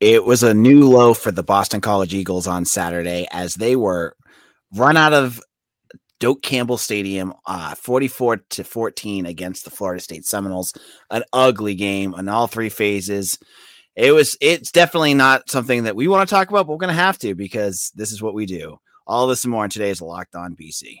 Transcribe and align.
It 0.00 0.24
was 0.24 0.44
a 0.44 0.54
new 0.54 0.88
low 0.88 1.12
for 1.12 1.32
the 1.32 1.42
Boston 1.42 1.80
College 1.80 2.14
Eagles 2.14 2.46
on 2.46 2.64
Saturday 2.64 3.26
as 3.32 3.56
they 3.56 3.74
were 3.74 4.14
run 4.72 4.96
out 4.96 5.12
of 5.12 5.40
Doak 6.20 6.42
Campbell 6.42 6.78
Stadium, 6.78 7.34
uh, 7.46 7.74
44 7.74 8.38
to 8.50 8.64
14 8.64 9.26
against 9.26 9.64
the 9.64 9.70
Florida 9.70 10.00
State 10.00 10.24
Seminoles. 10.24 10.72
An 11.10 11.24
ugly 11.32 11.74
game 11.74 12.14
in 12.14 12.28
all 12.28 12.46
three 12.46 12.68
phases. 12.68 13.38
It 13.96 14.12
was, 14.12 14.36
it's 14.40 14.70
definitely 14.70 15.14
not 15.14 15.50
something 15.50 15.84
that 15.84 15.96
we 15.96 16.06
want 16.06 16.28
to 16.28 16.32
talk 16.32 16.48
about, 16.48 16.66
but 16.66 16.72
we're 16.72 16.78
going 16.78 16.94
to 16.94 17.02
have 17.02 17.18
to 17.18 17.34
because 17.34 17.90
this 17.96 18.12
is 18.12 18.22
what 18.22 18.34
we 18.34 18.46
do. 18.46 18.78
All 19.04 19.26
this 19.26 19.44
and 19.44 19.50
more 19.50 19.64
in 19.64 19.70
today's 19.70 20.00
Locked 20.00 20.36
On 20.36 20.54
BC. 20.54 21.00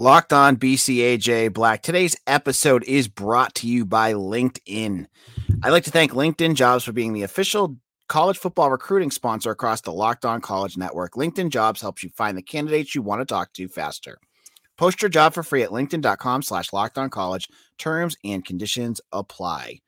Locked 0.00 0.32
on 0.32 0.56
BCAJ 0.56 1.52
Black. 1.52 1.82
Today's 1.82 2.16
episode 2.26 2.82
is 2.84 3.06
brought 3.06 3.54
to 3.56 3.66
you 3.66 3.84
by 3.84 4.14
LinkedIn. 4.14 5.04
I'd 5.62 5.72
like 5.72 5.84
to 5.84 5.90
thank 5.90 6.12
LinkedIn 6.12 6.54
Jobs 6.54 6.84
for 6.84 6.92
being 6.92 7.12
the 7.12 7.24
official 7.24 7.76
college 8.08 8.38
football 8.38 8.70
recruiting 8.70 9.10
sponsor 9.10 9.50
across 9.50 9.82
the 9.82 9.92
Locked 9.92 10.24
On 10.24 10.40
College 10.40 10.78
Network. 10.78 11.16
LinkedIn 11.16 11.50
Jobs 11.50 11.82
helps 11.82 12.02
you 12.02 12.08
find 12.16 12.34
the 12.34 12.40
candidates 12.40 12.94
you 12.94 13.02
want 13.02 13.20
to 13.20 13.26
talk 13.26 13.52
to 13.52 13.68
faster. 13.68 14.16
Post 14.78 15.02
your 15.02 15.10
job 15.10 15.34
for 15.34 15.42
free 15.42 15.62
at 15.62 15.68
linkedin.com 15.68 16.44
slash 16.44 16.72
locked 16.72 16.96
on 16.96 17.10
college. 17.10 17.46
Terms 17.76 18.16
and 18.24 18.42
conditions 18.42 19.02
apply. 19.12 19.80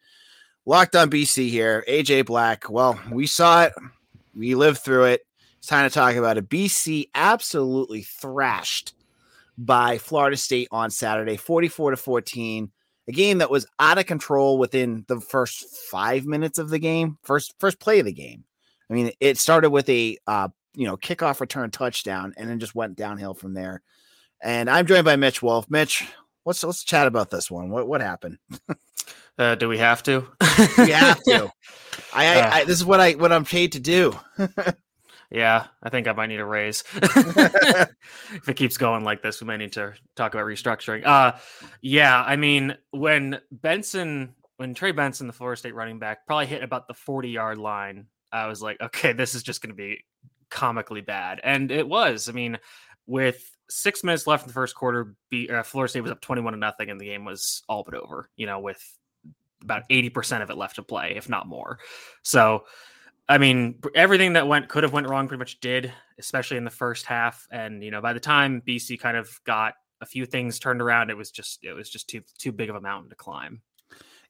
Locked 0.66 0.94
on 0.94 1.08
BC 1.08 1.48
here. 1.48 1.86
AJ 1.88 2.26
Black. 2.26 2.68
Well, 2.68 3.00
we 3.10 3.26
saw 3.26 3.62
it. 3.62 3.72
We 4.34 4.56
lived 4.56 4.80
through 4.80 5.04
it. 5.04 5.22
It's 5.56 5.68
time 5.68 5.88
to 5.88 5.94
talk 5.94 6.16
about 6.16 6.36
it. 6.36 6.50
BC 6.50 7.08
absolutely 7.14 8.02
thrashed 8.02 8.92
by 9.58 9.98
Florida 9.98 10.36
State 10.36 10.68
on 10.70 10.90
Saturday, 10.90 11.36
44 11.36 11.92
to 11.92 11.96
14. 11.96 12.70
A 13.08 13.12
game 13.12 13.38
that 13.38 13.50
was 13.50 13.66
out 13.80 13.98
of 13.98 14.06
control 14.06 14.58
within 14.58 15.04
the 15.08 15.20
first 15.20 15.64
five 15.90 16.24
minutes 16.24 16.58
of 16.58 16.70
the 16.70 16.78
game, 16.78 17.18
first 17.24 17.54
first 17.58 17.80
play 17.80 17.98
of 17.98 18.06
the 18.06 18.12
game. 18.12 18.44
I 18.88 18.94
mean, 18.94 19.10
it 19.18 19.38
started 19.38 19.70
with 19.70 19.88
a 19.88 20.18
uh, 20.26 20.48
you 20.74 20.86
know 20.86 20.96
kickoff 20.96 21.40
return 21.40 21.72
touchdown, 21.72 22.32
and 22.36 22.48
then 22.48 22.60
just 22.60 22.76
went 22.76 22.96
downhill 22.96 23.34
from 23.34 23.54
there. 23.54 23.82
And 24.40 24.70
I'm 24.70 24.86
joined 24.86 25.04
by 25.04 25.16
Mitch 25.16 25.42
Wolf. 25.42 25.68
Mitch, 25.68 26.06
let's 26.44 26.62
let's 26.62 26.84
chat 26.84 27.08
about 27.08 27.30
this 27.30 27.50
one. 27.50 27.70
What 27.70 27.88
what 27.88 28.00
happened? 28.00 28.38
uh, 29.38 29.56
do 29.56 29.68
we 29.68 29.78
have 29.78 30.04
to? 30.04 30.28
we 30.78 30.90
have 30.90 31.20
to. 31.24 31.50
I, 32.14 32.40
I, 32.40 32.50
I, 32.52 32.64
this 32.64 32.78
is 32.78 32.84
what 32.84 33.00
I 33.00 33.12
what 33.12 33.32
I'm 33.32 33.44
paid 33.44 33.72
to 33.72 33.80
do. 33.80 34.16
Yeah, 35.32 35.68
I 35.82 35.88
think 35.88 36.06
I 36.06 36.12
might 36.12 36.26
need 36.26 36.40
a 36.40 36.44
raise. 36.44 36.84
if 36.94 38.48
it 38.48 38.54
keeps 38.54 38.76
going 38.76 39.02
like 39.02 39.22
this, 39.22 39.40
we 39.40 39.46
might 39.46 39.56
need 39.56 39.72
to 39.72 39.94
talk 40.14 40.34
about 40.34 40.46
restructuring. 40.46 41.06
Uh 41.06 41.32
yeah, 41.80 42.22
I 42.22 42.36
mean, 42.36 42.76
when 42.90 43.40
Benson 43.50 44.34
when 44.58 44.74
Trey 44.74 44.92
Benson, 44.92 45.26
the 45.26 45.32
Florida 45.32 45.58
State 45.58 45.74
running 45.74 45.98
back, 45.98 46.26
probably 46.26 46.46
hit 46.46 46.62
about 46.62 46.86
the 46.86 46.94
40 46.94 47.30
yard 47.30 47.56
line, 47.56 48.06
I 48.30 48.46
was 48.46 48.60
like, 48.60 48.78
okay, 48.82 49.14
this 49.14 49.34
is 49.34 49.42
just 49.42 49.62
gonna 49.62 49.74
be 49.74 50.04
comically 50.50 51.00
bad. 51.00 51.40
And 51.42 51.70
it 51.70 51.88
was. 51.88 52.28
I 52.28 52.32
mean, 52.32 52.58
with 53.06 53.56
six 53.70 54.04
minutes 54.04 54.26
left 54.26 54.44
in 54.44 54.48
the 54.48 54.54
first 54.54 54.74
quarter, 54.74 55.14
B, 55.30 55.48
uh, 55.48 55.62
Florida 55.62 55.88
State 55.88 56.02
was 56.02 56.12
up 56.12 56.20
21 56.20 56.52
to 56.52 56.58
nothing, 56.58 56.90
and 56.90 57.00
the 57.00 57.06
game 57.06 57.24
was 57.24 57.62
all 57.70 57.84
but 57.84 57.94
over, 57.94 58.28
you 58.36 58.44
know, 58.46 58.60
with 58.60 58.82
about 59.62 59.88
80% 59.88 60.42
of 60.42 60.50
it 60.50 60.58
left 60.58 60.76
to 60.76 60.82
play, 60.82 61.14
if 61.16 61.28
not 61.28 61.46
more. 61.46 61.78
So 62.22 62.64
I 63.28 63.38
mean, 63.38 63.78
everything 63.94 64.34
that 64.34 64.48
went 64.48 64.68
could 64.68 64.82
have 64.82 64.92
went 64.92 65.08
wrong 65.08 65.28
pretty 65.28 65.38
much 65.38 65.60
did, 65.60 65.92
especially 66.18 66.56
in 66.56 66.64
the 66.64 66.70
first 66.70 67.06
half. 67.06 67.46
And 67.50 67.82
you 67.82 67.90
know, 67.90 68.00
by 68.00 68.12
the 68.12 68.20
time 68.20 68.62
BC 68.66 69.00
kind 69.00 69.16
of 69.16 69.40
got 69.44 69.74
a 70.00 70.06
few 70.06 70.26
things 70.26 70.58
turned 70.58 70.82
around, 70.82 71.10
it 71.10 71.16
was 71.16 71.30
just 71.30 71.64
it 71.64 71.72
was 71.72 71.88
just 71.88 72.08
too 72.08 72.22
too 72.38 72.52
big 72.52 72.68
of 72.68 72.76
a 72.76 72.80
mountain 72.80 73.10
to 73.10 73.16
climb. 73.16 73.62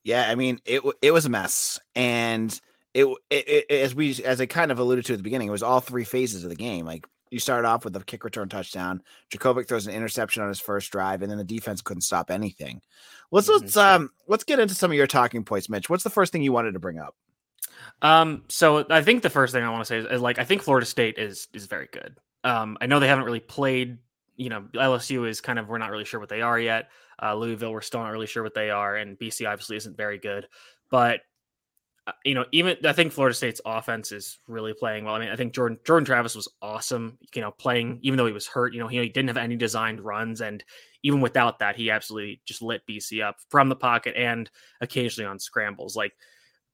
Yeah, 0.05 0.27
I 0.29 0.35
mean, 0.35 0.61
it 0.65 0.83
it 1.01 1.13
was 1.13 1.27
a 1.27 1.31
mess, 1.31 1.81
and 1.95 2.59
it, 2.95 3.07
it, 3.31 3.67
it 3.69 3.71
as 3.71 3.95
we 3.95 4.23
as 4.25 4.41
I 4.41 4.47
kind 4.47 4.71
of 4.71 4.79
alluded 4.79 5.07
to 5.07 5.15
at 5.15 5.19
the 5.19 5.23
beginning, 5.23 5.49
it 5.49 5.53
was 5.53 5.63
all 5.63 5.81
three 5.81 6.05
phases 6.05 6.45
of 6.45 6.51
the 6.51 6.57
game. 6.57 6.85
Like 6.85 7.07
you 7.31 7.39
started 7.39 7.67
off 7.67 7.85
with 7.85 7.97
a 7.97 8.05
kick 8.05 8.25
return 8.25 8.49
touchdown. 8.49 9.03
Jurkovec 9.33 9.67
throws 9.67 9.87
an 9.87 9.95
interception 9.95 10.43
on 10.43 10.49
his 10.49 10.61
first 10.61 10.93
drive, 10.93 11.23
and 11.23 11.31
then 11.31 11.39
the 11.39 11.45
defense 11.45 11.81
couldn't 11.81 12.03
stop 12.03 12.31
anything. 12.31 12.83
Let's 13.31 13.49
mm-hmm. 13.49 13.65
let's 13.65 13.77
um 13.77 14.11
let's 14.29 14.45
get 14.45 14.61
into 14.61 14.75
some 14.75 14.91
of 14.91 14.97
your 14.97 15.07
talking 15.07 15.45
points, 15.45 15.69
Mitch. 15.69 15.89
What's 15.89 16.05
the 16.05 16.11
first 16.11 16.33
thing 16.33 16.43
you 16.43 16.53
wanted 16.53 16.73
to 16.73 16.81
bring 16.81 16.99
up? 16.99 17.15
Um, 18.01 18.43
so 18.49 18.85
I 18.91 19.03
think 19.03 19.23
the 19.23 19.31
first 19.31 19.53
thing 19.53 19.63
I 19.63 19.71
want 19.71 19.83
to 19.83 19.87
say 19.87 19.99
is, 19.99 20.07
is, 20.07 20.21
like 20.21 20.39
I 20.39 20.45
think 20.45 20.63
Florida 20.63 20.87
State 20.87 21.19
is 21.19 21.49
is 21.53 21.67
very 21.67 21.89
good. 21.93 22.17
Um, 22.45 22.77
I 22.81 22.87
know 22.87 23.01
they 23.01 23.09
haven't 23.09 23.25
really 23.25 23.41
played. 23.41 23.99
You 24.37 24.49
know, 24.49 24.63
LSU 24.75 25.29
is 25.29 25.41
kind 25.41 25.59
of 25.59 25.69
we're 25.69 25.79
not 25.79 25.91
really 25.91 26.05
sure 26.05 26.21
what 26.21 26.29
they 26.29 26.43
are 26.43 26.59
yet. 26.59 26.89
Uh, 27.23 27.35
Louisville, 27.35 27.73
we're 27.73 27.81
still 27.81 28.01
not 28.01 28.11
really 28.11 28.27
sure 28.27 28.43
what 28.43 28.55
they 28.55 28.71
are, 28.71 28.97
and 28.97 29.19
BC 29.19 29.49
obviously 29.49 29.77
isn't 29.77 29.97
very 29.97 30.19
good. 30.19 30.49
But 30.91 31.21
uh, 32.05 32.13
you 32.25 32.35
know, 32.35 32.45
even 32.51 32.77
I 32.85 32.93
think 32.93 33.13
Florida 33.13 33.35
State's 33.35 33.61
offense 33.65 34.11
is 34.11 34.39
really 34.49 34.75
playing 34.75 35.05
well. 35.05 35.15
I 35.15 35.21
mean, 35.21 35.29
I 35.29 35.37
think 35.37 35.55
Jordan 35.55 35.79
Jordan 35.87 36.05
Travis 36.05 36.35
was 36.35 36.49
awesome. 36.61 37.19
You 37.35 37.43
know, 37.43 37.53
playing 37.53 38.01
even 38.03 38.17
though 38.17 38.27
he 38.27 38.33
was 38.33 38.49
hurt. 38.49 38.75
You 38.75 38.81
know, 38.81 38.89
he, 38.89 38.99
he 38.99 39.09
didn't 39.09 39.29
have 39.29 39.37
any 39.37 39.55
designed 39.55 40.01
runs, 40.01 40.41
and 40.41 40.65
even 41.05 41.21
without 41.21 41.61
that, 41.61 41.77
he 41.77 41.91
absolutely 41.91 42.41
just 42.45 42.63
lit 42.63 42.83
BC 42.89 43.23
up 43.23 43.37
from 43.51 43.69
the 43.69 43.77
pocket 43.77 44.15
and 44.17 44.51
occasionally 44.81 45.29
on 45.29 45.39
scrambles. 45.39 45.95
Like 45.95 46.13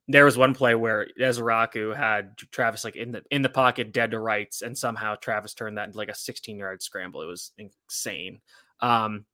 there 0.09 0.25
was 0.25 0.39
one 0.39 0.55
play 0.55 0.75
where 0.75 1.07
Ezeiruaku 1.21 1.95
had 1.95 2.37
Travis 2.51 2.83
like 2.83 2.97
in 2.97 3.13
the 3.13 3.23
in 3.31 3.43
the 3.43 3.49
pocket, 3.49 3.93
dead 3.93 4.11
to 4.13 4.19
rights, 4.19 4.63
and 4.63 4.77
somehow 4.77 5.15
Travis 5.17 5.55
turned 5.55 5.77
that 5.77 5.87
into 5.87 5.99
like 5.99 6.09
a 6.09 6.15
16 6.15 6.59
yard 6.59 6.83
scramble. 6.83 7.21
It 7.21 7.27
was 7.27 7.53
insane. 7.59 8.41
Um, 8.81 9.27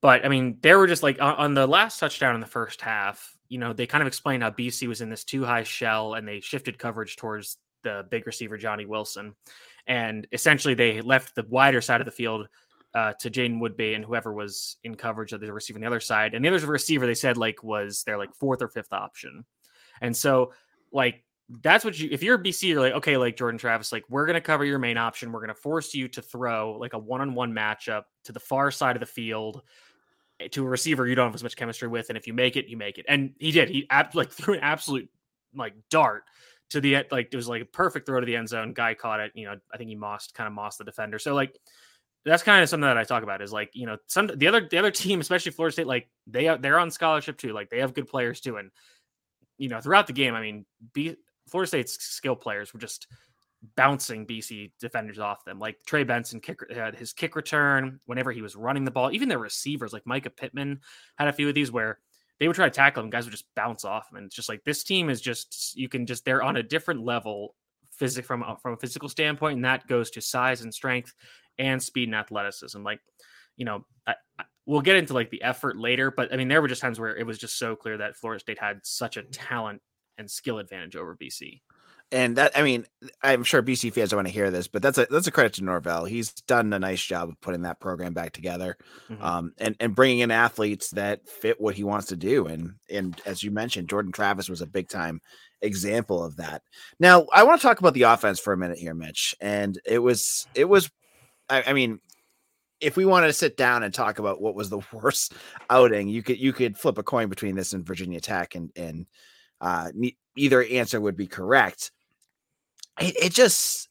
but 0.00 0.24
I 0.24 0.28
mean, 0.28 0.58
they 0.62 0.74
were 0.74 0.88
just 0.88 1.04
like 1.04 1.20
on, 1.20 1.36
on, 1.36 1.54
the 1.54 1.66
last 1.66 1.98
touchdown 1.98 2.34
in 2.34 2.40
the 2.40 2.46
first 2.46 2.80
half. 2.80 3.36
You 3.48 3.58
know, 3.58 3.72
they 3.72 3.86
kind 3.86 4.02
of 4.02 4.08
explained 4.08 4.42
how 4.42 4.50
BC 4.50 4.88
was 4.88 5.00
in 5.00 5.10
this 5.10 5.24
two 5.24 5.44
high 5.44 5.62
shell, 5.62 6.14
and 6.14 6.26
they 6.26 6.40
shifted 6.40 6.78
coverage 6.78 7.16
towards 7.16 7.58
the 7.84 8.04
big 8.10 8.26
receiver 8.26 8.58
Johnny 8.58 8.86
Wilson, 8.86 9.34
and 9.86 10.26
essentially 10.32 10.74
they 10.74 11.02
left 11.02 11.36
the 11.36 11.46
wider 11.48 11.80
side 11.80 12.00
of 12.00 12.04
the 12.04 12.10
field 12.10 12.48
uh, 12.94 13.12
to 13.20 13.30
Jaden 13.30 13.60
Woodbey 13.60 13.94
and 13.94 14.04
whoever 14.04 14.32
was 14.32 14.76
in 14.82 14.96
coverage 14.96 15.32
of 15.32 15.40
the 15.40 15.52
receiver 15.52 15.76
on 15.76 15.82
the 15.82 15.86
other 15.86 16.00
side. 16.00 16.34
And 16.34 16.44
the 16.44 16.52
other 16.52 16.66
receiver 16.66 17.06
they 17.06 17.14
said 17.14 17.36
like 17.36 17.62
was 17.62 18.02
their 18.02 18.18
like 18.18 18.34
fourth 18.34 18.62
or 18.62 18.68
fifth 18.68 18.92
option. 18.92 19.44
And 20.00 20.16
so, 20.16 20.52
like, 20.92 21.24
that's 21.62 21.84
what 21.84 21.98
you, 21.98 22.08
if 22.12 22.22
you're 22.22 22.38
BC, 22.38 22.68
you're 22.68 22.80
like, 22.80 22.92
okay, 22.94 23.16
like 23.16 23.36
Jordan 23.36 23.58
Travis, 23.58 23.92
like, 23.92 24.04
we're 24.08 24.26
to 24.26 24.40
cover 24.40 24.64
your 24.64 24.78
main 24.78 24.96
option. 24.96 25.32
We're 25.32 25.46
to 25.46 25.54
force 25.54 25.94
you 25.94 26.08
to 26.08 26.22
throw 26.22 26.76
like 26.78 26.92
a 26.92 26.98
one 26.98 27.20
on 27.20 27.34
one 27.34 27.52
matchup 27.52 28.04
to 28.24 28.32
the 28.32 28.40
far 28.40 28.70
side 28.70 28.96
of 28.96 29.00
the 29.00 29.06
field 29.06 29.62
eh, 30.38 30.48
to 30.48 30.64
a 30.64 30.68
receiver 30.68 31.06
you 31.06 31.14
don't 31.14 31.26
have 31.26 31.34
as 31.34 31.42
much 31.42 31.56
chemistry 31.56 31.88
with. 31.88 32.08
And 32.08 32.16
if 32.16 32.26
you 32.26 32.32
make 32.32 32.56
it, 32.56 32.68
you 32.68 32.76
make 32.76 32.98
it. 32.98 33.06
And 33.08 33.34
he 33.38 33.50
did. 33.50 33.68
He 33.68 33.86
ab- 33.90 34.14
like 34.14 34.30
threw 34.32 34.54
an 34.54 34.60
absolute 34.60 35.08
like 35.54 35.74
dart 35.90 36.24
to 36.70 36.80
the 36.80 37.04
like 37.10 37.28
it 37.32 37.36
was 37.36 37.48
like 37.48 37.62
a 37.62 37.66
perfect 37.66 38.06
throw 38.06 38.20
to 38.20 38.26
the 38.26 38.36
end 38.36 38.48
zone. 38.48 38.72
Guy 38.72 38.94
caught 38.94 39.20
it. 39.20 39.32
You 39.34 39.46
know, 39.46 39.56
I 39.72 39.76
think 39.76 39.88
he 39.88 39.96
mossed 39.96 40.34
kind 40.34 40.46
of 40.46 40.52
mossed 40.52 40.78
the 40.78 40.84
defender. 40.84 41.18
So 41.18 41.34
like 41.34 41.58
that's 42.24 42.42
kind 42.42 42.62
of 42.62 42.68
something 42.68 42.86
that 42.86 42.98
I 42.98 43.04
talk 43.04 43.22
about 43.22 43.42
is 43.42 43.52
like 43.52 43.70
you 43.72 43.86
know 43.86 43.96
some 44.06 44.28
the 44.28 44.46
other 44.46 44.66
the 44.68 44.78
other 44.78 44.90
team, 44.90 45.20
especially 45.20 45.52
Florida 45.52 45.72
State, 45.72 45.86
like 45.86 46.08
they 46.26 46.54
they're 46.60 46.78
on 46.78 46.90
scholarship 46.90 47.38
too. 47.38 47.52
Like 47.52 47.70
they 47.70 47.80
have 47.80 47.94
good 47.94 48.08
players 48.08 48.40
too, 48.40 48.56
and 48.56 48.70
you 49.60 49.68
know, 49.68 49.78
throughout 49.80 50.06
the 50.06 50.14
game, 50.14 50.34
I 50.34 50.40
mean, 50.40 50.64
B- 50.94 51.16
Florida 51.46 51.68
State's 51.68 52.02
skill 52.02 52.34
players 52.34 52.72
were 52.72 52.80
just 52.80 53.06
bouncing 53.76 54.26
BC 54.26 54.72
defenders 54.80 55.18
off 55.18 55.44
them. 55.44 55.58
Like 55.58 55.76
Trey 55.86 56.02
Benson 56.02 56.40
kick, 56.40 56.60
had 56.74 56.96
his 56.96 57.12
kick 57.12 57.36
return 57.36 58.00
whenever 58.06 58.32
he 58.32 58.40
was 58.40 58.56
running 58.56 58.84
the 58.84 58.90
ball. 58.90 59.12
Even 59.12 59.28
their 59.28 59.38
receivers, 59.38 59.92
like 59.92 60.04
Mycah 60.04 60.34
Pittman, 60.34 60.80
had 61.16 61.28
a 61.28 61.32
few 61.32 61.46
of 61.46 61.54
these 61.54 61.70
where 61.70 61.98
they 62.38 62.48
would 62.48 62.56
try 62.56 62.64
to 62.64 62.74
tackle 62.74 63.04
him, 63.04 63.10
guys 63.10 63.26
would 63.26 63.32
just 63.32 63.54
bounce 63.54 63.84
off 63.84 64.10
him. 64.10 64.16
And 64.16 64.26
it's 64.26 64.34
just 64.34 64.48
like 64.48 64.64
this 64.64 64.82
team 64.82 65.10
is 65.10 65.20
just 65.20 65.76
you 65.76 65.90
can 65.90 66.06
just 66.06 66.24
they're 66.24 66.42
on 66.42 66.56
a 66.56 66.62
different 66.62 67.04
level 67.04 67.54
physic 67.90 68.24
from 68.24 68.42
from 68.62 68.72
a 68.72 68.78
physical 68.78 69.10
standpoint, 69.10 69.56
and 69.56 69.64
that 69.66 69.86
goes 69.86 70.10
to 70.12 70.22
size 70.22 70.62
and 70.62 70.72
strength 70.72 71.12
and 71.58 71.82
speed 71.82 72.08
and 72.08 72.14
athleticism. 72.14 72.82
Like 72.82 73.00
you 73.58 73.66
know, 73.66 73.84
I, 74.06 74.14
we'll 74.66 74.80
get 74.80 74.96
into 74.96 75.14
like 75.14 75.30
the 75.30 75.42
effort 75.42 75.76
later, 75.76 76.10
but 76.10 76.32
I 76.32 76.36
mean, 76.36 76.48
there 76.48 76.62
were 76.62 76.68
just 76.68 76.80
times 76.80 77.00
where 77.00 77.16
it 77.16 77.26
was 77.26 77.38
just 77.38 77.58
so 77.58 77.76
clear 77.76 77.98
that 77.98 78.16
Florida 78.16 78.40
State 78.40 78.58
had 78.58 78.80
such 78.82 79.16
a 79.16 79.22
talent 79.22 79.82
and 80.18 80.30
skill 80.30 80.58
advantage 80.58 80.96
over 80.96 81.16
BC. 81.16 81.60
And 82.12 82.36
that, 82.36 82.58
I 82.58 82.62
mean, 82.62 82.86
I'm 83.22 83.44
sure 83.44 83.62
BC 83.62 83.92
fans 83.92 84.10
don't 84.10 84.18
want 84.18 84.26
to 84.26 84.34
hear 84.34 84.50
this, 84.50 84.66
but 84.66 84.82
that's 84.82 84.98
a 84.98 85.06
that's 85.08 85.28
a 85.28 85.30
credit 85.30 85.52
to 85.54 85.64
Norvell. 85.64 86.06
He's 86.06 86.32
done 86.32 86.72
a 86.72 86.78
nice 86.78 87.04
job 87.04 87.28
of 87.28 87.40
putting 87.40 87.62
that 87.62 87.78
program 87.78 88.14
back 88.14 88.32
together, 88.32 88.76
mm-hmm. 89.08 89.22
um, 89.22 89.52
and 89.58 89.76
and 89.78 89.94
bringing 89.94 90.18
in 90.18 90.32
athletes 90.32 90.90
that 90.90 91.28
fit 91.28 91.60
what 91.60 91.76
he 91.76 91.84
wants 91.84 92.08
to 92.08 92.16
do. 92.16 92.46
And 92.46 92.74
and 92.92 93.20
as 93.26 93.44
you 93.44 93.52
mentioned, 93.52 93.88
Jordan 93.88 94.10
Travis 94.10 94.48
was 94.48 94.60
a 94.60 94.66
big 94.66 94.88
time 94.88 95.20
example 95.62 96.24
of 96.24 96.36
that. 96.36 96.62
Now, 96.98 97.26
I 97.32 97.44
want 97.44 97.60
to 97.60 97.66
talk 97.66 97.78
about 97.78 97.94
the 97.94 98.02
offense 98.02 98.40
for 98.40 98.52
a 98.52 98.58
minute 98.58 98.78
here, 98.78 98.94
Mitch. 98.94 99.36
And 99.40 99.80
it 99.86 100.00
was 100.00 100.48
it 100.54 100.68
was 100.68 100.90
I, 101.48 101.64
I 101.66 101.72
mean, 101.72 102.00
if 102.80 102.96
we 102.96 103.04
wanted 103.04 103.28
to 103.28 103.32
sit 103.32 103.56
down 103.56 103.82
and 103.82 103.92
talk 103.92 104.18
about 104.18 104.40
what 104.40 104.54
was 104.54 104.70
the 104.70 104.80
worst 104.92 105.34
outing, 105.68 106.08
you 106.08 106.22
could 106.22 106.38
you 106.38 106.52
could 106.52 106.76
flip 106.76 106.98
a 106.98 107.02
coin 107.02 107.28
between 107.28 107.54
this 107.54 107.72
and 107.72 107.86
Virginia 107.86 108.20
Tech, 108.20 108.54
and 108.54 108.70
and 108.76 109.06
uh, 109.60 109.90
either 110.36 110.64
answer 110.64 111.00
would 111.00 111.16
be 111.16 111.26
correct. 111.26 111.92
It, 113.00 113.16
it 113.16 113.32
just 113.32 113.88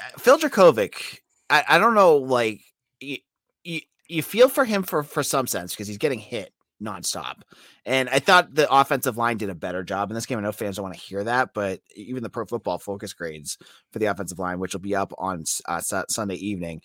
uh, 0.00 0.18
Phil 0.18 0.38
Jurkovec. 0.38 1.18
I, 1.48 1.64
I 1.68 1.78
don't 1.78 1.94
know, 1.94 2.16
like 2.16 2.60
you, 2.98 3.18
you, 3.62 3.80
you 4.08 4.22
feel 4.22 4.48
for 4.48 4.64
him 4.64 4.82
for 4.82 5.02
for 5.02 5.22
some 5.22 5.46
sense 5.46 5.72
because 5.72 5.86
he's 5.86 5.98
getting 5.98 6.18
hit 6.18 6.52
nonstop. 6.82 7.42
And 7.84 8.08
I 8.08 8.18
thought 8.18 8.54
the 8.54 8.70
offensive 8.72 9.16
line 9.16 9.36
did 9.36 9.50
a 9.50 9.54
better 9.54 9.82
job 9.82 10.10
in 10.10 10.14
this 10.14 10.26
game. 10.26 10.38
I 10.38 10.42
know 10.42 10.52
fans 10.52 10.76
don't 10.76 10.84
want 10.84 10.94
to 10.94 11.00
hear 11.00 11.24
that, 11.24 11.50
but 11.54 11.80
even 11.94 12.22
the 12.22 12.30
Pro 12.30 12.44
Football 12.44 12.78
Focus 12.78 13.12
grades 13.12 13.58
for 13.92 13.98
the 13.98 14.06
offensive 14.06 14.38
line, 14.38 14.58
which 14.58 14.74
will 14.74 14.80
be 14.80 14.94
up 14.94 15.12
on 15.18 15.44
uh, 15.66 15.80
Sunday 15.80 16.34
evening, 16.34 16.82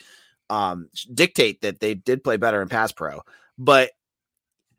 um, 0.51 0.89
dictate 1.13 1.61
that 1.61 1.79
they 1.79 1.95
did 1.95 2.23
play 2.23 2.37
better 2.37 2.61
in 2.61 2.67
pass 2.67 2.91
pro. 2.91 3.21
But 3.57 3.91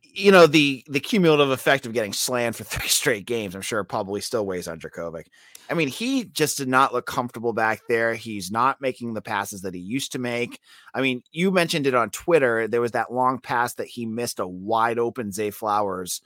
you 0.03 0.31
know 0.31 0.47
the 0.47 0.85
the 0.89 1.01
cumulative 1.01 1.51
effect 1.51 1.87
of 1.87 1.95
getting 1.95 2.13
slammed 2.13 2.55
for 2.55 2.65
three 2.65 2.89
straight 2.89 3.27
games, 3.27 3.57
I'm 3.57 3.63
sure 3.63 3.83
probably 3.83 4.21
still 4.21 4.47
weighs 4.47 4.69
on 4.69 4.79
Jurkovec. 4.79 5.25
I 5.71 5.75
mean, 5.75 5.89
he 5.89 6.25
just 6.25 6.59
did 6.59 6.69
not 6.69 6.93
look 6.93 7.07
comfortable 7.07 7.55
back 7.55 7.83
there. 7.89 8.15
He's 8.15 8.51
not 8.51 8.81
making 8.81 9.15
the 9.15 9.23
passes 9.23 9.63
that 9.63 9.75
he 9.75 9.81
used 9.81 10.13
to 10.13 10.19
make. 10.19 10.61
I 10.93 11.01
mean, 11.01 11.23
you 11.33 11.51
mentioned 11.51 11.87
it 11.87 11.95
on 11.95 12.11
Twitter. 12.11 12.69
There 12.69 12.81
was 12.81 12.91
that 12.93 13.13
long 13.13 13.39
pass 13.39 13.75
that 13.75 13.87
he 13.87 14.05
missed 14.05 14.39
a 14.39 14.47
wide 14.47 14.99
open 14.99 15.33
Zay 15.33 15.51
Flowers 15.51 16.21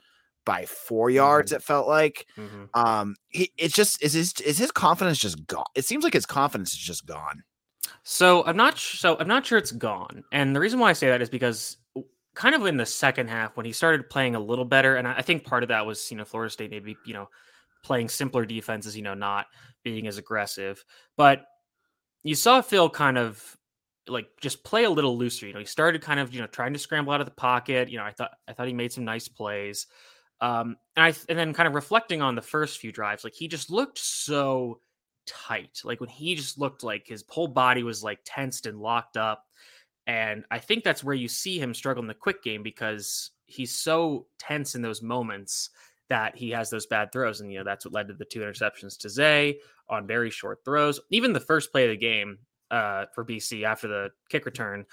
by 0.45 0.65
4 0.65 1.11
yards. 1.11 1.53
Mm-hmm. 1.53 1.57
It 1.57 1.63
felt 1.63 1.87
like. 1.87 2.27
Mm-hmm. 2.37 2.65
Um, 2.75 3.15
he 3.29 3.53
it's 3.57 3.75
just 3.75 4.03
is 4.03 4.15
his 4.15 4.33
is 4.41 4.59
his 4.59 4.73
confidence 4.73 5.19
just 5.19 5.47
gone? 5.47 5.67
It 5.77 5.85
seems 5.85 6.03
like 6.03 6.15
his 6.15 6.27
confidence 6.27 6.73
is 6.73 6.79
just 6.79 7.07
gone. 7.07 7.45
So 8.03 8.45
I'm 8.45 8.57
not 8.57 8.79
so 8.79 9.17
I'm 9.19 9.29
not 9.29 9.47
sure 9.47 9.59
it's 9.59 9.73
gone, 9.73 10.25
and 10.33 10.55
the 10.55 10.61
reason 10.61 10.79
why 10.79 10.91
I 10.91 10.93
say 10.95 11.09
that 11.09 11.23
is 11.23 11.31
because 11.31 11.77
kind 12.35 12.55
of 12.55 12.67
in 12.67 12.77
the 12.77 12.87
second 12.87 13.29
half 13.29 13.57
when 13.57 13.65
he 13.67 13.73
started 13.73 14.11
playing 14.11 14.35
a 14.35 14.41
little 14.41 14.65
better, 14.65 14.97
and 14.97 15.09
I 15.09 15.23
think 15.23 15.45
part 15.45 15.63
of 15.63 15.69
that 15.71 15.87
was 15.87 16.11
you 16.11 16.17
know 16.17 16.25
Florida 16.25 16.51
State 16.51 16.71
maybe 16.71 16.97
you 17.07 17.15
know 17.15 17.29
playing 17.87 18.09
simpler 18.09 18.45
defenses, 18.45 18.97
you 18.97 19.03
know, 19.03 19.15
not 19.15 19.47
being 19.85 20.09
as 20.09 20.19
aggressive. 20.19 20.85
But 21.17 21.45
you 22.25 22.35
saw 22.35 22.61
Phil 22.61 22.91
kind 22.91 23.17
of 23.17 23.57
like 24.09 24.27
just 24.41 24.65
play 24.65 24.85
a 24.85 24.91
little 24.91 25.17
looser. 25.17 25.47
You 25.47 25.53
know, 25.53 25.61
he 25.61 25.65
started 25.65 26.03
kind 26.03 26.21
of, 26.21 26.35
you 26.35 26.41
know, 26.41 26.47
trying 26.49 26.73
to 26.73 26.79
scramble 26.79 27.13
out 27.13 27.21
of 27.21 27.27
the 27.27 27.35
pocket. 27.35 27.89
You 27.89 27.99
know, 27.99 28.05
I 28.05 28.11
thought 28.11 28.33
I 28.49 28.53
thought 28.53 28.67
he 28.67 28.75
made 28.75 28.93
some 28.93 29.05
nice 29.05 29.29
plays. 29.29 29.87
Um, 30.41 30.77
and 30.97 31.05
I 31.07 31.15
and 31.29 31.39
then 31.39 31.55
kind 31.55 31.67
of 31.69 31.75
reflecting 31.75 32.21
on 32.23 32.35
the 32.35 32.43
first 32.43 32.79
few 32.79 32.93
drives, 32.93 33.25
like 33.25 33.35
he 33.35 33.49
just 33.49 33.71
looked 33.71 33.99
so 33.99 34.81
tight. 35.27 35.81
Like 35.85 36.01
when 36.01 36.09
he 36.09 36.35
just 36.35 36.59
looked 36.59 36.83
like 36.83 37.07
his 37.07 37.25
whole 37.29 37.49
body 37.49 37.83
was 37.83 38.03
like 38.03 38.21
tensed 38.25 38.67
and 38.67 38.81
locked 38.81 39.17
up. 39.17 39.45
And 40.07 40.45
I 40.51 40.59
think 40.59 40.85
that's 40.85 41.03
where 41.03 41.15
you 41.15 41.29
see 41.29 41.59
him 41.59 41.75
struggle 41.75 42.03
in 42.03 42.09
the 42.09 42.15
quick 42.15 42.43
game 42.43 42.63
because 42.63 43.31
he's 43.47 43.75
so 43.75 44.27
tense 44.39 44.75
in 44.75 44.83
those 44.83 45.03
moments 45.03 45.71
that 46.09 46.37
he 46.37 46.51
has 46.51 46.71
those 46.71 46.87
bad 46.87 47.11
throws. 47.13 47.41
And, 47.41 47.53
you 47.53 47.59
know, 47.59 47.65
that's 47.65 47.85
what 47.85 47.95
led 47.95 48.09
to 48.09 48.15
the 48.15 48.25
two 48.25 48.41
interceptions 48.41 48.97
to 48.99 49.09
Zay 49.09 49.59
on 49.89 50.07
very 50.07 50.31
short 50.31 50.65
throws. 50.65 51.01
Even 51.11 51.33
the 51.33 51.41
first 51.41 51.73
play 51.73 51.85
of 51.85 51.91
the 51.91 51.97
game 51.97 52.39
uh, 52.71 53.07
for 53.15 53.25
BC 53.25 53.65
after 53.65 53.89
the 53.89 54.11
kick 54.29 54.47
return, 54.47 54.87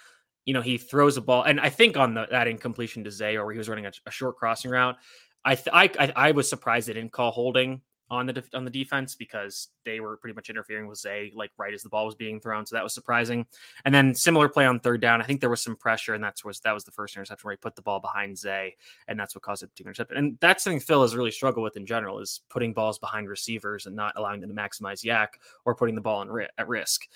you 0.45 0.53
know, 0.53 0.61
he 0.61 0.77
throws 0.77 1.17
a 1.17 1.21
ball. 1.21 1.43
And 1.43 1.59
I 1.59 1.69
think 1.69 1.95
on 1.97 2.15
the, 2.15 2.27
that 2.31 2.47
incompletion 2.47 3.03
to 3.03 3.11
Zay, 3.11 3.37
or 3.37 3.51
he 3.51 3.57
was 3.57 3.69
running 3.69 3.85
a, 3.85 3.91
a 4.05 4.11
short 4.11 4.37
crossing 4.37 4.71
route, 4.71 4.97
I, 5.45 5.55
th- 5.55 5.69
I, 5.71 5.89
I, 5.99 6.13
I 6.15 6.31
was 6.31 6.49
surprised 6.49 6.87
they 6.87 6.93
didn't 6.93 7.11
call 7.11 7.31
holding 7.31 7.81
on 8.09 8.27
the 8.27 8.43
on 8.53 8.65
the 8.65 8.71
defense 8.71 9.15
because 9.15 9.69
they 9.85 9.99
were 9.99 10.17
pretty 10.17 10.35
much 10.35 10.49
interfering 10.49 10.87
with 10.87 10.99
Zay 10.99 11.31
like 11.33 11.51
right 11.57 11.73
as 11.73 11.83
the 11.83 11.89
ball 11.89 12.05
was 12.05 12.15
being 12.15 12.39
thrown. 12.39 12.65
So 12.65 12.75
that 12.75 12.83
was 12.83 12.93
surprising. 12.93 13.45
And 13.85 13.93
then 13.93 14.13
similar 14.13 14.49
play 14.49 14.65
on 14.65 14.79
third 14.79 15.01
down. 15.01 15.21
I 15.21 15.25
think 15.25 15.41
there 15.41 15.49
was 15.49 15.61
some 15.61 15.75
pressure, 15.75 16.13
and 16.13 16.23
that's 16.23 16.45
was 16.45 16.59
that 16.61 16.73
was 16.73 16.83
the 16.83 16.91
first 16.91 17.15
interception 17.15 17.47
where 17.47 17.53
he 17.53 17.57
put 17.57 17.75
the 17.75 17.81
ball 17.81 17.99
behind 17.99 18.37
Zay, 18.37 18.75
and 19.07 19.19
that's 19.19 19.35
what 19.35 19.41
caused 19.41 19.63
it 19.63 19.75
to 19.75 19.83
intercept. 19.83 20.11
And 20.11 20.37
that's 20.39 20.63
something 20.63 20.79
Phil 20.79 21.01
has 21.01 21.15
really 21.15 21.31
struggled 21.31 21.63
with 21.63 21.77
in 21.77 21.85
general 21.85 22.19
is 22.19 22.41
putting 22.49 22.73
balls 22.73 22.99
behind 22.99 23.29
receivers 23.29 23.85
and 23.85 23.95
not 23.95 24.13
allowing 24.15 24.41
them 24.41 24.49
to 24.49 24.55
maximize 24.55 25.03
YAC 25.03 25.27
or 25.65 25.75
putting 25.75 25.95
the 25.95 26.01
ball 26.01 26.21
in 26.21 26.29
ri- 26.29 26.49
at 26.57 26.67
risk. 26.67 27.07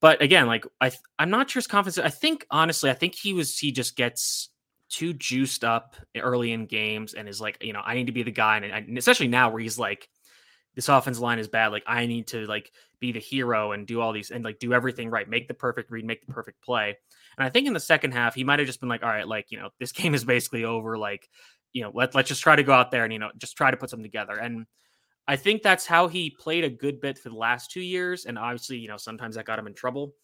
But 0.00 0.20
again, 0.20 0.46
like 0.46 0.66
I, 0.80 0.92
I'm 1.18 1.30
not 1.30 1.50
sure 1.50 1.60
his 1.60 1.66
confidence. 1.66 1.98
I 1.98 2.10
think 2.10 2.46
honestly, 2.50 2.90
I 2.90 2.94
think 2.94 3.14
he 3.14 3.32
was 3.32 3.58
he 3.58 3.72
just 3.72 3.96
gets 3.96 4.50
too 4.88 5.12
juiced 5.14 5.64
up 5.64 5.96
early 6.16 6.52
in 6.52 6.66
games 6.66 7.14
and 7.14 7.28
is 7.28 7.40
like, 7.40 7.58
you 7.62 7.72
know, 7.72 7.82
I 7.84 7.94
need 7.94 8.06
to 8.06 8.12
be 8.12 8.22
the 8.22 8.30
guy, 8.30 8.56
and, 8.56 8.64
and 8.66 8.98
especially 8.98 9.28
now 9.28 9.50
where 9.50 9.60
he's 9.60 9.78
like 9.78 10.08
this 10.76 10.88
offensive 10.88 11.22
line 11.22 11.38
is 11.38 11.48
bad. 11.48 11.72
Like 11.72 11.82
I 11.86 12.06
need 12.06 12.28
to 12.28 12.46
like 12.46 12.70
be 13.00 13.10
the 13.10 13.18
hero 13.18 13.72
and 13.72 13.86
do 13.86 14.00
all 14.00 14.12
these 14.12 14.30
and 14.30 14.44
like 14.44 14.58
do 14.58 14.72
everything 14.72 15.10
right, 15.10 15.28
make 15.28 15.48
the 15.48 15.54
perfect 15.54 15.90
read, 15.90 16.04
make 16.04 16.24
the 16.24 16.32
perfect 16.32 16.62
play. 16.62 16.96
And 17.38 17.46
I 17.46 17.50
think 17.50 17.66
in 17.66 17.72
the 17.72 17.80
second 17.80 18.12
half, 18.12 18.34
he 18.34 18.44
might 18.44 18.58
have 18.58 18.66
just 18.66 18.80
been 18.80 18.88
like, 18.88 19.02
all 19.02 19.08
right, 19.08 19.26
like, 19.26 19.46
you 19.50 19.58
know, 19.58 19.70
this 19.80 19.92
game 19.92 20.14
is 20.14 20.24
basically 20.24 20.64
over. 20.64 20.96
Like, 20.96 21.28
you 21.72 21.82
know, 21.82 21.90
let, 21.92 22.14
let's 22.14 22.28
just 22.28 22.42
try 22.42 22.56
to 22.56 22.62
go 22.62 22.72
out 22.72 22.90
there 22.90 23.04
and, 23.04 23.12
you 23.12 23.18
know, 23.18 23.30
just 23.38 23.56
try 23.56 23.70
to 23.70 23.76
put 23.76 23.90
something 23.90 24.04
together. 24.04 24.34
And 24.34 24.66
I 25.26 25.36
think 25.36 25.62
that's 25.62 25.86
how 25.86 26.08
he 26.08 26.30
played 26.30 26.64
a 26.64 26.70
good 26.70 27.00
bit 27.00 27.18
for 27.18 27.30
the 27.30 27.36
last 27.36 27.70
two 27.70 27.80
years. 27.80 28.26
And 28.26 28.38
obviously, 28.38 28.78
you 28.78 28.88
know, 28.88 28.96
sometimes 28.96 29.34
that 29.34 29.44
got 29.44 29.58
him 29.58 29.66
in 29.66 29.74
trouble. 29.74 30.14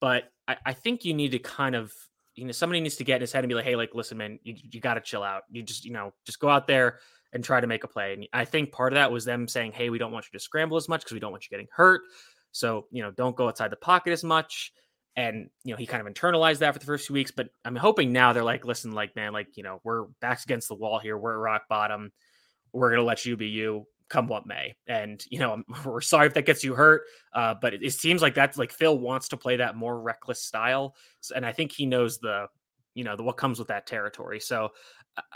But 0.00 0.24
I, 0.48 0.56
I 0.66 0.72
think 0.72 1.04
you 1.04 1.14
need 1.14 1.32
to 1.32 1.38
kind 1.38 1.74
of, 1.74 1.92
you 2.34 2.46
know, 2.46 2.52
somebody 2.52 2.80
needs 2.80 2.96
to 2.96 3.04
get 3.04 3.16
in 3.16 3.20
his 3.20 3.32
head 3.32 3.44
and 3.44 3.48
be 3.48 3.54
like, 3.54 3.64
hey, 3.64 3.76
like, 3.76 3.94
listen, 3.94 4.18
man, 4.18 4.38
you, 4.42 4.54
you 4.56 4.80
got 4.80 4.94
to 4.94 5.00
chill 5.00 5.22
out. 5.22 5.42
You 5.50 5.62
just, 5.62 5.84
you 5.84 5.92
know, 5.92 6.12
just 6.24 6.40
go 6.40 6.48
out 6.48 6.66
there, 6.66 6.98
and 7.32 7.44
try 7.44 7.60
to 7.60 7.66
make 7.66 7.84
a 7.84 7.88
play. 7.88 8.14
And 8.14 8.26
I 8.32 8.44
think 8.44 8.72
part 8.72 8.92
of 8.92 8.96
that 8.96 9.12
was 9.12 9.24
them 9.24 9.48
saying, 9.48 9.72
"Hey, 9.72 9.90
we 9.90 9.98
don't 9.98 10.12
want 10.12 10.26
you 10.26 10.38
to 10.38 10.42
scramble 10.42 10.76
as 10.76 10.88
much 10.88 11.02
because 11.02 11.14
we 11.14 11.20
don't 11.20 11.32
want 11.32 11.44
you 11.44 11.50
getting 11.50 11.68
hurt. 11.72 12.02
So 12.52 12.86
you 12.90 13.02
know, 13.02 13.10
don't 13.10 13.36
go 13.36 13.48
outside 13.48 13.70
the 13.70 13.76
pocket 13.76 14.12
as 14.12 14.24
much." 14.24 14.72
And 15.16 15.50
you 15.64 15.72
know, 15.72 15.76
he 15.78 15.86
kind 15.86 16.06
of 16.06 16.12
internalized 16.12 16.58
that 16.58 16.72
for 16.72 16.78
the 16.78 16.86
first 16.86 17.06
few 17.06 17.14
weeks. 17.14 17.30
But 17.30 17.48
I'm 17.64 17.76
hoping 17.76 18.12
now 18.12 18.32
they're 18.32 18.44
like, 18.44 18.64
"Listen, 18.64 18.92
like 18.92 19.16
man, 19.16 19.32
like 19.32 19.56
you 19.56 19.62
know, 19.62 19.80
we're 19.84 20.04
backs 20.20 20.44
against 20.44 20.68
the 20.68 20.74
wall 20.74 20.98
here. 20.98 21.16
We're 21.16 21.34
at 21.34 21.38
rock 21.38 21.62
bottom. 21.68 22.12
We're 22.72 22.90
gonna 22.90 23.02
let 23.02 23.24
you 23.24 23.36
be 23.36 23.48
you." 23.48 23.86
come 24.10 24.26
what 24.26 24.44
may. 24.44 24.74
And 24.86 25.24
you 25.30 25.38
know, 25.38 25.62
we're 25.84 26.02
sorry 26.02 26.26
if 26.26 26.34
that 26.34 26.44
gets 26.44 26.62
you 26.62 26.74
hurt, 26.74 27.02
uh, 27.32 27.54
but 27.60 27.72
it, 27.72 27.82
it, 27.82 27.92
seems 27.92 28.20
like 28.20 28.34
that's 28.34 28.58
like 28.58 28.72
Phil 28.72 28.98
wants 28.98 29.28
to 29.28 29.38
play 29.38 29.56
that 29.56 29.76
more 29.76 29.98
reckless 29.98 30.42
style, 30.44 30.94
and 31.34 31.46
I 31.46 31.52
think 31.52 31.72
he 31.72 31.86
knows 31.86 32.18
the 32.18 32.48
you 32.94 33.04
know 33.04 33.16
the 33.16 33.22
what 33.22 33.36
comes 33.36 33.58
with 33.58 33.68
that 33.68 33.86
territory. 33.86 34.40
So 34.40 34.70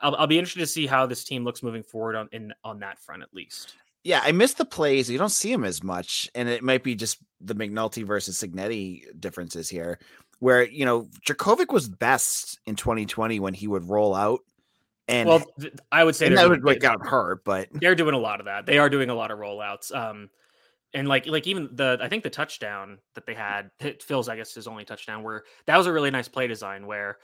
I'll, 0.03 0.15
I'll 0.17 0.27
be 0.27 0.39
interested 0.39 0.61
to 0.61 0.67
see 0.67 0.87
how 0.87 1.07
this 1.07 1.25
team 1.25 1.45
looks 1.45 1.63
moving 1.63 1.83
forward 1.83 2.17
on 2.17 2.29
in 2.33 2.53
on 2.65 2.81
that 2.81 2.99
front 2.99 3.23
at 3.23 3.33
least. 3.35 3.75
Yeah, 4.03 4.21
I 4.23 4.33
miss 4.33 4.53
the 4.53 4.67
plays. 4.67 5.11
You 5.11 5.17
don't 5.17 5.31
see 5.31 5.51
them 5.51 5.65
as 5.65 5.83
much, 5.83 6.31
and 6.35 6.49
it 6.49 6.63
might 6.63 6.83
be 6.83 6.95
just 6.95 7.19
the 7.41 7.55
McNulty 7.55 8.05
versus 8.05 8.39
Cignetti 8.39 9.03
differences 9.19 9.69
here, 9.69 9.99
where 10.41 10.65
you 10.65 10.85
know 10.85 11.09
Jurkovec 11.27 11.73
was 11.73 11.89
best 11.89 12.61
in 12.67 12.77
2020 12.77 13.41
when 13.41 13.55
he 13.55 13.67
would 13.67 13.89
roll 13.89 14.15
out. 14.15 14.41
And 15.09 15.29
well, 15.29 15.43
I 15.91 16.05
would 16.05 16.17
say 16.17 16.29
that 16.29 16.49
would 16.49 16.65
like 16.65 16.81
got 16.81 17.05
hurt, 17.07 17.45
but 17.45 17.69
they're 17.73 17.95
doing 17.95 18.15
a 18.15 18.19
lot 18.19 18.41
of 18.41 18.47
that. 18.47 18.67
They 18.67 18.79
are 18.79 18.91
doing 18.91 19.11
a 19.11 19.15
lot 19.15 19.31
of 19.31 19.39
rollouts. 19.39 19.95
Um, 19.95 20.31
and 20.95 21.09
like 21.09 21.27
like 21.27 21.47
even 21.47 21.69
the 21.73 21.99
I 22.01 22.09
think 22.09 22.23
the 22.23 22.31
touchdown 22.31 22.99
that 23.15 23.27
they 23.27 23.35
had, 23.35 23.71
Phil's 24.01 24.29
I 24.29 24.37
guess 24.37 24.55
his 24.55 24.67
only 24.67 24.85
touchdown, 24.85 25.23
where 25.23 25.45
that 25.67 25.77
was 25.77 25.87
a 25.87 25.93
really 25.93 26.11
nice 26.11 26.29
play 26.29 26.47
design 26.47 26.87
where 26.87 27.19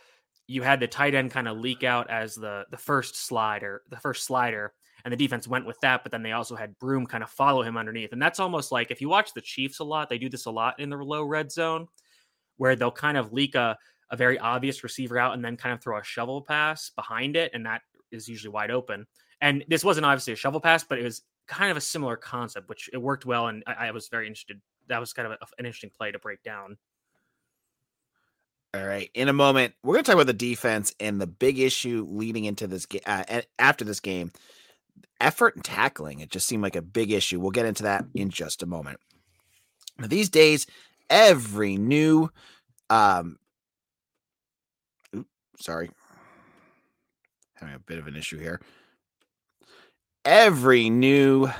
you 0.51 0.63
had 0.63 0.81
the 0.81 0.89
tight 0.89 1.15
end 1.15 1.31
kind 1.31 1.47
of 1.47 1.59
leak 1.59 1.85
out 1.85 2.11
as 2.11 2.35
the 2.35 2.65
the 2.71 2.77
first 2.77 3.15
slider, 3.15 3.83
the 3.89 3.97
first 3.97 4.25
slider, 4.25 4.73
and 5.05 5.13
the 5.13 5.17
defense 5.17 5.47
went 5.47 5.65
with 5.65 5.79
that. 5.81 6.03
But 6.03 6.11
then 6.11 6.25
they 6.25 6.33
also 6.33 6.57
had 6.57 6.77
Broom 6.81 7.07
kind 7.07 7.23
of 7.23 7.31
follow 7.31 7.63
him 7.63 7.77
underneath, 7.77 8.13
and 8.13 8.21
that's 8.21 8.41
almost 8.41 8.73
like 8.73 8.91
if 8.91 9.01
you 9.01 9.09
watch 9.09 9.33
the 9.33 9.41
Chiefs 9.41 9.79
a 9.79 9.85
lot, 9.85 10.09
they 10.09 10.19
do 10.19 10.29
this 10.29 10.47
a 10.47 10.51
lot 10.51 10.81
in 10.81 10.91
the 10.91 10.97
low 10.97 11.23
red 11.23 11.53
zone, 11.53 11.87
where 12.57 12.75
they'll 12.75 12.91
kind 12.91 13.17
of 13.17 13.33
leak 13.33 13.55
a 13.55 13.79
a 14.11 14.17
very 14.17 14.41
obvious 14.41 14.83
receiver 14.83 15.19
out 15.19 15.35
and 15.35 15.45
then 15.45 15.57
kind 15.57 15.73
of 15.73 15.81
throw 15.81 15.97
a 15.97 16.03
shovel 16.03 16.43
pass 16.43 16.91
behind 16.91 17.37
it, 17.37 17.53
and 17.55 17.65
that 17.65 17.83
is 18.11 18.29
usually 18.29 18.51
wide 18.51 18.73
open. 18.73 19.07
And 19.41 19.65
this 19.69 19.85
wasn't 19.85 20.05
obviously 20.05 20.33
a 20.33 20.37
shovel 20.37 20.61
pass, 20.61 20.83
but 20.83 20.99
it 20.99 21.05
was 21.05 21.23
kind 21.47 21.71
of 21.71 21.77
a 21.77 21.81
similar 21.81 22.17
concept, 22.17 22.69
which 22.69 22.91
it 22.93 22.99
worked 22.99 23.25
well, 23.25 23.47
and 23.47 23.63
I, 23.69 23.87
I 23.87 23.91
was 23.93 24.09
very 24.09 24.27
interested. 24.27 24.61
That 24.89 24.99
was 24.99 25.13
kind 25.13 25.27
of 25.27 25.33
a, 25.41 25.47
an 25.59 25.67
interesting 25.67 25.91
play 25.97 26.11
to 26.11 26.19
break 26.19 26.43
down. 26.43 26.77
All 28.73 28.87
right. 28.87 29.11
In 29.15 29.29
a 29.29 29.33
moment, 29.33 29.75
we're 29.83 29.95
going 29.95 30.05
to 30.05 30.07
talk 30.07 30.15
about 30.15 30.27
the 30.27 30.33
defense 30.33 30.95
and 31.01 31.21
the 31.21 31.27
big 31.27 31.59
issue 31.59 32.07
leading 32.09 32.45
into 32.45 32.67
this 32.67 32.87
game. 32.87 33.03
Uh, 33.05 33.43
after 33.59 33.85
this 33.85 34.01
game, 34.01 34.31
effort 35.21 35.57
and 35.57 35.65
tackling. 35.65 36.21
It 36.21 36.31
just 36.31 36.47
seemed 36.47 36.63
like 36.63 36.77
a 36.77 36.83
big 36.83 37.11
issue. 37.11 37.41
We'll 37.41 37.51
get 37.51 37.67
into 37.67 37.83
that 37.85 38.05
in 38.15 38.31
just 38.31 38.63
a 38.63 38.67
moment. 38.67 38.99
Now, 39.99 40.07
these 40.07 40.31
days, 40.31 40.67
every 41.09 41.77
new, 41.77 42.31
um, 42.89 43.39
oops, 45.15 45.29
sorry, 45.61 45.91
having 47.55 47.75
a 47.75 47.81
bit 47.81 47.99
of 47.99 48.07
an 48.07 48.17
issue 48.17 48.39
here. 48.39 48.61
Every 50.25 50.91
new 50.91 51.51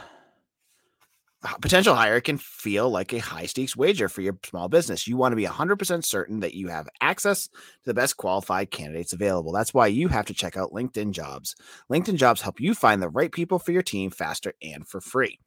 potential 1.61 1.95
hire 1.95 2.21
can 2.21 2.39
feel 2.39 2.91
like 2.91 3.13
a 3.13 3.19
high 3.19 3.47
stakes 3.47 3.77
wager 3.77 4.09
for 4.09 4.21
your 4.21 4.39
small 4.45 4.69
business. 4.69 5.07
You 5.07 5.17
want 5.17 5.33
to 5.33 5.37
be 5.37 5.47
100% 5.47 6.05
certain 6.05 6.41
that 6.41 6.55
you 6.55 6.69
have 6.69 6.89
access 7.01 7.49
to 7.49 7.53
the 7.87 7.95
best 7.95 8.17
qualified 8.17 8.71
candidates 8.71 9.13
available. 9.13 9.53
That's 9.53 9.73
why 9.75 9.87
you 9.87 10.09
have 10.09 10.27
to 10.27 10.35
check 10.35 10.57
out 10.57 10.73
LinkedIn 10.73 11.13
Jobs. 11.13 11.57
LinkedIn 11.91 12.17
Jobs 12.17 12.43
help 12.43 12.61
you 12.61 12.75
find 12.75 13.03
the 13.03 13.09
right 13.09 13.33
people 13.33 13.59
for 13.59 13.73
your 13.73 13.83
team 13.83 14.11
faster 14.11 14.55
and 14.63 14.87
for 14.87 15.01
free. 15.01 15.39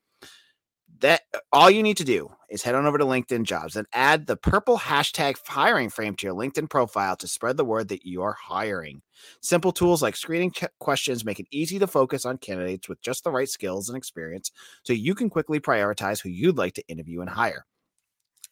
That 1.03 1.21
uh, 1.33 1.39
all 1.51 1.69
you 1.69 1.83
need 1.83 1.97
to 1.97 2.05
do 2.05 2.31
is 2.49 2.63
head 2.63 2.75
on 2.75 2.85
over 2.85 2.97
to 2.97 3.03
LinkedIn 3.03 3.43
Jobs 3.43 3.75
and 3.75 3.85
add 3.93 4.25
the 4.25 4.37
purple 4.37 4.79
hashtag 4.79 5.35
hiring 5.45 5.89
frame 5.89 6.15
to 6.15 6.27
your 6.27 6.35
LinkedIn 6.35 6.69
profile 6.69 7.17
to 7.17 7.27
spread 7.27 7.57
the 7.57 7.65
word 7.65 7.89
that 7.89 8.05
you 8.05 8.21
are 8.21 8.33
hiring. 8.33 9.01
Simple 9.41 9.73
tools 9.73 10.01
like 10.01 10.15
screening 10.15 10.53
questions 10.79 11.25
make 11.25 11.41
it 11.41 11.47
easy 11.51 11.77
to 11.77 11.87
focus 11.87 12.25
on 12.25 12.37
candidates 12.37 12.87
with 12.87 13.01
just 13.01 13.25
the 13.25 13.31
right 13.31 13.49
skills 13.49 13.89
and 13.89 13.97
experience 13.97 14.51
so 14.83 14.93
you 14.93 15.13
can 15.13 15.29
quickly 15.29 15.59
prioritize 15.59 16.21
who 16.21 16.29
you'd 16.29 16.57
like 16.57 16.73
to 16.73 16.87
interview 16.87 17.19
and 17.19 17.29
hire. 17.29 17.65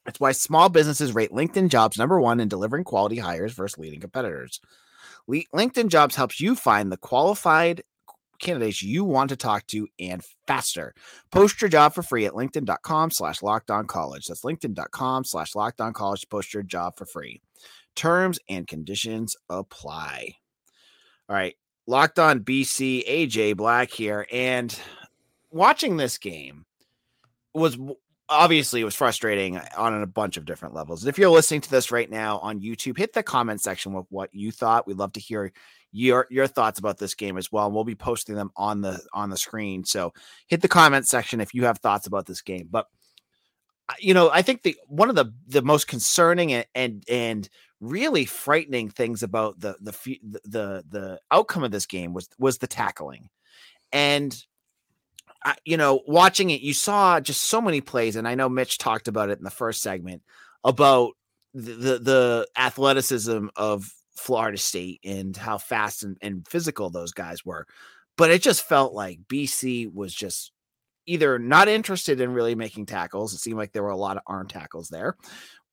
That's 0.05 0.19
why 0.19 0.33
small 0.33 0.67
businesses 0.67 1.15
rate 1.15 1.31
LinkedIn 1.31 1.69
Jobs 1.69 1.97
number 1.97 2.19
one 2.19 2.41
in 2.41 2.49
delivering 2.49 2.83
quality 2.83 3.17
hires 3.17 3.53
versus 3.53 3.77
leading 3.77 4.01
competitors. 4.01 4.59
LinkedIn 5.29 5.87
Jobs 5.87 6.15
helps 6.15 6.41
you 6.41 6.55
find 6.55 6.91
the 6.91 6.97
qualified 6.97 7.83
candidates 8.41 8.81
you 8.81 9.03
want 9.03 9.29
to 9.29 9.35
talk 9.35 9.65
to 9.67 9.87
and 9.99 10.23
faster. 10.47 10.93
Post 11.31 11.61
your 11.61 11.69
job 11.69 11.93
for 11.93 12.03
free 12.03 12.25
at 12.25 12.33
linkedin.com 12.33 13.11
slash 13.11 13.41
locked 13.41 13.71
on 13.71 13.87
college. 13.87 14.27
That's 14.27 14.43
linkedin.com 14.43 15.23
slash 15.23 15.55
locked 15.55 15.81
on 15.81 15.93
college. 15.93 16.27
Post 16.29 16.53
your 16.53 16.63
job 16.63 16.97
for 16.97 17.05
free. 17.05 17.41
Terms 17.95 18.39
and 18.49 18.67
conditions 18.67 19.35
apply. 19.49 20.35
All 21.29 21.35
right. 21.35 21.55
Locked 21.87 22.19
on 22.19 22.41
BC, 22.41 23.07
AJ 23.07 23.57
Black 23.57 23.91
here. 23.91 24.27
And 24.31 24.77
watching 25.49 25.97
this 25.97 26.17
game 26.17 26.65
was 27.53 27.77
obviously 28.31 28.79
it 28.81 28.85
was 28.85 28.95
frustrating 28.95 29.59
on 29.77 30.01
a 30.01 30.07
bunch 30.07 30.37
of 30.37 30.45
different 30.45 30.73
levels. 30.73 31.05
If 31.05 31.17
you're 31.17 31.29
listening 31.29 31.61
to 31.61 31.69
this 31.69 31.91
right 31.91 32.09
now 32.09 32.39
on 32.39 32.61
YouTube, 32.61 32.97
hit 32.97 33.13
the 33.13 33.23
comment 33.23 33.61
section 33.61 33.93
with 33.93 34.05
what 34.09 34.33
you 34.33 34.51
thought. 34.51 34.87
We'd 34.87 34.97
love 34.97 35.13
to 35.13 35.19
hear 35.19 35.51
your 35.91 36.27
your 36.29 36.47
thoughts 36.47 36.79
about 36.79 36.97
this 36.97 37.15
game 37.15 37.37
as 37.37 37.51
well. 37.51 37.65
And 37.65 37.75
we'll 37.75 37.83
be 37.83 37.95
posting 37.95 38.35
them 38.35 38.51
on 38.55 38.81
the 38.81 39.01
on 39.13 39.29
the 39.29 39.37
screen. 39.37 39.83
So 39.83 40.13
hit 40.47 40.61
the 40.61 40.67
comment 40.67 41.07
section 41.07 41.41
if 41.41 41.53
you 41.53 41.65
have 41.65 41.79
thoughts 41.79 42.07
about 42.07 42.25
this 42.25 42.41
game. 42.41 42.67
But 42.71 42.87
uh, 43.89 43.93
you 43.99 44.13
know, 44.13 44.29
I 44.31 44.41
think 44.41 44.63
the 44.63 44.77
one 44.87 45.09
of 45.09 45.15
the 45.15 45.33
the 45.47 45.61
most 45.61 45.87
concerning 45.87 46.53
and 46.53 46.65
and, 46.73 47.03
and 47.09 47.49
really 47.79 48.25
frightening 48.25 48.89
things 48.89 49.23
about 49.23 49.59
the 49.59 49.75
the 49.81 49.91
the 50.43 50.83
the 50.89 51.19
outcome 51.29 51.63
of 51.63 51.71
this 51.71 51.85
game 51.85 52.13
was 52.13 52.29
was 52.37 52.57
the 52.57 52.67
tackling. 52.67 53.29
And 53.91 54.35
you 55.65 55.77
know, 55.77 56.01
watching 56.07 56.51
it, 56.51 56.61
you 56.61 56.73
saw 56.73 57.19
just 57.19 57.43
so 57.43 57.61
many 57.61 57.81
plays, 57.81 58.15
and 58.15 58.27
I 58.27 58.35
know 58.35 58.47
Mitch 58.47 58.77
talked 58.77 59.07
about 59.07 59.29
it 59.29 59.39
in 59.39 59.43
the 59.43 59.49
first 59.49 59.81
segment 59.81 60.21
about 60.63 61.13
the 61.53 61.73
the, 61.73 61.99
the 61.99 62.47
athleticism 62.55 63.47
of 63.55 63.91
Florida 64.21 64.57
State 64.57 64.99
and 65.03 65.35
how 65.35 65.57
fast 65.57 66.03
and, 66.03 66.17
and 66.21 66.47
physical 66.47 66.89
those 66.89 67.11
guys 67.11 67.45
were. 67.45 67.65
But 68.17 68.31
it 68.31 68.41
just 68.41 68.63
felt 68.63 68.93
like 68.93 69.19
BC 69.27 69.91
was 69.91 70.13
just 70.13 70.51
either 71.07 71.39
not 71.39 71.67
interested 71.67 72.21
in 72.21 72.33
really 72.33 72.55
making 72.55 72.85
tackles. 72.85 73.33
It 73.33 73.39
seemed 73.39 73.57
like 73.57 73.71
there 73.71 73.83
were 73.83 73.89
a 73.89 73.97
lot 73.97 74.17
of 74.17 74.23
arm 74.27 74.47
tackles 74.47 74.89
there, 74.89 75.15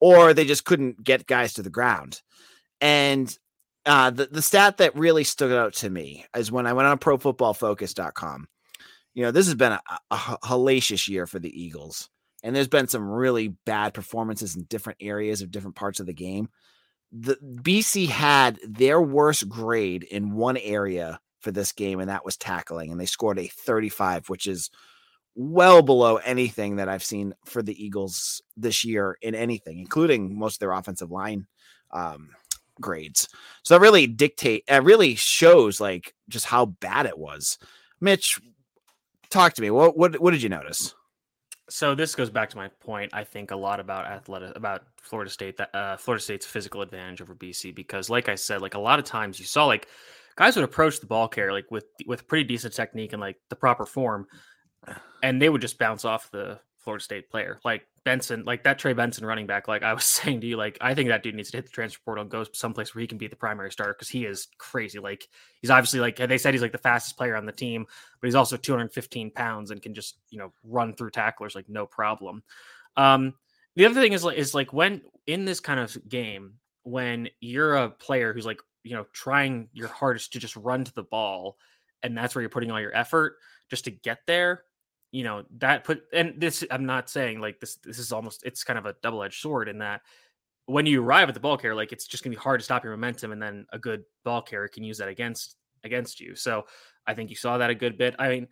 or 0.00 0.32
they 0.32 0.44
just 0.44 0.64
couldn't 0.64 1.02
get 1.02 1.26
guys 1.26 1.54
to 1.54 1.62
the 1.62 1.70
ground. 1.70 2.22
And 2.80 3.36
uh, 3.84 4.10
the, 4.10 4.26
the 4.26 4.42
stat 4.42 4.78
that 4.78 4.96
really 4.96 5.24
stood 5.24 5.52
out 5.52 5.74
to 5.74 5.90
me 5.90 6.24
is 6.36 6.50
when 6.50 6.66
I 6.66 6.72
went 6.72 6.88
on 6.88 6.98
profootballfocus.com. 6.98 8.48
You 9.14 9.24
know, 9.24 9.30
this 9.30 9.46
has 9.46 9.54
been 9.54 9.72
a, 9.72 9.80
a 10.10 10.16
hellacious 10.16 11.08
year 11.08 11.26
for 11.26 11.38
the 11.38 11.62
Eagles, 11.62 12.08
and 12.42 12.54
there's 12.54 12.68
been 12.68 12.86
some 12.86 13.08
really 13.08 13.48
bad 13.48 13.94
performances 13.94 14.56
in 14.56 14.64
different 14.64 14.98
areas 15.02 15.42
of 15.42 15.50
different 15.50 15.76
parts 15.76 16.00
of 16.00 16.06
the 16.06 16.14
game 16.14 16.48
the 17.12 17.36
BC 17.62 18.08
had 18.08 18.58
their 18.66 19.00
worst 19.00 19.48
grade 19.48 20.02
in 20.04 20.34
one 20.34 20.56
area 20.56 21.20
for 21.40 21.50
this 21.50 21.72
game, 21.72 22.00
and 22.00 22.10
that 22.10 22.24
was 22.24 22.36
tackling, 22.36 22.90
and 22.90 23.00
they 23.00 23.06
scored 23.06 23.38
a 23.38 23.48
35, 23.48 24.28
which 24.28 24.46
is 24.46 24.70
well 25.34 25.82
below 25.82 26.16
anything 26.16 26.76
that 26.76 26.88
I've 26.88 27.04
seen 27.04 27.32
for 27.44 27.62
the 27.62 27.82
Eagles 27.82 28.42
this 28.56 28.84
year 28.84 29.16
in 29.22 29.34
anything, 29.34 29.78
including 29.78 30.38
most 30.38 30.56
of 30.56 30.60
their 30.60 30.72
offensive 30.72 31.10
line 31.10 31.46
um, 31.92 32.30
grades. 32.80 33.28
So 33.62 33.74
that 33.74 33.80
really 33.80 34.06
dictate, 34.06 34.64
it 34.68 34.82
really 34.82 35.14
shows 35.14 35.80
like 35.80 36.14
just 36.28 36.46
how 36.46 36.66
bad 36.66 37.06
it 37.06 37.18
was. 37.18 37.58
Mitch, 38.00 38.40
talk 39.30 39.54
to 39.54 39.62
me. 39.62 39.70
What 39.70 39.96
what 39.96 40.20
what 40.20 40.32
did 40.32 40.42
you 40.42 40.48
notice? 40.48 40.94
So 41.68 41.94
this 41.94 42.14
goes 42.14 42.30
back 42.30 42.50
to 42.50 42.56
my 42.56 42.68
point. 42.80 43.10
I 43.12 43.24
think 43.24 43.50
a 43.50 43.56
lot 43.56 43.80
about 43.80 44.06
athletic 44.06 44.56
about 44.56 44.82
Florida 45.00 45.30
State 45.30 45.56
that 45.58 45.74
uh, 45.74 45.96
Florida 45.96 46.22
State's 46.22 46.46
physical 46.46 46.82
advantage 46.82 47.20
over 47.20 47.34
BC 47.34 47.74
because, 47.74 48.08
like 48.08 48.28
I 48.28 48.34
said, 48.34 48.62
like 48.62 48.74
a 48.74 48.78
lot 48.78 48.98
of 48.98 49.04
times 49.04 49.38
you 49.38 49.46
saw 49.46 49.66
like 49.66 49.88
guys 50.36 50.56
would 50.56 50.64
approach 50.64 51.00
the 51.00 51.06
ball 51.06 51.28
carrier 51.28 51.52
like 51.52 51.70
with 51.70 51.86
with 52.06 52.26
pretty 52.26 52.44
decent 52.44 52.74
technique 52.74 53.12
and 53.12 53.20
like 53.20 53.36
the 53.50 53.56
proper 53.56 53.84
form, 53.84 54.26
and 55.22 55.40
they 55.40 55.48
would 55.48 55.60
just 55.60 55.78
bounce 55.78 56.04
off 56.04 56.30
the 56.30 56.58
Florida 56.78 57.04
State 57.04 57.30
player. 57.30 57.58
Like 57.64 57.86
Benson, 58.08 58.44
like 58.46 58.64
that 58.64 58.78
Trey 58.78 58.94
Benson 58.94 59.26
running 59.26 59.46
back, 59.46 59.68
like 59.68 59.82
I 59.82 59.92
was 59.92 60.04
saying 60.06 60.40
to 60.40 60.46
you, 60.46 60.56
like 60.56 60.78
I 60.80 60.94
think 60.94 61.10
that 61.10 61.22
dude 61.22 61.34
needs 61.34 61.50
to 61.50 61.58
hit 61.58 61.66
the 61.66 61.72
transfer 61.72 62.00
portal 62.02 62.22
and 62.22 62.30
go 62.30 62.44
someplace 62.54 62.94
where 62.94 63.02
he 63.02 63.06
can 63.06 63.18
be 63.18 63.26
the 63.26 63.36
primary 63.36 63.70
starter 63.70 63.92
because 63.92 64.08
he 64.08 64.24
is 64.24 64.48
crazy. 64.56 64.98
Like 64.98 65.28
he's 65.60 65.70
obviously 65.70 66.00
like 66.00 66.16
they 66.16 66.38
said 66.38 66.54
he's 66.54 66.62
like 66.62 66.72
the 66.72 66.78
fastest 66.78 67.18
player 67.18 67.36
on 67.36 67.44
the 67.44 67.52
team, 67.52 67.84
but 68.20 68.26
he's 68.26 68.34
also 68.34 68.56
215 68.56 69.30
pounds 69.32 69.70
and 69.70 69.82
can 69.82 69.92
just 69.92 70.16
you 70.30 70.38
know 70.38 70.54
run 70.64 70.94
through 70.94 71.10
tacklers 71.10 71.54
like 71.54 71.68
no 71.68 71.84
problem. 71.84 72.42
Um, 72.96 73.34
the 73.76 73.84
other 73.84 74.00
thing 74.00 74.14
is 74.14 74.24
like 74.24 74.38
is 74.38 74.54
like 74.54 74.72
when 74.72 75.02
in 75.26 75.44
this 75.44 75.60
kind 75.60 75.78
of 75.78 75.96
game 76.08 76.54
when 76.84 77.28
you're 77.40 77.76
a 77.76 77.90
player 77.90 78.32
who's 78.32 78.46
like 78.46 78.60
you 78.84 78.94
know 78.94 79.04
trying 79.12 79.68
your 79.74 79.88
hardest 79.88 80.32
to 80.32 80.38
just 80.38 80.56
run 80.56 80.84
to 80.84 80.94
the 80.94 81.02
ball 81.02 81.58
and 82.02 82.16
that's 82.16 82.34
where 82.34 82.40
you're 82.40 82.48
putting 82.48 82.70
all 82.70 82.80
your 82.80 82.96
effort 82.96 83.36
just 83.68 83.84
to 83.84 83.90
get 83.90 84.20
there 84.26 84.62
you 85.10 85.24
know 85.24 85.44
that 85.58 85.84
put 85.84 86.02
and 86.12 86.34
this 86.38 86.64
i'm 86.70 86.84
not 86.84 87.08
saying 87.08 87.40
like 87.40 87.60
this 87.60 87.76
this 87.76 87.98
is 87.98 88.12
almost 88.12 88.44
it's 88.44 88.64
kind 88.64 88.78
of 88.78 88.86
a 88.86 88.94
double-edged 89.02 89.40
sword 89.40 89.68
in 89.68 89.78
that 89.78 90.02
when 90.66 90.84
you 90.84 91.02
arrive 91.02 91.28
at 91.28 91.34
the 91.34 91.40
ball 91.40 91.56
carrier 91.56 91.74
like 91.74 91.92
it's 91.92 92.06
just 92.06 92.22
going 92.22 92.30
to 92.30 92.36
be 92.36 92.42
hard 92.42 92.60
to 92.60 92.64
stop 92.64 92.84
your 92.84 92.92
momentum 92.92 93.32
and 93.32 93.42
then 93.42 93.66
a 93.72 93.78
good 93.78 94.02
ball 94.24 94.42
carrier 94.42 94.68
can 94.68 94.84
use 94.84 94.98
that 94.98 95.08
against 95.08 95.56
against 95.84 96.20
you 96.20 96.34
so 96.34 96.64
i 97.06 97.14
think 97.14 97.30
you 97.30 97.36
saw 97.36 97.56
that 97.56 97.70
a 97.70 97.74
good 97.74 97.96
bit 97.96 98.14
i 98.18 98.28
mean 98.28 98.48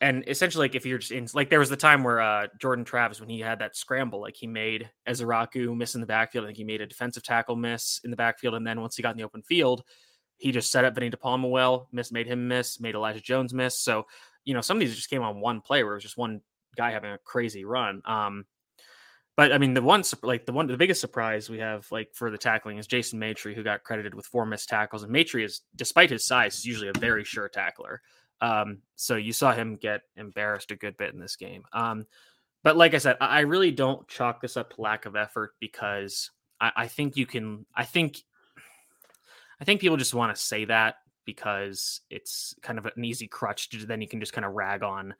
and 0.00 0.24
essentially 0.26 0.64
like 0.64 0.74
if 0.74 0.84
you're 0.84 0.98
just 0.98 1.12
in 1.12 1.28
like 1.32 1.48
there 1.48 1.60
was 1.60 1.70
the 1.70 1.76
time 1.76 2.02
where 2.02 2.20
uh 2.20 2.48
jordan 2.60 2.84
travis 2.84 3.20
when 3.20 3.28
he 3.28 3.38
had 3.38 3.60
that 3.60 3.76
scramble 3.76 4.20
like 4.20 4.34
he 4.36 4.48
made 4.48 4.90
ezeiruaku 5.08 5.76
miss 5.76 5.94
in 5.94 6.00
the 6.00 6.06
backfield 6.06 6.44
i 6.44 6.48
think 6.48 6.58
he 6.58 6.64
made 6.64 6.80
a 6.80 6.86
defensive 6.86 7.22
tackle 7.22 7.54
miss 7.54 8.00
in 8.02 8.10
the 8.10 8.16
backfield 8.16 8.54
and 8.54 8.66
then 8.66 8.80
once 8.80 8.96
he 8.96 9.02
got 9.02 9.12
in 9.12 9.18
the 9.18 9.24
open 9.24 9.42
field 9.42 9.84
he 10.36 10.52
just 10.52 10.70
set 10.70 10.84
up 10.84 10.94
Vinny 10.94 11.10
DePalma 11.10 11.48
well, 11.48 11.88
miss 11.92 12.12
made 12.12 12.26
him 12.26 12.48
miss, 12.48 12.80
made 12.80 12.94
Elijah 12.94 13.20
Jones 13.20 13.54
miss. 13.54 13.78
So 13.78 14.06
you 14.44 14.54
know, 14.54 14.60
some 14.60 14.76
of 14.76 14.80
these 14.80 14.94
just 14.94 15.10
came 15.10 15.22
on 15.22 15.40
one 15.40 15.60
play 15.60 15.82
where 15.82 15.92
it 15.92 15.96
was 15.96 16.02
just 16.02 16.16
one 16.16 16.40
guy 16.76 16.90
having 16.90 17.12
a 17.12 17.18
crazy 17.18 17.64
run. 17.64 18.02
Um, 18.04 18.44
but 19.36 19.52
I 19.52 19.58
mean, 19.58 19.74
the 19.74 19.82
one 19.82 20.04
like 20.22 20.46
the 20.46 20.52
one 20.52 20.66
the 20.66 20.76
biggest 20.76 21.00
surprise 21.00 21.50
we 21.50 21.58
have 21.58 21.90
like 21.90 22.14
for 22.14 22.30
the 22.30 22.38
tackling 22.38 22.78
is 22.78 22.86
Jason 22.86 23.18
Maitre, 23.18 23.54
who 23.54 23.64
got 23.64 23.82
credited 23.82 24.14
with 24.14 24.26
four 24.26 24.46
missed 24.46 24.68
tackles. 24.68 25.02
And 25.02 25.10
Maitre 25.10 25.42
is, 25.42 25.62
despite 25.74 26.10
his 26.10 26.24
size, 26.24 26.54
is 26.56 26.64
usually 26.64 26.88
a 26.88 26.98
very 26.98 27.24
sure 27.24 27.48
tackler. 27.48 28.00
Um, 28.40 28.78
so 28.94 29.16
you 29.16 29.32
saw 29.32 29.52
him 29.52 29.76
get 29.76 30.02
embarrassed 30.16 30.70
a 30.70 30.76
good 30.76 30.96
bit 30.96 31.12
in 31.12 31.18
this 31.18 31.36
game. 31.36 31.64
Um, 31.72 32.06
but 32.62 32.76
like 32.76 32.94
I 32.94 32.98
said, 32.98 33.16
I 33.20 33.40
really 33.40 33.70
don't 33.72 34.06
chalk 34.08 34.40
this 34.40 34.56
up 34.56 34.74
to 34.74 34.80
lack 34.80 35.04
of 35.06 35.16
effort 35.16 35.54
because 35.60 36.30
I, 36.60 36.72
I 36.76 36.88
think 36.88 37.16
you 37.16 37.26
can. 37.26 37.66
I 37.74 37.84
think 37.84 38.22
I 39.60 39.64
think 39.64 39.80
people 39.80 39.96
just 39.96 40.14
want 40.14 40.34
to 40.34 40.40
say 40.40 40.64
that 40.66 40.96
because 41.24 42.00
it's 42.10 42.54
kind 42.62 42.78
of 42.78 42.86
an 42.86 43.04
easy 43.04 43.26
crutch 43.26 43.68
to 43.70 43.86
then 43.86 44.00
you 44.00 44.08
can 44.08 44.20
just 44.20 44.32
kind 44.32 44.44
of 44.44 44.52
rag 44.52 44.82
on 44.82 45.14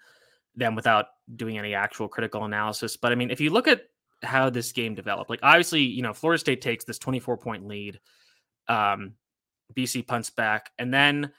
them 0.57 0.75
without 0.75 1.07
doing 1.37 1.59
any 1.59 1.75
actual 1.75 2.09
critical 2.09 2.45
analysis. 2.45 2.97
But 2.97 3.13
I 3.13 3.15
mean, 3.15 3.31
if 3.31 3.41
you 3.41 3.51
look 3.51 3.69
at 3.69 3.83
how 4.23 4.51
this 4.51 4.73
game 4.73 4.95
developed, 4.95 5.31
like 5.31 5.41
obviously, 5.43 5.83
you 5.83 6.03
know, 6.03 6.13
Florida 6.13 6.39
State 6.39 6.61
takes 6.61 6.85
this 6.85 6.99
24 6.99 7.37
point 7.39 7.67
lead. 7.67 8.01
Um, 8.69 9.15
BC 9.75 10.07
punts 10.07 10.31
back, 10.31 10.71
and 10.79 10.93
then 10.93 11.33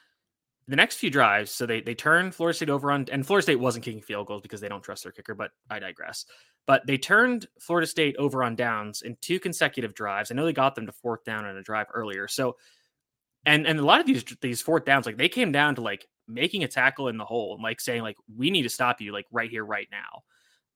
the 0.68 0.76
next 0.76 0.98
few 0.98 1.10
drives, 1.10 1.52
so 1.52 1.66
they 1.66 1.82
they 1.82 1.94
turn 1.94 2.32
Florida 2.32 2.56
State 2.56 2.70
over 2.70 2.92
on, 2.92 3.06
and 3.12 3.26
Florida 3.26 3.44
State 3.44 3.60
wasn't 3.60 3.86
kicking 3.86 4.02
field 4.02 4.28
goals 4.28 4.42
because 4.42 4.62
they 4.62 4.68
don't 4.68 4.84
trust 4.84 5.04
their 5.04 5.12
kicker, 5.12 5.36
but 5.36 5.52
I 5.70 5.80
digress. 5.80 6.26
But 6.66 6.88
they 6.88 6.98
turned 6.98 7.48
Florida 7.60 7.86
State 7.86 8.16
over 8.18 8.44
on 8.44 8.56
downs 8.56 9.04
in 9.04 9.16
two 9.22 9.40
consecutive 9.40 9.94
drives. 9.94 10.32
I 10.32 10.36
know 10.36 10.46
they 10.46 10.54
got 10.54 10.74
them 10.74 10.88
to 10.88 10.92
fourth 10.92 11.24
down 11.24 11.46
in 11.46 11.56
a 11.56 11.62
drive 11.62 11.88
earlier, 11.94 12.28
so 12.28 12.58
and 13.46 13.68
and 13.68 13.80
a 13.80 13.86
lot 13.86 14.00
of 14.00 14.06
these 14.06 14.24
these 14.42 14.62
fourth 14.62 14.86
downs, 14.86 15.06
like 15.06 15.18
they 15.18 15.30
came 15.30 15.52
down 15.52 15.76
to 15.76 15.82
like 15.82 16.08
making 16.28 16.64
a 16.64 16.68
tackle 16.68 17.08
in 17.08 17.18
the 17.18 17.26
hole 17.26 17.54
and 17.54 17.64
like 17.64 17.80
saying 17.80 18.02
like 18.02 18.18
we 18.36 18.50
need 18.50 18.64
to 18.64 18.70
stop 18.70 19.00
you 19.02 19.12
like 19.12 19.26
right 19.32 19.50
here 19.50 19.64
right 19.66 19.88
now. 19.92 20.24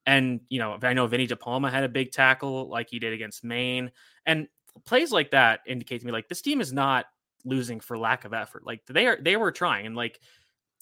And 0.05 0.41
you 0.49 0.59
know, 0.59 0.77
I 0.81 0.93
know 0.93 1.07
Vinny 1.07 1.27
DePalma 1.27 1.71
had 1.71 1.83
a 1.83 1.89
big 1.89 2.11
tackle 2.11 2.69
like 2.69 2.89
he 2.89 2.99
did 2.99 3.13
against 3.13 3.43
Maine, 3.43 3.91
and 4.25 4.47
plays 4.85 5.11
like 5.11 5.31
that 5.31 5.61
indicate 5.67 5.99
to 6.01 6.05
me 6.05 6.11
like 6.11 6.27
this 6.27 6.41
team 6.41 6.61
is 6.61 6.71
not 6.71 7.05
losing 7.45 7.79
for 7.79 7.97
lack 7.97 8.25
of 8.25 8.33
effort. 8.33 8.65
Like 8.65 8.85
they 8.85 9.07
are 9.07 9.17
they 9.19 9.35
were 9.35 9.51
trying 9.51 9.85
and 9.85 9.95
like 9.95 10.19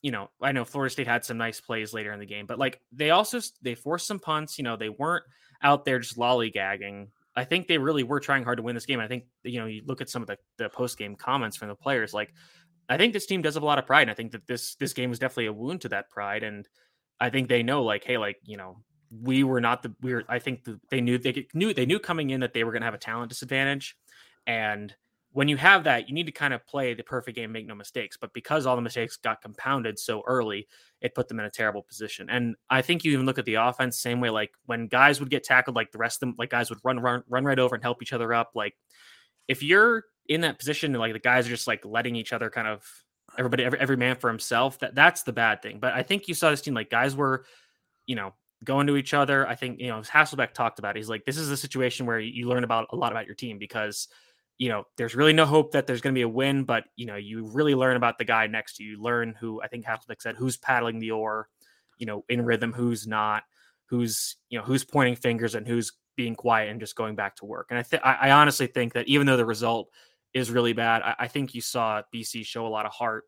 you 0.03 0.11
know, 0.11 0.29
I 0.41 0.51
know 0.51 0.63
Florida 0.63 0.91
State 0.91 1.07
had 1.07 1.25
some 1.25 1.37
nice 1.37 1.59
plays 1.59 1.93
later 1.93 2.11
in 2.13 2.19
the 2.19 2.25
game, 2.25 2.45
but 2.45 2.59
like 2.59 2.79
they 2.91 3.09
also 3.09 3.39
they 3.61 3.75
forced 3.75 4.07
some 4.07 4.19
punts. 4.19 4.57
You 4.57 4.63
know, 4.63 4.75
they 4.75 4.89
weren't 4.89 5.25
out 5.63 5.85
there 5.85 5.99
just 5.99 6.17
lollygagging 6.17 7.07
I 7.37 7.43
think 7.43 7.67
they 7.67 7.77
really 7.77 8.03
were 8.03 8.19
trying 8.19 8.43
hard 8.43 8.57
to 8.57 8.63
win 8.63 8.73
this 8.73 8.87
game. 8.87 8.99
I 8.99 9.07
think 9.07 9.25
you 9.43 9.59
know 9.59 9.67
you 9.67 9.83
look 9.85 10.01
at 10.01 10.09
some 10.09 10.23
of 10.23 10.27
the, 10.27 10.37
the 10.57 10.69
post 10.69 10.97
game 10.97 11.15
comments 11.15 11.55
from 11.55 11.69
the 11.69 11.75
players. 11.75 12.11
Like 12.11 12.33
I 12.89 12.97
think 12.97 13.13
this 13.13 13.27
team 13.27 13.43
does 13.43 13.53
have 13.53 13.63
a 13.63 13.65
lot 13.65 13.77
of 13.77 13.85
pride, 13.85 14.01
and 14.01 14.11
I 14.11 14.15
think 14.15 14.31
that 14.31 14.47
this 14.47 14.75
this 14.75 14.93
game 14.93 15.11
was 15.11 15.19
definitely 15.19 15.45
a 15.45 15.53
wound 15.53 15.81
to 15.81 15.89
that 15.89 16.09
pride. 16.09 16.41
And 16.41 16.67
I 17.19 17.29
think 17.29 17.47
they 17.47 17.61
know 17.61 17.83
like, 17.83 18.03
hey, 18.03 18.17
like 18.17 18.37
you 18.43 18.57
know, 18.57 18.77
we 19.11 19.43
were 19.43 19.61
not 19.61 19.83
the 19.83 19.93
we 20.01 20.15
were. 20.15 20.23
I 20.27 20.39
think 20.39 20.63
the, 20.63 20.79
they 20.89 20.99
knew 20.99 21.19
they 21.19 21.47
knew 21.53 21.75
they 21.75 21.85
knew 21.85 21.99
coming 21.99 22.31
in 22.31 22.39
that 22.39 22.53
they 22.53 22.63
were 22.63 22.71
going 22.71 22.81
to 22.81 22.87
have 22.87 22.95
a 22.95 22.99
talent 22.99 23.29
disadvantage, 23.29 23.95
and 24.47 24.93
when 25.37 25.47
you 25.47 25.55
have 25.55 25.83
that, 25.83 26.09
you 26.09 26.15
need 26.15 26.25
to 26.25 26.31
kind 26.31 26.51
of 26.51 26.65
play 26.65 26.95
the 26.95 27.03
perfect 27.03 27.35
game, 27.35 27.51
make 27.51 27.67
no 27.67 27.75
mistakes. 27.75 28.17
But 28.17 28.33
because 28.33 28.65
all 28.65 28.75
the 28.75 28.81
mistakes 28.81 29.17
got 29.17 29.39
compounded 29.39 29.99
so 29.99 30.23
early, 30.25 30.67
it 30.99 31.13
put 31.13 31.27
them 31.27 31.39
in 31.39 31.45
a 31.45 31.51
terrible 31.51 31.83
position. 31.83 32.27
And 32.27 32.55
I 32.71 32.81
think 32.81 33.03
you 33.03 33.11
even 33.11 33.27
look 33.27 33.37
at 33.37 33.45
the 33.45 33.53
offense 33.53 33.99
same 33.99 34.19
way. 34.19 34.31
Like 34.31 34.49
when 34.65 34.87
guys 34.87 35.19
would 35.19 35.29
get 35.29 35.43
tackled, 35.43 35.75
like 35.75 35.91
the 35.91 35.99
rest 35.99 36.17
of 36.17 36.19
them, 36.21 36.35
like 36.39 36.49
guys 36.49 36.71
would 36.71 36.79
run 36.83 36.99
run 37.01 37.23
run 37.29 37.45
right 37.45 37.59
over 37.59 37.75
and 37.75 37.83
help 37.83 38.01
each 38.01 38.13
other 38.13 38.33
up. 38.33 38.53
Like 38.55 38.75
if 39.47 39.61
you're 39.61 40.05
in 40.27 40.41
that 40.41 40.57
position, 40.57 40.91
like 40.93 41.13
the 41.13 41.19
guys 41.19 41.45
are 41.45 41.51
just 41.51 41.67
like 41.67 41.85
letting 41.85 42.15
each 42.15 42.33
other 42.33 42.49
kind 42.49 42.67
of 42.67 42.83
everybody 43.37 43.63
every, 43.63 43.79
every 43.79 43.95
man 43.95 44.15
for 44.15 44.29
himself. 44.31 44.79
That 44.79 44.95
that's 44.95 45.21
the 45.21 45.33
bad 45.33 45.61
thing. 45.61 45.77
But 45.79 45.93
I 45.93 46.01
think 46.01 46.27
you 46.27 46.33
saw 46.33 46.49
this 46.49 46.61
team 46.61 46.73
like 46.73 46.89
guys 46.89 47.15
were, 47.15 47.45
you 48.07 48.15
know, 48.15 48.33
going 48.63 48.87
to 48.87 48.97
each 48.97 49.13
other. 49.13 49.47
I 49.47 49.53
think 49.53 49.79
you 49.81 49.89
know 49.89 49.99
Hasselbeck 49.99 50.53
talked 50.53 50.79
about. 50.79 50.95
It. 50.95 51.01
He's 51.01 51.09
like, 51.09 51.25
this 51.25 51.37
is 51.37 51.51
a 51.51 51.57
situation 51.57 52.07
where 52.07 52.19
you 52.19 52.47
learn 52.47 52.63
about 52.63 52.87
a 52.91 52.95
lot 52.95 53.11
about 53.11 53.27
your 53.27 53.35
team 53.35 53.59
because 53.59 54.07
you 54.57 54.69
know 54.69 54.85
there's 54.97 55.15
really 55.15 55.33
no 55.33 55.45
hope 55.45 55.71
that 55.71 55.85
there's 55.85 56.01
going 56.01 56.13
to 56.13 56.17
be 56.17 56.23
a 56.23 56.29
win, 56.29 56.63
but 56.63 56.85
you 56.95 57.05
know 57.05 57.15
you 57.15 57.47
really 57.47 57.75
learn 57.75 57.95
about 57.95 58.17
the 58.17 58.25
guy 58.25 58.47
next 58.47 58.77
to 58.77 58.83
you. 58.83 59.01
learn 59.01 59.35
who 59.39 59.61
I 59.61 59.67
think 59.67 59.85
Hasselbeck 59.85 60.21
said 60.21 60.35
who's 60.35 60.57
paddling 60.57 60.99
the 60.99 61.11
oar, 61.11 61.47
you 61.97 62.05
know, 62.05 62.25
in 62.29 62.43
rhythm, 62.43 62.73
who's 62.73 63.07
not, 63.07 63.43
who's 63.87 64.37
you 64.49 64.57
know 64.57 64.65
who's 64.65 64.83
pointing 64.83 65.15
fingers 65.15 65.55
and 65.55 65.67
who's 65.67 65.91
being 66.15 66.35
quiet 66.35 66.69
and 66.69 66.79
just 66.79 66.95
going 66.95 67.15
back 67.15 67.35
to 67.35 67.45
work. 67.45 67.67
And 67.69 67.79
I 67.79 67.83
think 67.83 68.01
I 68.03 68.31
honestly 68.31 68.67
think 68.67 68.93
that 68.93 69.07
even 69.07 69.27
though 69.27 69.37
the 69.37 69.45
result 69.45 69.89
is 70.33 70.51
really 70.51 70.73
bad, 70.73 71.03
I, 71.03 71.15
I 71.19 71.27
think 71.27 71.53
you 71.53 71.61
saw 71.61 72.01
BC 72.13 72.45
show 72.45 72.65
a 72.65 72.69
lot 72.69 72.85
of 72.85 72.91
heart 72.91 73.25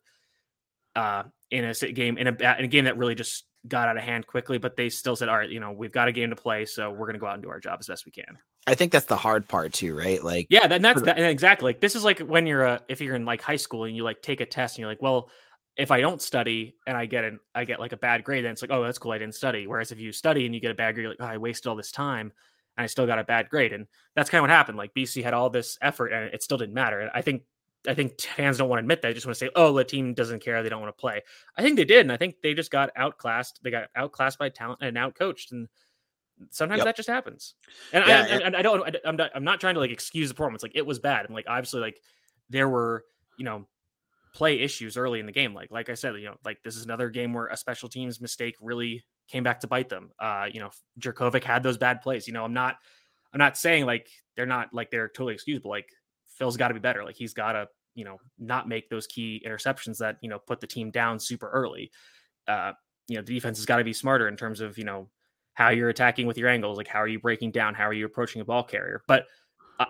uh, 0.95 1.23
in 1.51 1.65
a 1.65 1.73
game 1.91 2.17
in 2.17 2.27
a, 2.27 2.31
in 2.31 2.65
a 2.65 2.67
game 2.67 2.85
that 2.85 2.97
really 2.97 3.15
just 3.15 3.45
got 3.67 3.87
out 3.87 3.97
of 3.97 4.03
hand 4.03 4.25
quickly, 4.25 4.57
but 4.57 4.75
they 4.75 4.89
still 4.89 5.15
said, 5.15 5.29
"All 5.29 5.37
right, 5.37 5.49
you 5.49 5.59
know, 5.59 5.71
we've 5.71 5.91
got 5.91 6.07
a 6.07 6.11
game 6.11 6.31
to 6.31 6.35
play, 6.35 6.65
so 6.65 6.89
we're 6.89 7.05
going 7.05 7.13
to 7.13 7.19
go 7.19 7.27
out 7.27 7.35
and 7.35 7.43
do 7.43 7.49
our 7.49 7.59
job 7.59 7.77
as 7.79 7.87
best 7.87 8.05
we 8.05 8.11
can." 8.11 8.37
I 8.69 8.75
think 8.75 8.91
that's 8.91 9.07
the 9.07 9.17
hard 9.17 9.47
part 9.47 9.73
too, 9.73 9.97
right? 9.97 10.23
Like, 10.23 10.45
yeah, 10.49 10.67
that, 10.67 10.81
that's 10.81 11.01
that, 11.01 11.17
exactly 11.19 11.65
like 11.65 11.81
this 11.81 11.95
is 11.95 12.03
like 12.03 12.19
when 12.19 12.45
you're 12.45 12.63
a, 12.63 12.81
if 12.87 13.01
you're 13.01 13.15
in 13.15 13.25
like 13.25 13.41
high 13.41 13.55
school 13.55 13.85
and 13.85 13.95
you 13.95 14.03
like 14.03 14.21
take 14.21 14.41
a 14.41 14.45
test 14.45 14.75
and 14.75 14.81
you're 14.81 14.89
like, 14.89 15.01
well, 15.01 15.31
if 15.75 15.89
I 15.89 16.01
don't 16.01 16.21
study 16.21 16.75
and 16.85 16.95
I 16.95 17.07
get 17.07 17.23
an 17.23 17.39
I 17.55 17.65
get 17.65 17.79
like 17.79 17.93
a 17.93 17.97
bad 17.97 18.23
grade, 18.23 18.45
then 18.45 18.51
it's 18.51 18.61
like, 18.61 18.69
oh, 18.71 18.83
that's 18.83 18.99
cool, 18.99 19.11
I 19.11 19.17
didn't 19.17 19.33
study. 19.33 19.65
Whereas 19.65 19.91
if 19.91 19.99
you 19.99 20.11
study 20.11 20.45
and 20.45 20.53
you 20.53 20.61
get 20.61 20.69
a 20.69 20.75
bad 20.75 20.93
grade, 20.93 21.07
like, 21.07 21.17
oh, 21.19 21.25
I 21.25 21.37
wasted 21.37 21.67
all 21.67 21.75
this 21.75 21.91
time 21.91 22.31
and 22.77 22.83
I 22.83 22.87
still 22.87 23.07
got 23.07 23.17
a 23.17 23.23
bad 23.23 23.49
grade, 23.49 23.73
and 23.73 23.87
that's 24.15 24.29
kind 24.29 24.39
of 24.39 24.43
what 24.43 24.51
happened. 24.51 24.77
Like 24.77 24.93
BC 24.93 25.23
had 25.23 25.33
all 25.33 25.49
this 25.49 25.79
effort 25.81 26.13
and 26.13 26.31
it 26.31 26.43
still 26.43 26.59
didn't 26.59 26.75
matter. 26.75 26.99
And 26.99 27.09
I 27.15 27.23
think 27.23 27.41
I 27.87 27.95
think 27.95 28.21
fans 28.21 28.59
don't 28.59 28.69
want 28.69 28.79
to 28.79 28.83
admit 28.83 29.01
that. 29.01 29.07
They 29.07 29.13
just 29.15 29.25
want 29.25 29.37
to 29.37 29.45
say, 29.45 29.51
"Oh, 29.55 29.73
the 29.73 29.83
team 29.83 30.13
doesn't 30.13 30.43
care. 30.43 30.61
They 30.61 30.69
don't 30.69 30.81
want 30.81 30.95
to 30.95 31.01
play." 31.01 31.21
I 31.57 31.63
think 31.63 31.77
they 31.77 31.85
did, 31.85 32.01
and 32.01 32.11
I 32.11 32.17
think 32.17 32.35
they 32.43 32.53
just 32.53 32.71
got 32.71 32.91
outclassed. 32.95 33.61
They 33.63 33.71
got 33.71 33.89
outclassed 33.95 34.37
by 34.37 34.49
talent 34.49 34.79
and 34.81 34.95
outcoached, 34.95 35.51
and 35.53 35.67
sometimes 36.49 36.79
yep. 36.79 36.85
that 36.85 36.95
just 36.95 37.09
happens. 37.09 37.55
And, 37.93 38.05
yeah, 38.07 38.21
I, 38.21 38.27
and, 38.27 38.43
and 38.43 38.55
I 38.55 38.61
don't. 38.61 38.95
I'm 39.05 39.15
not. 39.15 39.31
I'm 39.35 39.43
not 39.43 39.59
trying 39.59 39.75
to 39.75 39.79
like 39.79 39.91
excuse 39.91 40.29
the 40.29 40.35
performance. 40.35 40.63
Like 40.63 40.75
it 40.75 40.85
was 40.85 40.99
bad, 40.99 41.25
and 41.25 41.35
like 41.35 41.45
obviously, 41.47 41.81
like 41.81 41.99
there 42.49 42.69
were 42.69 43.05
you 43.37 43.45
know 43.45 43.67
play 44.33 44.59
issues 44.59 44.97
early 44.97 45.19
in 45.19 45.25
the 45.25 45.31
game. 45.31 45.53
Like 45.53 45.71
like 45.71 45.89
I 45.89 45.95
said, 45.95 46.15
you 46.15 46.25
know, 46.25 46.35
like 46.45 46.61
this 46.63 46.75
is 46.75 46.85
another 46.85 47.09
game 47.09 47.33
where 47.33 47.47
a 47.47 47.57
special 47.57 47.89
teams 47.89 48.21
mistake 48.21 48.55
really 48.61 49.03
came 49.27 49.43
back 49.43 49.59
to 49.61 49.67
bite 49.67 49.89
them. 49.89 50.11
Uh, 50.19 50.47
you 50.51 50.59
know, 50.59 50.69
Jurkovec 50.99 51.43
had 51.43 51.63
those 51.63 51.77
bad 51.77 52.01
plays. 52.01 52.27
You 52.27 52.33
know, 52.33 52.43
I'm 52.43 52.53
not. 52.53 52.77
I'm 53.33 53.39
not 53.39 53.57
saying 53.57 53.85
like 53.85 54.09
they're 54.35 54.45
not 54.45 54.73
like 54.73 54.89
they're 54.89 55.09
totally 55.09 55.35
excusable. 55.35 55.69
Like 55.69 55.89
Phil's 56.39 56.57
got 56.57 56.69
to 56.69 56.73
be 56.73 56.79
better. 56.79 57.03
Like 57.03 57.15
he's 57.15 57.33
got 57.33 57.51
to, 57.51 57.67
you 57.93 58.05
know, 58.05 58.17
not 58.39 58.67
make 58.67 58.89
those 58.89 59.05
key 59.05 59.43
interceptions 59.45 59.97
that, 59.97 60.17
you 60.21 60.29
know, 60.29 60.39
put 60.39 60.61
the 60.61 60.67
team 60.67 60.89
down 60.89 61.19
super 61.19 61.49
early. 61.49 61.91
Uh, 62.47 62.71
you 63.07 63.17
know, 63.17 63.21
the 63.21 63.33
defense 63.33 63.57
has 63.57 63.65
got 63.65 63.77
to 63.77 63.83
be 63.83 63.93
smarter 63.93 64.27
in 64.27 64.37
terms 64.37 64.61
of, 64.61 64.77
you 64.77 64.85
know, 64.85 65.09
how 65.59 65.69
you're 65.69 65.89
attacking 65.89 66.25
with 66.25 66.37
your 66.37 66.49
angles. 66.49 66.77
Like, 66.77 66.87
how 66.87 66.99
are 66.99 67.07
you 67.07 67.19
breaking 67.19 67.51
down? 67.51 67.73
How 67.73 67.83
are 67.83 67.93
you 67.93 68.05
approaching 68.05 68.41
a 68.41 68.45
ball 68.45 68.63
carrier? 68.63 69.03
But 69.07 69.25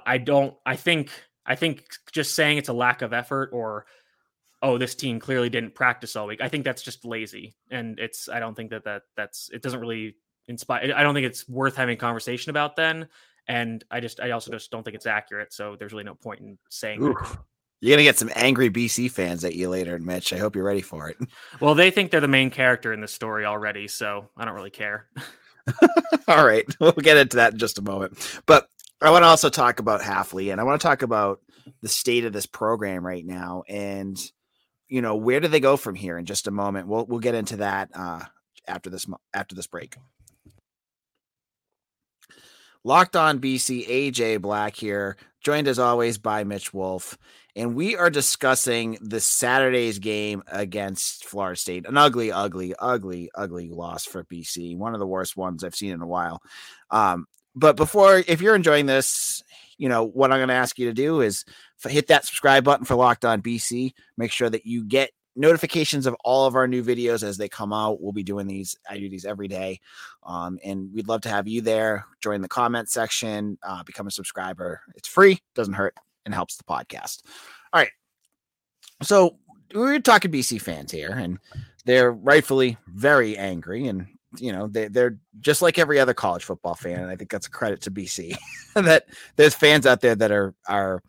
I 0.06 0.18
don't, 0.18 0.56
I 0.66 0.76
think, 0.76 1.12
I 1.46 1.56
think 1.56 1.86
just 2.12 2.36
saying 2.36 2.58
it's 2.58 2.70
a 2.70 2.74
lack 2.74 3.02
of 3.02 3.14
effort 3.14 3.52
or, 3.54 3.86
oh, 4.62 4.78
this 4.78 4.96
team 4.96 5.20
clearly 5.20 5.50
didn't 5.50 5.76
practice 5.76 6.16
all 6.16 6.28
week. 6.28 6.42
I 6.42 6.50
think 6.50 6.66
that's 6.66 6.82
just 6.82 7.06
lazy. 7.06 7.56
And 7.72 8.00
it's, 8.00 8.28
I 8.28 8.40
don't 8.40 8.56
think 8.56 8.72
that 8.72 8.84
that 8.86 9.04
that's, 9.16 9.50
it 9.54 9.62
doesn't 9.62 9.80
really 9.80 10.16
inspire. 10.48 10.92
I 10.96 11.04
don't 11.04 11.14
think 11.14 11.28
it's 11.28 11.48
worth 11.48 11.76
having 11.76 11.94
a 11.94 11.98
conversation 11.98 12.50
about 12.50 12.76
then 12.76 13.08
and 13.50 13.84
I 13.90 14.00
just 14.00 14.20
I 14.22 14.32
also 14.32 14.52
just 14.52 14.72
don't 14.72 14.84
think 14.84 14.96
it's 14.96 15.08
accurate. 15.08 15.52
So 15.52 15.76
there's 15.78 15.92
really 15.92 16.04
no 16.06 16.14
point 16.14 16.40
in 16.40 16.58
saying. 16.70 17.02
You're 17.82 17.96
gonna 17.96 18.04
get 18.04 18.18
some 18.18 18.30
angry 18.36 18.70
BC 18.70 19.10
fans 19.10 19.44
at 19.44 19.56
you 19.56 19.70
later, 19.70 19.98
Mitch. 20.00 20.34
I 20.34 20.38
hope 20.38 20.56
you're 20.56 20.66
ready 20.66 20.82
for 20.82 21.10
it. 21.10 21.18
Well, 21.60 21.76
they 21.76 21.92
think 21.92 22.12
they're 22.12 22.22
the 22.22 22.28
main 22.28 22.50
character 22.52 22.94
in 22.94 23.02
the 23.02 23.08
story 23.08 23.46
already, 23.46 23.88
so 23.88 24.30
I 24.38 24.46
don't 24.46 24.54
really 24.54 24.70
care. 24.70 25.08
All 26.28 26.46
right, 26.46 26.66
we'll 26.80 26.92
get 26.94 27.18
into 27.18 27.38
that 27.38 27.54
in 27.54 27.60
just 27.60 27.78
a 27.78 27.84
moment. 27.84 28.42
But 28.46 28.68
I 29.02 29.12
want 29.12 29.24
to 29.24 29.28
also 29.28 29.50
talk 29.50 29.80
about 29.80 30.02
Hafley, 30.02 30.52
and 30.52 30.60
I 30.60 30.64
want 30.64 30.80
to 30.82 30.88
talk 30.88 31.02
about 31.02 31.42
the 31.82 31.90
state 31.90 32.26
of 32.26 32.34
this 32.34 32.46
program 32.46 33.06
right 33.06 33.26
now, 33.26 33.64
and 33.68 34.18
you 34.88 35.02
know 35.02 35.16
where 35.16 35.40
do 35.40 35.48
they 35.48 35.60
go 35.60 35.78
from 35.78 35.96
here 35.96 36.18
in 36.18 36.26
just 36.26 36.48
a 36.48 36.52
moment. 36.52 36.88
We'll 36.88 37.06
we'll 37.06 37.20
get 37.20 37.36
into 37.36 37.58
that 37.58 37.90
uh, 37.94 38.26
after 38.68 38.90
this 38.90 39.06
after 39.34 39.56
this 39.56 39.68
break. 39.68 39.96
Locked 42.84 43.16
on 43.16 43.40
BC, 43.40 43.88
AJ 43.88 44.42
Black 44.42 44.76
here, 44.76 45.18
joined 45.42 45.68
as 45.68 45.80
always 45.80 46.18
by 46.18 46.44
Mitch 46.44 46.74
Wolf. 46.74 47.18
And 47.56 47.76
we 47.76 47.96
are 47.96 48.10
discussing 48.10 48.98
the 49.02 49.20
Saturday's 49.20 50.00
game 50.00 50.44
against 50.48 51.26
Florida 51.26 51.58
State. 51.58 51.88
An 51.88 51.98
ugly, 51.98 52.32
ugly, 52.32 52.74
ugly, 52.80 53.30
ugly 53.36 53.70
loss 53.70 54.06
for 54.06 54.24
BC. 54.24 54.78
One 54.78 54.94
of 54.94 55.00
the 55.00 55.08
worst 55.08 55.36
ones 55.36 55.64
I've 55.64 55.76
seen 55.76 55.92
in 55.92 56.02
a 56.02 56.08
while. 56.08 56.42
Um, 56.92 57.26
but 57.56 57.76
before, 57.76 58.24
if 58.28 58.42
you're 58.42 58.56
enjoying 58.56 58.86
this, 58.86 59.44
you 59.78 59.90
know, 59.90 60.06
what 60.06 60.32
I'm 60.32 60.40
going 60.40 60.50
to 60.50 60.54
ask 60.54 60.78
you 60.78 60.88
to 60.88 60.94
do 60.94 61.22
is 61.22 61.46
hit 61.88 62.08
that 62.08 62.26
subscribe 62.26 62.64
button 62.64 62.86
for 62.86 62.96
Locked 62.96 63.26
On 63.26 63.42
BC. 63.42 63.94
Make 64.18 64.32
sure 64.32 64.50
that 64.50 64.66
you 64.66 64.86
get 64.86 65.12
notifications 65.36 66.06
of 66.06 66.16
all 66.24 66.46
of 66.46 66.56
our 66.56 66.68
new 66.68 66.84
videos 66.84 67.24
as 67.24 67.38
they 67.38 67.48
come 67.48 67.72
out. 67.72 68.02
We'll 68.02 68.12
be 68.12 68.24
doing 68.24 68.48
these. 68.48 68.76
I 68.90 68.98
do 68.98 69.10
these 69.10 69.26
every 69.26 69.48
day. 69.48 69.80
Um, 70.24 70.60
and 70.64 70.94
we'd 70.94 71.08
love 71.08 71.22
to 71.22 71.30
have 71.30 71.48
you 71.48 71.62
there. 71.62 72.06
Join 72.22 72.42
the 72.42 72.48
comment 72.48 72.90
section, 72.90 73.58
uh, 73.64 73.84
become 73.84 74.08
a 74.08 74.12
subscriber. 74.12 74.82
It's 74.96 75.08
free, 75.08 75.40
doesn't 75.56 75.74
hurt, 75.74 75.96
and 76.26 76.34
helps 76.34 76.58
the 76.58 76.64
podcast. 76.64 77.24
All 77.74 77.82
right. 77.82 77.92
So 79.02 79.38
we 79.74 79.96
are 79.96 80.00
talking 80.00 80.32
BC 80.32 80.62
fans 80.62 80.92
here, 80.92 81.12
and 81.12 81.40
they're 81.86 82.12
rightfully 82.12 82.78
very 82.88 83.38
angry. 83.38 83.88
And, 83.88 84.08
you 84.38 84.52
know, 84.52 84.68
they, 84.68 84.88
they're 84.88 85.18
just 85.40 85.62
like 85.62 85.80
every 85.80 86.00
other 86.00 86.14
college 86.14 86.44
football 86.44 86.76
fan. 86.76 87.00
And 87.00 87.10
I 87.10 87.16
think 87.16 87.30
that's 87.30 87.48
a 87.48 87.52
credit 87.52 87.82
to 87.82 87.92
BC 87.92 88.36
that 88.76 89.06
there's 89.38 89.56
fans 89.56 89.86
out 89.86 90.02
there 90.02 90.16
that 90.16 90.32
are, 90.32 90.54
are, 90.68 91.02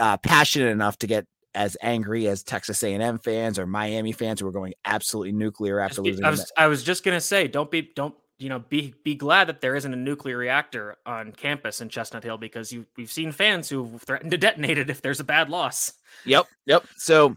uh, 0.00 0.16
passionate 0.18 0.70
enough 0.70 0.98
to 0.98 1.06
get 1.06 1.26
as 1.56 1.76
angry 1.82 2.28
as 2.28 2.42
Texas 2.42 2.82
A&M 2.82 3.18
fans 3.18 3.58
or 3.58 3.66
Miami 3.66 4.12
fans 4.12 4.40
who 4.40 4.46
are 4.46 4.52
going 4.52 4.74
absolutely 4.84 5.32
nuclear 5.32 5.80
after 5.80 6.02
losing. 6.02 6.24
I 6.24 6.30
was, 6.30 6.52
I 6.56 6.66
was 6.68 6.84
just 6.84 7.02
gonna 7.02 7.20
say, 7.20 7.48
don't 7.48 7.70
be, 7.70 7.90
don't 7.96 8.14
you 8.38 8.48
know, 8.48 8.58
be 8.58 8.94
be 9.02 9.14
glad 9.14 9.48
that 9.48 9.60
there 9.60 9.74
isn't 9.74 9.92
a 9.92 9.96
nuclear 9.96 10.36
reactor 10.36 10.96
on 11.06 11.32
campus 11.32 11.80
in 11.80 11.88
Chestnut 11.88 12.22
Hill 12.22 12.36
because 12.36 12.70
you 12.70 12.84
we've 12.96 13.10
seen 13.10 13.32
fans 13.32 13.68
who 13.68 13.98
threatened 13.98 14.30
to 14.32 14.38
detonate 14.38 14.78
it 14.78 14.90
if 14.90 15.00
there's 15.00 15.20
a 15.20 15.24
bad 15.24 15.48
loss. 15.48 15.94
Yep, 16.26 16.46
yep. 16.66 16.84
So 16.96 17.34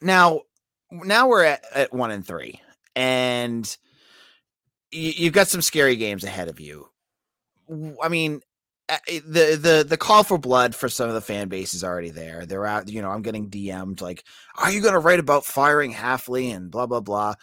now, 0.00 0.42
now 0.92 1.28
we're 1.28 1.44
at, 1.44 1.64
at 1.74 1.92
one 1.92 2.12
and 2.12 2.24
three, 2.24 2.60
and 2.94 3.76
you, 4.92 5.12
you've 5.16 5.32
got 5.32 5.48
some 5.48 5.62
scary 5.62 5.96
games 5.96 6.22
ahead 6.22 6.48
of 6.48 6.60
you. 6.60 6.88
I 8.02 8.08
mean, 8.08 8.40
Uh, 8.88 8.96
the 9.06 9.58
the 9.60 9.86
the 9.86 9.96
call 9.98 10.24
for 10.24 10.38
blood 10.38 10.74
for 10.74 10.88
some 10.88 11.08
of 11.08 11.14
the 11.14 11.20
fan 11.20 11.48
base 11.48 11.74
is 11.74 11.84
already 11.84 12.10
there. 12.10 12.46
They're 12.46 12.64
out, 12.64 12.88
you 12.88 13.02
know. 13.02 13.10
I'm 13.10 13.22
getting 13.22 13.50
DM'd 13.50 14.00
like, 14.00 14.24
"Are 14.56 14.70
you 14.70 14.80
going 14.80 14.94
to 14.94 14.98
write 14.98 15.20
about 15.20 15.44
firing 15.44 15.92
Hafley 15.92 16.54
and 16.54 16.70
blah 16.70 16.86
blah 16.86 17.00
blah?" 17.00 17.34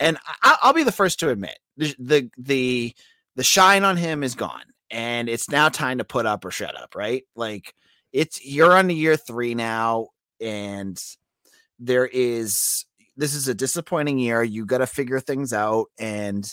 And 0.00 0.16
I, 0.42 0.56
will 0.64 0.72
be 0.72 0.82
the 0.82 0.92
first 0.92 1.20
to 1.20 1.28
admit 1.28 1.58
the, 1.76 1.94
the 1.98 2.30
the 2.38 2.94
the 3.36 3.44
shine 3.44 3.84
on 3.84 3.98
him 3.98 4.22
is 4.22 4.34
gone, 4.34 4.64
and 4.90 5.28
it's 5.28 5.50
now 5.50 5.68
time 5.68 5.98
to 5.98 6.04
put 6.04 6.24
up 6.24 6.44
or 6.44 6.50
shut 6.50 6.76
up. 6.76 6.94
Right? 6.94 7.24
Like 7.36 7.74
it's 8.12 8.44
you're 8.44 8.72
on 8.74 8.86
the 8.86 8.94
year 8.94 9.16
three 9.18 9.54
now, 9.54 10.08
and 10.40 10.98
there 11.78 12.06
is 12.06 12.86
this 13.16 13.34
is 13.34 13.46
a 13.46 13.54
disappointing 13.54 14.18
year. 14.18 14.42
You 14.42 14.64
got 14.64 14.78
to 14.78 14.86
figure 14.86 15.20
things 15.20 15.52
out, 15.52 15.86
and 15.98 16.44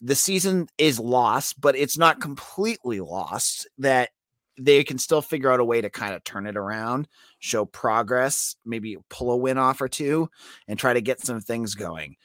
the 0.00 0.14
season 0.14 0.68
is 0.78 0.98
lost, 0.98 1.60
but 1.60 1.76
it's 1.76 1.98
not 1.98 2.18
mm. 2.18 2.22
completely 2.22 3.00
lost. 3.00 3.66
That 3.78 4.10
they 4.58 4.84
can 4.84 4.98
still 4.98 5.22
figure 5.22 5.50
out 5.50 5.60
a 5.60 5.64
way 5.64 5.80
to 5.80 5.90
kind 5.90 6.14
of 6.14 6.24
turn 6.24 6.46
it 6.46 6.56
around, 6.56 7.08
show 7.38 7.64
progress, 7.64 8.56
maybe 8.64 8.96
pull 9.10 9.30
a 9.30 9.36
win 9.36 9.58
off 9.58 9.80
or 9.80 9.88
two, 9.88 10.30
and 10.66 10.78
try 10.78 10.92
to 10.92 11.00
get 11.00 11.20
some 11.20 11.40
things 11.40 11.74
going. 11.74 12.16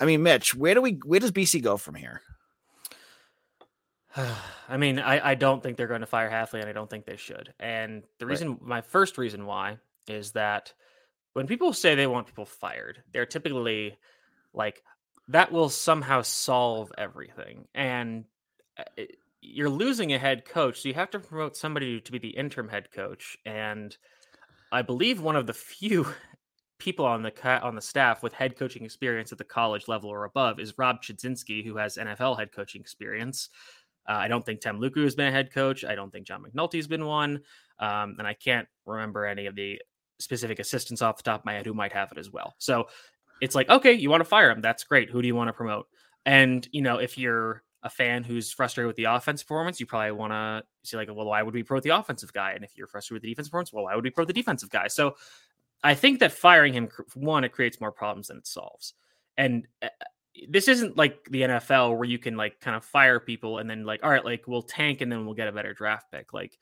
I 0.00 0.06
mean, 0.06 0.22
Mitch, 0.22 0.54
where 0.54 0.74
do 0.74 0.82
we 0.82 0.98
where 1.04 1.20
does 1.20 1.32
BC 1.32 1.62
go 1.62 1.76
from 1.76 1.94
here? 1.94 2.22
I 4.68 4.76
mean, 4.76 4.98
I, 4.98 5.30
I 5.30 5.34
don't 5.34 5.62
think 5.62 5.76
they're 5.76 5.86
going 5.86 6.00
to 6.00 6.06
fire 6.06 6.30
Hafley, 6.30 6.60
and 6.60 6.68
I 6.68 6.72
don't 6.72 6.88
think 6.88 7.04
they 7.04 7.16
should. 7.16 7.52
And 7.60 8.02
the 8.18 8.26
reason, 8.26 8.50
right. 8.50 8.62
my 8.62 8.80
first 8.80 9.18
reason 9.18 9.46
why, 9.46 9.78
is 10.08 10.32
that 10.32 10.72
when 11.32 11.46
people 11.46 11.72
say 11.72 11.94
they 11.94 12.06
want 12.06 12.26
people 12.26 12.46
fired, 12.46 13.02
they're 13.12 13.26
typically 13.26 13.96
like, 14.52 14.82
that 15.28 15.52
will 15.52 15.68
somehow 15.68 16.22
solve 16.22 16.92
everything. 16.98 17.66
And 17.74 18.24
uh, 18.78 19.04
you're 19.40 19.70
losing 19.70 20.12
a 20.12 20.18
head 20.18 20.44
coach, 20.44 20.80
so 20.80 20.88
you 20.88 20.94
have 20.94 21.10
to 21.10 21.18
promote 21.18 21.56
somebody 21.56 22.00
to 22.00 22.12
be 22.12 22.18
the 22.18 22.30
interim 22.30 22.68
head 22.68 22.90
coach. 22.90 23.36
And 23.44 23.96
I 24.72 24.82
believe 24.82 25.20
one 25.20 25.36
of 25.36 25.46
the 25.46 25.54
few 25.54 26.06
people 26.78 27.06
on 27.06 27.22
the 27.22 27.62
on 27.62 27.74
the 27.74 27.80
staff 27.80 28.22
with 28.22 28.32
head 28.32 28.56
coaching 28.58 28.84
experience 28.84 29.32
at 29.32 29.38
the 29.38 29.44
college 29.44 29.88
level 29.88 30.10
or 30.10 30.24
above 30.24 30.58
is 30.58 30.76
Rob 30.76 31.02
Chudzinski, 31.02 31.64
who 31.64 31.76
has 31.76 31.96
NFL 31.96 32.38
head 32.38 32.52
coaching 32.52 32.80
experience. 32.80 33.48
Uh, 34.06 34.12
I 34.12 34.28
don't 34.28 34.44
think 34.44 34.60
Tim 34.60 34.78
Luku 34.78 35.02
has 35.04 35.14
been 35.14 35.28
a 35.28 35.32
head 35.32 35.52
coach. 35.52 35.84
I 35.84 35.94
don't 35.94 36.10
think 36.10 36.26
John 36.26 36.42
McNulty's 36.42 36.86
been 36.86 37.06
one, 37.06 37.40
um, 37.78 38.16
and 38.18 38.26
I 38.26 38.34
can't 38.34 38.68
remember 38.84 39.24
any 39.24 39.46
of 39.46 39.54
the 39.54 39.80
specific 40.18 40.58
assistants 40.58 41.02
off 41.02 41.16
the 41.16 41.22
top 41.22 41.40
of 41.40 41.46
my 41.46 41.54
head 41.54 41.66
who 41.66 41.74
might 41.74 41.92
have 41.92 42.12
it 42.12 42.18
as 42.18 42.30
well. 42.30 42.54
So 42.58 42.88
it's 43.44 43.54
like, 43.54 43.68
okay, 43.68 43.92
you 43.92 44.08
want 44.08 44.22
to 44.22 44.24
fire 44.24 44.50
him? 44.50 44.62
That's 44.62 44.84
great. 44.84 45.10
Who 45.10 45.20
do 45.20 45.28
you 45.28 45.34
want 45.34 45.48
to 45.48 45.52
promote? 45.52 45.86
And 46.24 46.66
you 46.72 46.80
know, 46.80 46.96
if 46.96 47.18
you're 47.18 47.62
a 47.82 47.90
fan 47.90 48.24
who's 48.24 48.50
frustrated 48.50 48.86
with 48.86 48.96
the 48.96 49.04
offense 49.04 49.42
performance, 49.42 49.78
you 49.78 49.84
probably 49.84 50.12
want 50.12 50.32
to 50.32 50.62
see 50.82 50.96
like, 50.96 51.08
well, 51.12 51.26
why 51.26 51.42
would 51.42 51.52
we 51.52 51.62
promote 51.62 51.82
the 51.82 51.90
offensive 51.90 52.32
guy? 52.32 52.52
And 52.52 52.64
if 52.64 52.76
you're 52.76 52.86
frustrated 52.86 53.16
with 53.16 53.22
the 53.22 53.28
defense 53.28 53.48
performance, 53.48 53.72
well, 53.72 53.84
why 53.84 53.94
would 53.94 54.04
we 54.04 54.10
promote 54.10 54.28
the 54.28 54.32
defensive 54.32 54.70
guy? 54.70 54.88
So 54.88 55.16
I 55.82 55.94
think 55.94 56.20
that 56.20 56.32
firing 56.32 56.72
him, 56.72 56.88
one, 57.12 57.44
it 57.44 57.52
creates 57.52 57.80
more 57.80 57.92
problems 57.92 58.28
than 58.28 58.38
it 58.38 58.46
solves. 58.46 58.94
And 59.36 59.68
uh, 59.82 59.88
this 60.48 60.66
isn't 60.66 60.96
like 60.96 61.22
the 61.30 61.42
NFL 61.42 61.96
where 61.98 62.08
you 62.08 62.18
can 62.18 62.38
like 62.38 62.58
kind 62.60 62.74
of 62.74 62.86
fire 62.86 63.20
people 63.20 63.58
and 63.58 63.68
then 63.68 63.84
like, 63.84 64.02
all 64.02 64.10
right, 64.10 64.24
like 64.24 64.44
we'll 64.46 64.62
tank 64.62 65.02
and 65.02 65.12
then 65.12 65.26
we'll 65.26 65.34
get 65.34 65.48
a 65.48 65.52
better 65.52 65.74
draft 65.74 66.10
pick. 66.10 66.32
Like 66.32 66.58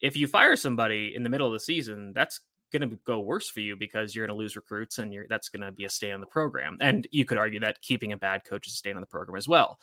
if 0.00 0.16
you 0.16 0.26
fire 0.26 0.56
somebody 0.56 1.12
in 1.14 1.22
the 1.22 1.28
middle 1.28 1.46
of 1.46 1.52
the 1.52 1.60
season, 1.60 2.14
that's 2.14 2.40
going 2.72 2.88
to 2.88 2.98
go 3.06 3.20
worse 3.20 3.48
for 3.48 3.60
you 3.60 3.76
because 3.76 4.14
you're 4.14 4.26
going 4.26 4.36
to 4.36 4.38
lose 4.38 4.56
recruits 4.56 4.98
and 4.98 5.14
that's 5.28 5.48
going 5.48 5.62
to 5.62 5.70
be 5.70 5.84
a 5.84 5.90
stay 5.90 6.10
on 6.10 6.20
the 6.20 6.26
program. 6.26 6.76
And 6.80 7.06
you 7.10 7.24
could 7.24 7.38
argue 7.38 7.60
that 7.60 7.80
keeping 7.82 8.12
a 8.12 8.16
bad 8.16 8.44
coach 8.44 8.66
is 8.66 8.74
a 8.74 8.76
stay 8.76 8.92
on 8.92 9.00
the 9.00 9.06
program 9.06 9.36
as 9.36 9.46
well. 9.46 9.78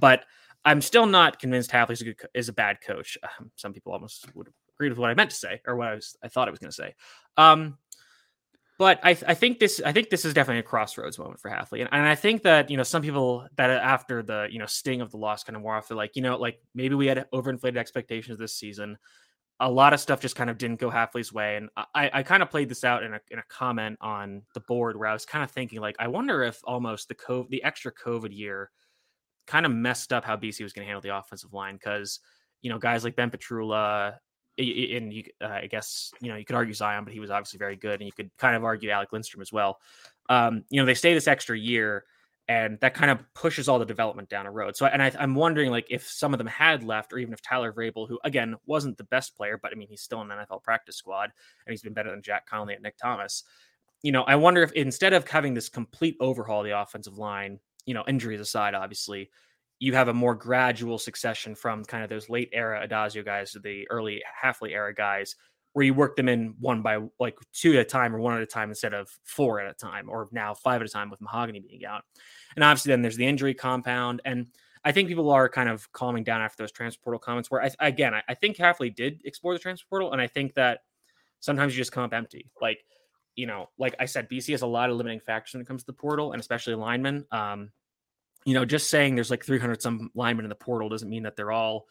But 0.00 0.24
I'm 0.64 0.80
still 0.80 1.06
not 1.06 1.38
convinced 1.38 1.70
Hafley's 1.70 2.00
a 2.00 2.04
good 2.04 2.16
is 2.34 2.48
a 2.48 2.52
bad 2.52 2.80
coach. 2.80 3.18
Um, 3.22 3.50
some 3.56 3.72
people 3.72 3.92
almost 3.92 4.26
would 4.34 4.48
agree 4.74 4.88
with 4.88 4.98
what 4.98 5.10
I 5.10 5.14
meant 5.14 5.30
to 5.30 5.36
say 5.36 5.60
or 5.66 5.76
what 5.76 5.88
I 5.88 5.94
was 5.94 6.16
I 6.22 6.28
thought 6.28 6.48
I 6.48 6.50
was 6.50 6.60
going 6.60 6.70
to 6.70 6.74
say. 6.74 6.94
Um, 7.36 7.78
but 8.78 9.00
I, 9.02 9.10
I 9.10 9.34
think 9.34 9.58
this 9.58 9.80
I 9.84 9.90
think 9.92 10.08
this 10.08 10.24
is 10.24 10.34
definitely 10.34 10.60
a 10.60 10.64
crossroads 10.64 11.18
moment 11.18 11.40
for 11.40 11.50
Hafley, 11.50 11.80
and, 11.80 11.88
and 11.90 12.06
I 12.06 12.14
think 12.14 12.42
that 12.44 12.70
you 12.70 12.76
know 12.76 12.84
some 12.84 13.02
people 13.02 13.46
that 13.56 13.70
after 13.70 14.22
the 14.22 14.46
you 14.50 14.60
know 14.60 14.66
sting 14.66 15.00
of 15.00 15.10
the 15.10 15.16
loss 15.16 15.42
kind 15.42 15.56
of 15.56 15.62
wore 15.62 15.74
off, 15.74 15.88
they're 15.88 15.96
like 15.96 16.14
you 16.14 16.22
know 16.22 16.36
like 16.36 16.60
maybe 16.74 16.94
we 16.94 17.08
had 17.08 17.26
overinflated 17.34 17.76
expectations 17.76 18.38
this 18.38 18.54
season. 18.54 18.96
A 19.60 19.70
lot 19.70 19.92
of 19.92 19.98
stuff 19.98 20.20
just 20.20 20.36
kind 20.36 20.50
of 20.50 20.56
didn't 20.56 20.78
go 20.78 20.90
Hafley's 20.90 21.32
way, 21.32 21.56
and 21.56 21.68
I, 21.76 22.10
I 22.12 22.22
kind 22.22 22.42
of 22.42 22.50
played 22.50 22.68
this 22.68 22.84
out 22.84 23.02
in 23.02 23.14
a 23.14 23.20
in 23.30 23.40
a 23.40 23.44
comment 23.48 23.98
on 24.00 24.42
the 24.54 24.60
board 24.60 24.96
where 24.96 25.08
I 25.08 25.12
was 25.12 25.24
kind 25.24 25.42
of 25.42 25.50
thinking 25.50 25.80
like 25.80 25.96
I 25.98 26.06
wonder 26.06 26.44
if 26.44 26.60
almost 26.64 27.08
the 27.08 27.16
COVID, 27.16 27.48
the 27.48 27.64
extra 27.64 27.92
COVID 27.92 28.36
year 28.36 28.70
kind 29.48 29.66
of 29.66 29.72
messed 29.72 30.12
up 30.12 30.24
how 30.24 30.36
BC 30.36 30.62
was 30.62 30.72
going 30.72 30.84
to 30.84 30.86
handle 30.86 31.00
the 31.00 31.16
offensive 31.16 31.52
line 31.52 31.74
because 31.74 32.20
you 32.62 32.70
know 32.70 32.78
guys 32.78 33.02
like 33.02 33.16
Ben 33.16 33.30
Petrula, 33.30 34.14
and 34.58 35.12
you, 35.12 35.24
uh, 35.40 35.46
I 35.46 35.66
guess 35.66 36.12
you 36.20 36.28
know 36.28 36.36
you 36.36 36.44
could 36.44 36.56
argue 36.56 36.74
Zion, 36.74 37.04
but 37.04 37.12
he 37.12 37.20
was 37.20 37.30
obviously 37.30 37.58
very 37.58 37.76
good, 37.76 38.00
and 38.00 38.06
you 38.06 38.12
could 38.12 38.30
kind 38.38 38.54
of 38.54 38.64
argue 38.64 38.90
Alec 38.90 39.12
Lindstrom 39.12 39.40
as 39.40 39.52
well. 39.52 39.78
Um, 40.28 40.64
you 40.68 40.80
know, 40.80 40.86
they 40.86 40.94
stay 40.94 41.14
this 41.14 41.26
extra 41.26 41.58
year, 41.58 42.04
and 42.48 42.80
that 42.80 42.94
kind 42.94 43.10
of 43.10 43.22
pushes 43.34 43.68
all 43.68 43.78
the 43.78 43.84
development 43.84 44.30
down 44.30 44.46
a 44.46 44.50
road. 44.50 44.74
So, 44.74 44.86
and 44.86 45.02
I, 45.02 45.12
am 45.18 45.34
wondering 45.34 45.70
like 45.70 45.86
if 45.90 46.08
some 46.08 46.32
of 46.32 46.38
them 46.38 46.46
had 46.46 46.82
left, 46.82 47.12
or 47.12 47.18
even 47.18 47.34
if 47.34 47.42
Tyler 47.42 47.72
Vrabel, 47.72 48.08
who 48.08 48.18
again 48.24 48.56
wasn't 48.66 48.96
the 48.96 49.04
best 49.04 49.36
player, 49.36 49.58
but 49.62 49.70
I 49.72 49.74
mean 49.74 49.88
he's 49.88 50.00
still 50.00 50.22
in 50.22 50.28
the 50.28 50.34
NFL 50.34 50.62
practice 50.62 50.96
squad, 50.96 51.30
and 51.66 51.72
he's 51.72 51.82
been 51.82 51.92
better 51.92 52.10
than 52.10 52.22
Jack 52.22 52.46
Conley 52.46 52.74
and 52.74 52.82
Nick 52.82 52.96
Thomas. 52.96 53.44
You 54.02 54.12
know, 54.12 54.22
I 54.22 54.36
wonder 54.36 54.62
if 54.62 54.72
instead 54.72 55.12
of 55.12 55.28
having 55.28 55.54
this 55.54 55.68
complete 55.68 56.16
overhaul 56.20 56.60
of 56.60 56.66
the 56.66 56.80
offensive 56.80 57.18
line, 57.18 57.58
you 57.84 57.94
know, 57.94 58.04
injuries 58.08 58.40
aside, 58.40 58.74
obviously, 58.74 59.30
you 59.78 59.94
have 59.94 60.08
a 60.08 60.14
more 60.14 60.34
gradual 60.34 60.98
succession 60.98 61.54
from 61.54 61.84
kind 61.84 62.02
of 62.02 62.08
those 62.08 62.30
late 62.30 62.48
era 62.52 62.86
Addazio 62.86 63.24
guys 63.24 63.52
to 63.52 63.58
the 63.58 63.86
early 63.90 64.22
Hafley 64.42 64.70
era 64.70 64.94
guys, 64.94 65.36
where 65.72 65.84
you 65.84 65.94
work 65.94 66.16
them 66.16 66.28
in 66.28 66.54
one 66.58 66.82
by 66.82 66.98
like 67.20 67.36
two 67.52 67.74
at 67.74 67.80
a 67.80 67.84
time 67.84 68.14
or 68.14 68.20
one 68.20 68.34
at 68.34 68.42
a 68.42 68.46
time 68.46 68.70
instead 68.70 68.94
of 68.94 69.08
four 69.24 69.60
at 69.60 69.70
a 69.70 69.74
time, 69.74 70.08
or 70.08 70.28
now 70.32 70.54
five 70.54 70.80
at 70.80 70.86
a 70.86 70.90
time 70.90 71.10
with 71.10 71.20
Mahogany 71.20 71.60
being 71.60 71.84
out. 71.84 72.04
And 72.56 72.64
obviously, 72.64 72.90
then 72.90 73.02
there's 73.02 73.16
the 73.16 73.26
injury 73.26 73.54
compound. 73.54 74.20
And 74.24 74.48
I 74.84 74.92
think 74.92 75.08
people 75.08 75.30
are 75.30 75.48
kind 75.48 75.68
of 75.68 75.90
calming 75.92 76.24
down 76.24 76.40
after 76.40 76.62
those 76.62 76.72
transfer 76.72 77.02
portal 77.02 77.18
comments. 77.18 77.50
Where 77.50 77.62
I, 77.62 77.70
again, 77.80 78.14
I, 78.14 78.22
I 78.28 78.34
think 78.34 78.56
Hafley 78.56 78.94
did 78.94 79.20
explore 79.24 79.52
the 79.52 79.58
transfer 79.58 79.86
portal, 79.88 80.12
and 80.12 80.20
I 80.20 80.26
think 80.26 80.54
that 80.54 80.80
sometimes 81.40 81.74
you 81.74 81.80
just 81.80 81.92
come 81.92 82.04
up 82.04 82.14
empty. 82.14 82.50
Like, 82.60 82.84
you 83.36 83.46
know, 83.46 83.68
like 83.78 83.94
I 84.00 84.06
said, 84.06 84.28
BC 84.28 84.52
has 84.52 84.62
a 84.62 84.66
lot 84.66 84.90
of 84.90 84.96
limiting 84.96 85.20
factors 85.20 85.54
when 85.54 85.62
it 85.62 85.68
comes 85.68 85.82
to 85.82 85.86
the 85.86 85.92
portal, 85.92 86.32
and 86.32 86.40
especially 86.40 86.74
linemen. 86.74 87.26
Um, 87.30 87.70
you 88.44 88.54
know, 88.54 88.64
just 88.64 88.88
saying 88.88 89.14
there's 89.14 89.30
like 89.30 89.44
300 89.44 89.82
some 89.82 90.10
linemen 90.14 90.44
in 90.44 90.48
the 90.48 90.54
portal 90.54 90.88
doesn't 90.88 91.08
mean 91.08 91.24
that 91.24 91.36
they're 91.36 91.52
all, 91.52 91.86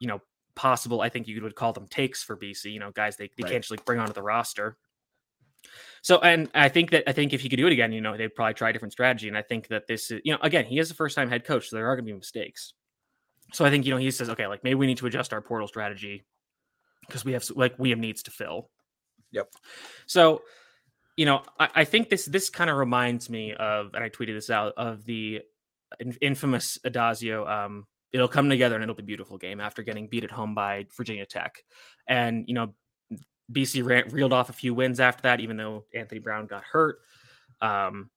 you 0.00 0.08
know, 0.08 0.20
possible. 0.58 1.00
I 1.00 1.08
think 1.08 1.28
you 1.28 1.40
would 1.40 1.54
call 1.54 1.72
them 1.72 1.86
takes 1.86 2.22
for 2.22 2.36
BC, 2.36 2.72
you 2.72 2.80
know, 2.80 2.90
guys 2.90 3.16
they, 3.16 3.30
they 3.36 3.44
right. 3.44 3.52
can't 3.52 3.62
just 3.62 3.70
like 3.70 3.84
bring 3.84 4.00
onto 4.00 4.12
the 4.12 4.22
roster. 4.22 4.76
So, 6.02 6.18
and 6.18 6.50
I 6.52 6.68
think 6.68 6.90
that 6.90 7.04
I 7.06 7.12
think 7.12 7.32
if 7.32 7.40
he 7.40 7.48
could 7.48 7.56
do 7.56 7.66
it 7.66 7.72
again, 7.72 7.92
you 7.92 8.00
know, 8.00 8.16
they'd 8.16 8.34
probably 8.34 8.54
try 8.54 8.70
a 8.70 8.72
different 8.72 8.92
strategy. 8.92 9.28
And 9.28 9.38
I 9.38 9.42
think 9.42 9.68
that 9.68 9.86
this 9.86 10.10
is, 10.10 10.20
you 10.24 10.32
know, 10.32 10.38
again, 10.42 10.64
he 10.64 10.78
is 10.78 10.90
a 10.90 10.94
first 10.94 11.14
time 11.14 11.28
head 11.28 11.44
coach, 11.44 11.68
so 11.68 11.76
there 11.76 11.86
are 11.86 11.94
going 11.94 12.06
to 12.06 12.12
be 12.12 12.18
mistakes. 12.18 12.74
So 13.52 13.64
I 13.64 13.70
think, 13.70 13.86
you 13.86 13.92
know, 13.92 13.98
he 13.98 14.10
says, 14.10 14.28
okay, 14.30 14.46
like 14.46 14.64
maybe 14.64 14.74
we 14.74 14.86
need 14.86 14.98
to 14.98 15.06
adjust 15.06 15.32
our 15.32 15.40
portal 15.40 15.68
strategy 15.68 16.24
because 17.06 17.24
we 17.24 17.32
have 17.32 17.48
like 17.54 17.74
we 17.78 17.90
have 17.90 17.98
needs 17.98 18.24
to 18.24 18.30
fill. 18.30 18.68
Yep. 19.30 19.52
So, 20.06 20.42
you 21.16 21.24
know, 21.24 21.42
I, 21.58 21.68
I 21.76 21.84
think 21.84 22.08
this 22.08 22.26
this 22.26 22.50
kind 22.50 22.68
of 22.68 22.76
reminds 22.76 23.30
me 23.30 23.54
of, 23.54 23.94
and 23.94 24.02
I 24.02 24.08
tweeted 24.08 24.34
this 24.34 24.50
out 24.50 24.74
of 24.76 25.04
the 25.04 25.42
infamous 26.20 26.78
Addazio. 26.84 27.48
Um, 27.48 27.86
it'll 28.12 28.28
come 28.28 28.48
together 28.48 28.74
and 28.74 28.82
it'll 28.82 28.94
be 28.94 29.02
a 29.02 29.06
beautiful 29.06 29.38
game 29.38 29.60
after 29.60 29.82
getting 29.82 30.08
beat 30.08 30.24
at 30.24 30.30
home 30.30 30.54
by 30.54 30.86
Virginia 30.96 31.26
Tech. 31.26 31.62
And, 32.06 32.44
you 32.48 32.54
know, 32.54 32.74
BC 33.52 33.84
ran, 33.84 34.08
reeled 34.10 34.32
off 34.32 34.50
a 34.50 34.54
few 34.54 34.74
wins 34.74 35.00
after 35.00 35.22
that, 35.22 35.40
even 35.40 35.56
though 35.56 35.84
Anthony 35.94 36.20
Brown 36.20 36.46
got 36.46 36.64
hurt. 36.64 36.98
Um, 37.60 38.10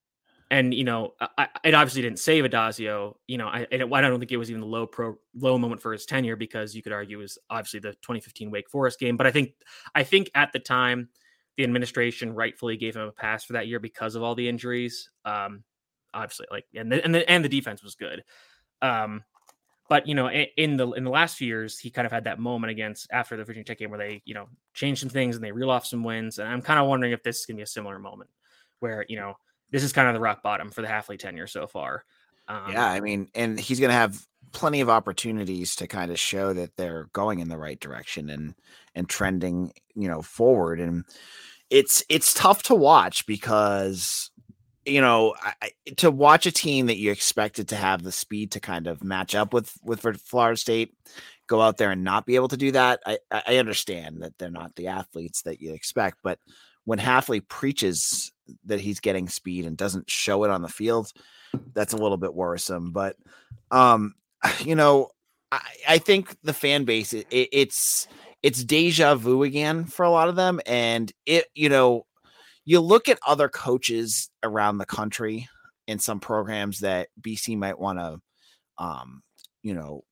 and 0.52 0.74
you 0.74 0.84
know, 0.84 1.14
I, 1.38 1.48
it 1.64 1.74
obviously 1.74 2.02
didn't 2.02 2.20
save 2.20 2.44
Addazio. 2.44 3.16
You 3.26 3.38
know, 3.38 3.48
I, 3.48 3.66
I 3.72 3.78
don't 3.78 4.20
think 4.20 4.34
it 4.34 4.38
was 4.38 4.50
even 4.50 4.60
the 4.60 4.68
low 4.68 4.86
pro 4.86 5.16
low 5.34 5.58
moment 5.58 5.82
for 5.82 5.94
his 5.94 6.06
tenure 6.06 6.36
because 6.36 6.76
you 6.76 6.84
could 6.84 6.92
argue 6.92 7.20
it 7.20 7.22
was 7.22 7.38
obviously 7.50 7.80
the 7.80 7.94
2015 7.94 8.52
Wake 8.52 8.70
Forest 8.70 9.00
game. 9.00 9.16
But 9.16 9.28
I 9.28 9.32
think 9.32 9.54
I 9.96 10.04
think 10.04 10.30
at 10.36 10.52
the 10.52 10.60
time 10.60 11.08
the 11.56 11.64
administration 11.64 12.36
rightfully 12.36 12.76
gave 12.76 12.98
him 12.98 13.04
a 13.04 13.14
pass 13.14 13.46
for 13.46 13.54
that 13.54 13.68
year 13.68 13.80
because 13.80 14.16
of 14.16 14.24
all 14.24 14.36
the 14.36 14.50
injuries. 14.50 15.10
Um, 15.24 15.64
obviously 16.14 16.48
like 16.52 16.66
and 16.76 16.92
the, 16.92 17.02
and 17.02 17.16
the, 17.16 17.30
and 17.30 17.46
the 17.46 17.50
defense 17.50 17.82
was 17.82 17.96
good. 17.96 18.22
Um, 18.82 19.24
but 19.92 20.08
you 20.08 20.16
know, 20.16 20.30
in 20.32 20.78
the 20.78 20.90
in 20.92 21.04
the 21.04 21.10
last 21.10 21.36
few 21.36 21.48
years, 21.48 21.78
he 21.78 21.90
kind 21.90 22.06
of 22.06 22.14
had 22.14 22.24
that 22.24 22.40
moment 22.40 22.72
against 22.72 23.08
after 23.12 23.36
the 23.36 23.44
Virginia 23.44 23.66
Tech 23.66 23.78
game 23.78 23.90
where 23.90 24.00
they 24.00 24.22
you 24.24 24.34
know 24.34 24.48
changed 24.74 25.02
some 25.02 25.10
things 25.10 25.36
and 25.36 25.44
they 25.44 25.52
reel 25.52 25.70
off 25.70 25.86
some 25.86 26.02
wins. 26.02 26.40
And 26.40 26.48
I'm 26.48 26.62
kind 26.62 26.80
of 26.80 26.88
wondering 26.88 27.12
if 27.12 27.24
this 27.24 27.42
is 27.42 27.46
gonna 27.46 27.58
be 27.58 27.64
a 27.64 27.68
similar 27.68 28.00
moment 28.00 28.30
where 28.80 29.06
you 29.10 29.18
know 29.18 29.34
this 29.70 29.84
is 29.84 29.92
kind 29.92 30.08
of 30.08 30.14
the 30.14 30.22
rock 30.22 30.42
bottom 30.42 30.70
for 30.70 30.82
the 30.82 30.88
Hafley 30.88 31.20
tenure 31.20 31.46
so 31.46 31.68
far. 31.68 32.06
Um, 32.48 32.72
yeah, 32.72 32.86
I 32.86 33.02
mean, 33.02 33.28
and 33.36 33.60
he's 33.60 33.82
gonna 33.82 33.92
have 33.92 34.26
plenty 34.54 34.80
of 34.80 34.90
opportunities 34.90 35.76
to 35.76 35.88
kind 35.88 36.10
of 36.10 36.18
show 36.18 36.54
that 36.54 36.78
they're 36.78 37.10
going 37.12 37.40
in 37.40 37.50
the 37.50 37.58
right 37.58 37.80
direction 37.82 38.30
and 38.30 38.56
and 38.96 39.10
trending, 39.10 39.74
you 39.94 40.08
know, 40.08 40.22
forward. 40.22 40.80
And 40.80 41.04
it's 41.70 42.02
it's 42.08 42.34
tough 42.34 42.64
to 42.64 42.76
watch 42.76 43.26
because 43.26 44.31
you 44.86 45.02
know, 45.02 45.36
I, 45.62 45.72
to 45.98 46.10
watch 46.10 46.46
a 46.46 46.52
team 46.52 46.88
that 46.88 46.98
you 46.98 47.12
expected 47.12 47.70
to 47.70 47.76
have 47.76 48.04
the 48.04 48.12
speed 48.12 48.52
to 48.52 48.60
kind 48.60 48.88
of 48.88 49.04
match 49.04 49.36
up 49.36 49.54
with 49.54 49.72
with 49.84 50.02
Florida 50.22 50.58
State 50.58 50.96
go 51.48 51.62
out 51.62 51.78
there 51.78 51.92
and 51.92 52.04
not 52.04 52.26
be 52.26 52.36
able 52.36 52.48
to 52.48 52.58
do 52.58 52.72
that, 52.72 53.02
I, 53.06 53.20
I 53.30 53.58
understand 53.58 54.24
that 54.24 54.38
they're 54.38 54.50
not 54.50 54.76
the 54.76 54.88
athletes 54.88 55.42
that 55.44 55.62
you 55.62 55.74
expect, 55.74 56.20
but 56.24 56.40
when 56.86 56.98
Hafley 56.98 57.46
preaches 57.48 58.32
that 58.66 58.80
he's 58.80 59.00
getting 59.00 59.28
speed 59.28 59.66
and 59.66 59.78
doesn't 59.78 60.10
show 60.10 60.44
it 60.44 60.50
on 60.50 60.62
the 60.62 60.70
field, 60.70 61.12
that's 61.74 61.94
a 61.94 61.98
little 61.98 62.18
bit 62.18 62.34
worrisome. 62.34 62.92
But 62.92 63.18
um, 63.70 64.16
you 64.60 64.76
know, 64.76 65.10
I, 65.52 65.62
I 65.88 65.98
think 65.98 66.36
the 66.44 66.54
fan 66.54 66.86
base 66.86 67.14
it, 67.14 67.28
it's 67.30 68.08
it's 68.42 68.64
deja 68.64 69.16
vu 69.16 69.44
again 69.44 69.86
for 69.86 70.04
a 70.04 70.10
lot 70.10 70.30
of 70.30 70.36
them, 70.36 70.60
and 70.66 71.12
it 71.26 71.46
you 71.54 71.70
know 71.70 72.06
you 72.66 72.80
look 72.80 73.10
at 73.10 73.20
other 73.26 73.50
coaches 73.50 74.30
around 74.44 74.78
the 74.78 74.86
country 74.86 75.48
in 75.88 76.00
some 76.00 76.20
programs 76.20 76.80
that 76.80 77.10
BC 77.20 77.58
might 77.58 77.80
want 77.80 78.00
to, 78.00 78.22
um, 78.78 79.24
you 79.64 79.74
know, 79.74 80.04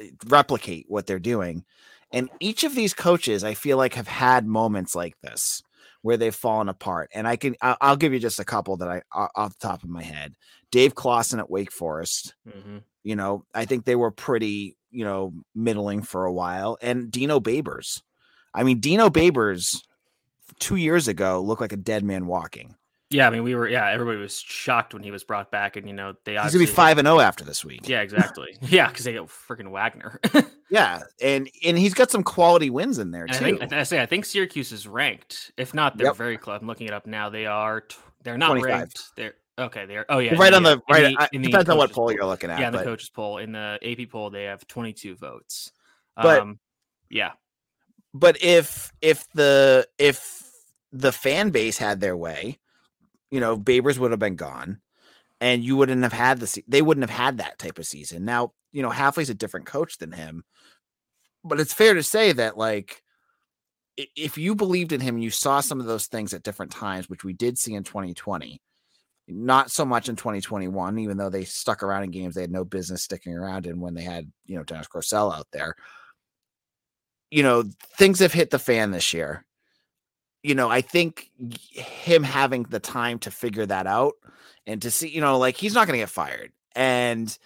eh, 0.00 0.10
replicate 0.26 0.86
what 0.88 1.06
they're 1.06 1.18
doing. 1.18 1.64
And 2.12 2.28
each 2.40 2.64
of 2.64 2.74
these 2.74 2.94
coaches, 2.94 3.44
I 3.44 3.54
feel 3.54 3.76
like, 3.76 3.94
have 3.94 4.08
had 4.08 4.46
moments 4.46 4.94
like 4.94 5.16
this 5.20 5.62
where 6.02 6.16
they've 6.16 6.34
fallen 6.34 6.68
apart. 6.68 7.10
And 7.14 7.26
I 7.26 7.36
can, 7.36 7.56
I'll 7.62 7.96
give 7.96 8.12
you 8.12 8.18
just 8.18 8.38
a 8.38 8.44
couple 8.44 8.76
that 8.76 8.88
I, 8.88 9.02
off 9.34 9.58
the 9.58 9.66
top 9.66 9.82
of 9.82 9.88
my 9.88 10.02
head. 10.02 10.34
Dave 10.70 10.94
Clawson 10.94 11.40
at 11.40 11.50
Wake 11.50 11.72
Forest. 11.72 12.34
Mm-hmm. 12.46 12.78
You 13.04 13.16
know, 13.16 13.46
I 13.54 13.64
think 13.64 13.84
they 13.84 13.96
were 13.96 14.10
pretty, 14.10 14.76
you 14.90 15.04
know, 15.04 15.32
middling 15.54 16.02
for 16.02 16.26
a 16.26 16.32
while. 16.32 16.76
And 16.82 17.10
Dino 17.10 17.40
Babers. 17.40 18.02
I 18.52 18.64
mean, 18.64 18.80
Dino 18.80 19.08
Babers 19.08 19.82
two 20.58 20.76
years 20.76 21.08
ago 21.08 21.40
looked 21.40 21.60
like 21.60 21.72
a 21.72 21.76
dead 21.76 22.04
man 22.04 22.26
walking. 22.26 22.74
Yeah, 23.10 23.28
I 23.28 23.30
mean, 23.30 23.44
we 23.44 23.54
were. 23.54 23.68
Yeah, 23.68 23.88
everybody 23.90 24.18
was 24.18 24.40
shocked 24.40 24.92
when 24.92 25.02
he 25.02 25.10
was 25.10 25.22
brought 25.22 25.50
back, 25.50 25.76
and 25.76 25.86
you 25.86 25.94
know 25.94 26.14
they. 26.24 26.32
He's 26.32 26.52
gonna 26.52 26.58
be 26.58 26.66
five 26.66 26.98
and 26.98 27.06
zero 27.06 27.18
oh 27.18 27.20
after 27.20 27.44
this 27.44 27.64
week. 27.64 27.88
Yeah, 27.88 28.00
exactly. 28.00 28.56
yeah, 28.62 28.88
because 28.88 29.04
they 29.04 29.12
got 29.12 29.28
freaking 29.28 29.70
Wagner. 29.70 30.20
yeah, 30.70 31.02
and 31.22 31.48
and 31.64 31.78
he's 31.78 31.94
got 31.94 32.10
some 32.10 32.24
quality 32.24 32.70
wins 32.70 32.98
in 32.98 33.12
there 33.12 33.26
too. 33.26 33.34
I, 33.34 33.38
think, 33.38 33.72
I 33.72 33.82
say 33.84 34.02
I 34.02 34.06
think 34.06 34.24
Syracuse 34.24 34.72
is 34.72 34.88
ranked. 34.88 35.52
If 35.56 35.74
not, 35.74 35.96
they're 35.96 36.08
yep. 36.08 36.16
very 36.16 36.36
close. 36.36 36.58
I'm 36.60 36.66
looking 36.66 36.88
it 36.88 36.92
up 36.92 37.06
now. 37.06 37.28
They 37.30 37.46
are. 37.46 37.84
They're 38.24 38.38
not 38.38 38.48
25. 38.48 38.68
ranked. 38.68 39.02
They're 39.16 39.34
okay. 39.58 39.86
They're 39.86 40.06
oh 40.08 40.18
yeah, 40.18 40.34
right 40.36 40.52
on 40.52 40.64
the 40.64 40.82
right. 40.90 41.16
The, 41.30 41.38
depends 41.38 41.68
on 41.68 41.76
what 41.76 41.92
poll 41.92 42.10
you're 42.10 42.24
looking 42.24 42.50
at. 42.50 42.58
Yeah, 42.58 42.70
but... 42.70 42.78
the 42.78 42.84
coaches 42.84 43.10
poll 43.10 43.38
in 43.38 43.52
the 43.52 43.78
AP 43.82 44.10
poll 44.10 44.30
they 44.30 44.44
have 44.44 44.66
22 44.66 45.14
votes. 45.14 45.70
But 46.16 46.40
um, 46.40 46.58
yeah, 47.10 47.32
but 48.12 48.42
if 48.42 48.92
if 49.02 49.28
the 49.34 49.86
if 49.98 50.43
the 50.94 51.12
fan 51.12 51.50
base 51.50 51.76
had 51.76 52.00
their 52.00 52.16
way 52.16 52.58
you 53.34 53.40
know, 53.40 53.58
Babers 53.58 53.98
would 53.98 54.12
have 54.12 54.20
been 54.20 54.36
gone 54.36 54.78
and 55.40 55.64
you 55.64 55.76
wouldn't 55.76 56.04
have 56.04 56.12
had 56.12 56.38
the 56.38 56.62
they 56.68 56.82
wouldn't 56.82 57.02
have 57.02 57.18
had 57.18 57.38
that 57.38 57.58
type 57.58 57.80
of 57.80 57.84
season. 57.84 58.24
Now, 58.24 58.52
you 58.70 58.80
know, 58.80 58.90
Hafley's 58.90 59.28
a 59.28 59.34
different 59.34 59.66
coach 59.66 59.98
than 59.98 60.12
him. 60.12 60.44
But 61.42 61.58
it's 61.58 61.74
fair 61.74 61.94
to 61.94 62.02
say 62.04 62.30
that 62.30 62.56
like 62.56 63.02
if 63.96 64.38
you 64.38 64.54
believed 64.54 64.92
in 64.92 65.00
him, 65.00 65.18
you 65.18 65.30
saw 65.30 65.58
some 65.58 65.80
of 65.80 65.86
those 65.86 66.06
things 66.06 66.32
at 66.32 66.44
different 66.44 66.70
times, 66.70 67.10
which 67.10 67.24
we 67.24 67.32
did 67.32 67.58
see 67.58 67.74
in 67.74 67.82
2020. 67.82 68.62
Not 69.26 69.72
so 69.72 69.84
much 69.84 70.08
in 70.08 70.14
2021, 70.14 71.00
even 71.00 71.16
though 71.16 71.30
they 71.30 71.42
stuck 71.42 71.82
around 71.82 72.04
in 72.04 72.12
games 72.12 72.36
they 72.36 72.42
had 72.42 72.52
no 72.52 72.64
business 72.64 73.02
sticking 73.02 73.34
around 73.34 73.66
in 73.66 73.80
when 73.80 73.94
they 73.94 74.02
had, 74.02 74.30
you 74.46 74.56
know, 74.56 74.62
Dennis 74.62 74.86
Grosel 74.86 75.34
out 75.34 75.48
there. 75.52 75.74
You 77.32 77.42
know, 77.42 77.64
things 77.98 78.20
have 78.20 78.32
hit 78.32 78.50
the 78.50 78.60
fan 78.60 78.92
this 78.92 79.12
year 79.12 79.44
you 80.44 80.54
know, 80.54 80.68
I 80.68 80.82
think 80.82 81.30
him 81.72 82.22
having 82.22 82.64
the 82.64 82.78
time 82.78 83.18
to 83.20 83.30
figure 83.30 83.64
that 83.64 83.86
out 83.86 84.12
and 84.66 84.82
to 84.82 84.90
see, 84.90 85.08
you 85.08 85.22
know, 85.22 85.38
like 85.38 85.56
he's 85.56 85.72
not 85.72 85.86
going 85.86 85.98
to 85.98 86.02
get 86.02 86.10
fired. 86.10 86.52
And, 86.76 87.36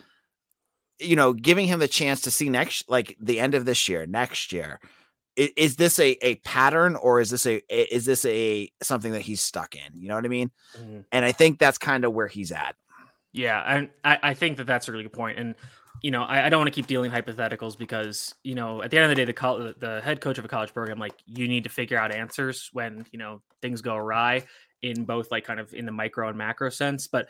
you 0.99 1.15
know, 1.15 1.33
giving 1.33 1.69
him 1.69 1.79
the 1.79 1.87
chance 1.87 2.23
to 2.23 2.33
see 2.33 2.51
next, 2.51 2.91
like 2.91 3.17
the 3.21 3.39
end 3.39 3.55
of 3.55 3.65
this 3.65 3.89
year, 3.89 4.05
next 4.05 4.53
year, 4.53 4.81
is, 5.37 5.51
is 5.57 5.77
this 5.77 6.01
a, 6.01 6.19
a 6.27 6.35
pattern 6.37 6.97
or 6.97 7.21
is 7.21 7.31
this 7.31 7.47
a, 7.47 7.63
is 7.73 8.05
this 8.05 8.25
a 8.25 8.69
something 8.83 9.13
that 9.13 9.23
he's 9.23 9.41
stuck 9.41 9.77
in? 9.77 9.95
You 9.95 10.09
know 10.09 10.17
what 10.17 10.25
I 10.25 10.29
mean? 10.29 10.51
Mm-hmm. 10.77 11.01
And 11.13 11.25
I 11.25 11.31
think 11.31 11.61
that's 11.61 11.79
kind 11.79 12.05
of 12.05 12.13
where 12.13 12.27
he's 12.27 12.51
at. 12.51 12.75
Yeah. 13.33 13.63
And 13.65 13.91
I, 14.05 14.19
I 14.23 14.35
think 14.35 14.57
that 14.57 14.67
that's 14.67 14.89
a 14.89 14.93
really 14.93 15.05
good 15.05 15.13
point. 15.13 15.39
And, 15.39 15.55
you 16.03 16.11
know, 16.11 16.23
I, 16.23 16.47
I 16.47 16.49
don't 16.49 16.61
want 16.61 16.69
to 16.69 16.75
keep 16.75 16.87
dealing 16.87 17.11
hypotheticals 17.11 17.77
because, 17.77 18.35
you 18.45 18.55
know, 18.55 18.83
at 18.83 18.91
the 18.91 18.99
end 18.99 19.05
of 19.05 19.11
the 19.11 19.25
day, 19.25 19.25
the 19.25 19.75
the 19.79 20.01
head 20.03 20.21
coach 20.21 20.39
of 20.39 20.45
a 20.45 20.49
college 20.49 20.73
program, 20.73 20.99
like 20.99 21.15
you 21.27 21.49
need 21.49 21.65
to 21.65 21.71
figure 21.71 21.99
out 21.99 22.15
answers 22.15 22.71
when, 22.73 23.07
you 23.11 23.19
know, 23.19 23.43
things 23.63 23.83
go 23.83 23.95
awry 23.95 24.45
in 24.83 25.05
both 25.05 25.31
like 25.31 25.45
kind 25.45 25.59
of 25.59 25.75
in 25.75 25.87
the 25.87 25.93
micro 25.93 26.29
and 26.29 26.39
macro 26.39 26.71
sense. 26.71 27.09
But, 27.09 27.29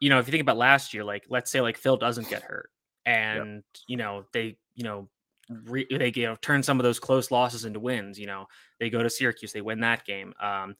you 0.00 0.08
know, 0.08 0.18
if 0.18 0.26
you 0.26 0.32
think 0.32 0.42
about 0.42 0.56
last 0.56 0.92
year, 0.92 1.04
like 1.04 1.24
let's 1.28 1.50
say 1.50 1.60
like 1.60 1.76
Phil 1.76 1.96
doesn't 1.96 2.28
get 2.28 2.42
hurt 2.42 2.70
and, 3.06 3.62
you 3.86 3.96
know, 3.96 4.24
they, 4.32 4.56
you 4.74 4.84
know, 4.84 5.08
re- 5.48 5.86
they, 5.90 6.12
you 6.14 6.26
know, 6.26 6.36
turn 6.42 6.62
some 6.62 6.80
of 6.80 6.84
those 6.84 6.98
close 6.98 7.30
losses 7.30 7.64
into 7.64 7.80
wins, 7.80 8.18
you 8.18 8.26
know, 8.26 8.46
they 8.80 8.90
go 8.90 9.02
to 9.02 9.10
Syracuse, 9.10 9.52
they 9.52 9.60
win 9.60 9.80
that 9.80 10.04
game. 10.04 10.34
Um, 10.42 10.74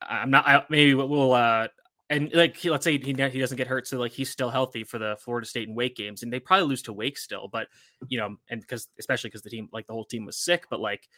I'm 0.00 0.30
not, 0.30 0.48
I, 0.48 0.64
maybe 0.70 0.94
we'll, 0.94 1.32
uh, 1.32 1.68
and 2.10 2.34
like 2.34 2.62
let's 2.64 2.84
say 2.84 2.98
he, 2.98 3.14
he 3.14 3.38
doesn't 3.38 3.56
get 3.56 3.68
hurt 3.68 3.86
so 3.86 3.98
like 3.98 4.12
he's 4.12 4.28
still 4.28 4.50
healthy 4.50 4.84
for 4.84 4.98
the 4.98 5.16
florida 5.20 5.46
state 5.46 5.68
and 5.68 5.76
wake 5.76 5.96
games 5.96 6.22
and 6.22 6.32
they 6.32 6.40
probably 6.40 6.66
lose 6.66 6.82
to 6.82 6.92
wake 6.92 7.16
still 7.16 7.48
but 7.48 7.68
you 8.08 8.18
know 8.18 8.36
and 8.50 8.60
because 8.60 8.88
especially 8.98 9.30
because 9.30 9.42
the 9.42 9.50
team 9.50 9.68
like 9.72 9.86
the 9.86 9.92
whole 9.92 10.04
team 10.04 10.26
was 10.26 10.36
sick 10.36 10.66
but 10.68 10.80
like 10.80 11.08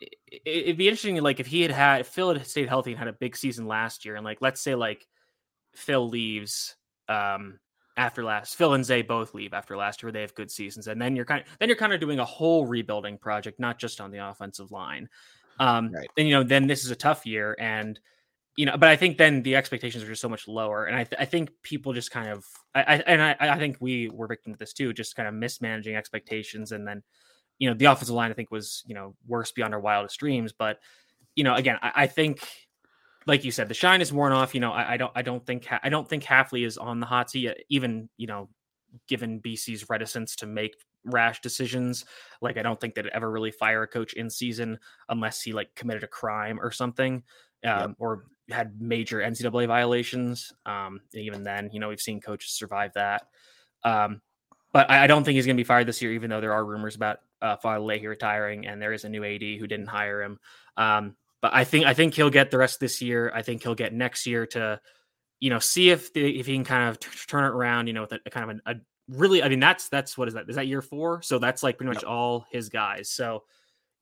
it, 0.00 0.66
would 0.66 0.76
be 0.76 0.86
interesting 0.86 1.16
like 1.22 1.40
if 1.40 1.46
he 1.46 1.62
had 1.62 1.70
had 1.70 2.02
if 2.02 2.06
phil 2.06 2.32
had 2.32 2.46
stayed 2.46 2.68
healthy 2.68 2.92
and 2.92 2.98
had 2.98 3.08
a 3.08 3.12
big 3.12 3.36
season 3.36 3.66
last 3.66 4.04
year 4.04 4.14
and 4.14 4.24
like 4.24 4.38
let's 4.40 4.60
say 4.60 4.74
like 4.74 5.06
phil 5.74 6.08
leaves 6.08 6.76
um 7.08 7.58
after 7.96 8.22
last 8.24 8.56
phil 8.56 8.74
and 8.74 8.84
zay 8.84 9.02
both 9.02 9.34
leave 9.34 9.54
after 9.54 9.76
last 9.76 10.02
year 10.02 10.12
they 10.12 10.20
have 10.20 10.34
good 10.34 10.50
seasons 10.50 10.86
and 10.86 11.00
then 11.00 11.16
you're 11.16 11.24
kind 11.24 11.40
of 11.40 11.46
then 11.58 11.68
you're 11.68 11.76
kind 11.76 11.92
of 11.92 12.00
doing 12.00 12.18
a 12.18 12.24
whole 12.24 12.66
rebuilding 12.66 13.16
project 13.16 13.58
not 13.58 13.78
just 13.78 14.00
on 14.00 14.10
the 14.10 14.18
offensive 14.18 14.70
line 14.70 15.08
um 15.60 15.90
right. 15.92 16.08
and 16.18 16.28
you 16.28 16.34
know 16.34 16.42
then 16.42 16.66
this 16.66 16.84
is 16.84 16.90
a 16.90 16.96
tough 16.96 17.24
year 17.24 17.56
and 17.60 18.00
you 18.56 18.66
know, 18.66 18.76
but 18.76 18.88
I 18.88 18.96
think 18.96 19.18
then 19.18 19.42
the 19.42 19.56
expectations 19.56 20.04
are 20.04 20.08
just 20.08 20.22
so 20.22 20.28
much 20.28 20.46
lower, 20.46 20.84
and 20.84 20.96
I, 20.96 21.04
th- 21.04 21.20
I 21.20 21.24
think 21.24 21.50
people 21.62 21.92
just 21.92 22.10
kind 22.10 22.28
of, 22.28 22.44
I, 22.74 22.80
I 22.82 22.94
and 23.06 23.22
I, 23.22 23.36
I 23.40 23.58
think 23.58 23.78
we 23.80 24.08
were 24.08 24.26
victim 24.26 24.52
to 24.52 24.58
this 24.58 24.72
too, 24.72 24.92
just 24.92 25.16
kind 25.16 25.28
of 25.28 25.34
mismanaging 25.34 25.96
expectations, 25.96 26.72
and 26.72 26.86
then, 26.86 27.02
you 27.58 27.68
know, 27.68 27.74
the 27.74 27.86
offensive 27.86 28.14
line 28.14 28.30
I 28.30 28.34
think 28.34 28.50
was 28.50 28.84
you 28.86 28.94
know 28.94 29.14
worse 29.26 29.52
beyond 29.52 29.74
our 29.74 29.80
wildest 29.80 30.18
dreams, 30.18 30.52
but 30.52 30.78
you 31.34 31.44
know, 31.44 31.54
again, 31.54 31.78
I, 31.82 31.92
I 31.96 32.06
think, 32.06 32.46
like 33.26 33.44
you 33.44 33.50
said, 33.50 33.68
the 33.68 33.74
shine 33.74 34.00
is 34.00 34.12
worn 34.12 34.32
off. 34.32 34.54
You 34.54 34.60
know, 34.60 34.72
I, 34.72 34.92
I 34.92 34.96
don't, 34.96 35.12
I 35.14 35.22
don't 35.22 35.44
think, 35.44 35.66
I 35.82 35.88
don't 35.88 36.08
think 36.08 36.22
Hafley 36.22 36.66
is 36.66 36.78
on 36.78 37.00
the 37.00 37.06
hot 37.06 37.30
seat, 37.30 37.50
even 37.68 38.08
you 38.16 38.26
know, 38.26 38.48
given 39.08 39.40
BC's 39.40 39.88
reticence 39.88 40.36
to 40.36 40.46
make 40.46 40.74
rash 41.04 41.40
decisions. 41.40 42.04
Like 42.40 42.56
I 42.56 42.62
don't 42.62 42.80
think 42.80 42.94
they'd 42.94 43.06
ever 43.08 43.30
really 43.30 43.50
fire 43.50 43.82
a 43.82 43.88
coach 43.88 44.14
in 44.14 44.30
season 44.30 44.78
unless 45.08 45.40
he 45.42 45.52
like 45.52 45.74
committed 45.74 46.04
a 46.04 46.08
crime 46.08 46.58
or 46.60 46.70
something. 46.70 47.22
Um, 47.64 47.90
yep. 47.90 47.96
or 47.98 48.24
had 48.50 48.80
major 48.80 49.18
NCAA 49.18 49.66
violations. 49.66 50.52
Um, 50.66 51.00
even 51.14 51.42
then, 51.42 51.70
you 51.72 51.80
know, 51.80 51.88
we've 51.88 52.00
seen 52.00 52.20
coaches 52.20 52.50
survive 52.50 52.92
that. 52.94 53.26
Um, 53.84 54.20
but 54.72 54.90
I, 54.90 55.04
I, 55.04 55.06
don't 55.06 55.24
think 55.24 55.36
he's 55.36 55.46
going 55.46 55.56
to 55.56 55.60
be 55.60 55.66
fired 55.66 55.86
this 55.86 56.02
year, 56.02 56.12
even 56.12 56.30
though 56.30 56.40
there 56.40 56.52
are 56.52 56.64
rumors 56.64 56.96
about 56.96 57.18
uh, 57.40 57.56
Father 57.56 57.80
Leahy 57.80 58.06
retiring, 58.06 58.66
and 58.66 58.82
there 58.82 58.92
is 58.92 59.04
a 59.04 59.08
new 59.08 59.24
AD 59.24 59.40
who 59.40 59.66
didn't 59.66 59.86
hire 59.86 60.22
him. 60.22 60.38
Um, 60.76 61.16
but 61.40 61.54
I 61.54 61.64
think 61.64 61.86
I 61.86 61.94
think 61.94 62.14
he'll 62.14 62.30
get 62.30 62.50
the 62.50 62.58
rest 62.58 62.76
of 62.76 62.80
this 62.80 63.00
year. 63.00 63.30
I 63.34 63.42
think 63.42 63.62
he'll 63.62 63.74
get 63.74 63.92
next 63.92 64.26
year 64.26 64.46
to, 64.48 64.80
you 65.40 65.50
know, 65.50 65.58
see 65.58 65.90
if 65.90 66.12
the, 66.12 66.40
if 66.40 66.46
he 66.46 66.54
can 66.54 66.64
kind 66.64 66.88
of 66.88 66.98
t- 66.98 67.08
turn 67.28 67.44
it 67.44 67.54
around. 67.54 67.86
You 67.86 67.92
know, 67.92 68.00
with 68.00 68.12
a, 68.12 68.20
a 68.24 68.30
kind 68.30 68.50
of 68.50 68.56
a, 68.66 68.70
a, 68.72 68.74
really. 69.08 69.42
I 69.42 69.48
mean, 69.48 69.60
that's 69.60 69.88
that's 69.88 70.16
what 70.16 70.26
is 70.26 70.34
that? 70.34 70.48
Is 70.48 70.56
that 70.56 70.66
year 70.66 70.80
four? 70.80 71.20
So 71.22 71.38
that's 71.38 71.62
like 71.62 71.76
pretty 71.76 71.92
much 71.92 72.02
yep. 72.02 72.10
all 72.10 72.46
his 72.50 72.70
guys. 72.70 73.10
So, 73.10 73.44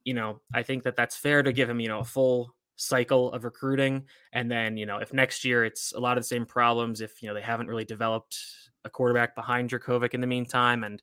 you 0.05 0.15
know, 0.15 0.41
I 0.55 0.63
think 0.63 0.85
that 0.85 0.95
that's 0.95 1.17
fair 1.17 1.43
to 1.43 1.53
give 1.53 1.69
him 1.69 1.81
you 1.81 1.89
know 1.89 1.99
a 1.99 2.05
full 2.05 2.55
cycle 2.77 3.33
of 3.33 3.45
recruiting. 3.45 4.05
And 4.33 4.51
then, 4.51 4.77
you 4.77 4.87
know, 4.87 4.99
if 4.99 5.13
next 5.13 5.45
year 5.45 5.65
it's 5.65 5.93
a 5.93 6.01
lot 6.01 6.17
of 6.17 6.25
the 6.25 6.29
same 6.29 6.47
problems, 6.47 7.01
if, 7.01 7.23
you 7.23 7.29
know, 7.29 7.35
they 7.35 7.43
haven't 7.43 7.69
really 7.69 7.85
developed 7.85 8.39
a 8.85 8.91
quarterback 8.91 9.35
behind 9.35 9.71
Jurkovec 9.71 10.15
in 10.15 10.21
the 10.21 10.27
meantime, 10.27 10.85
and 10.85 11.03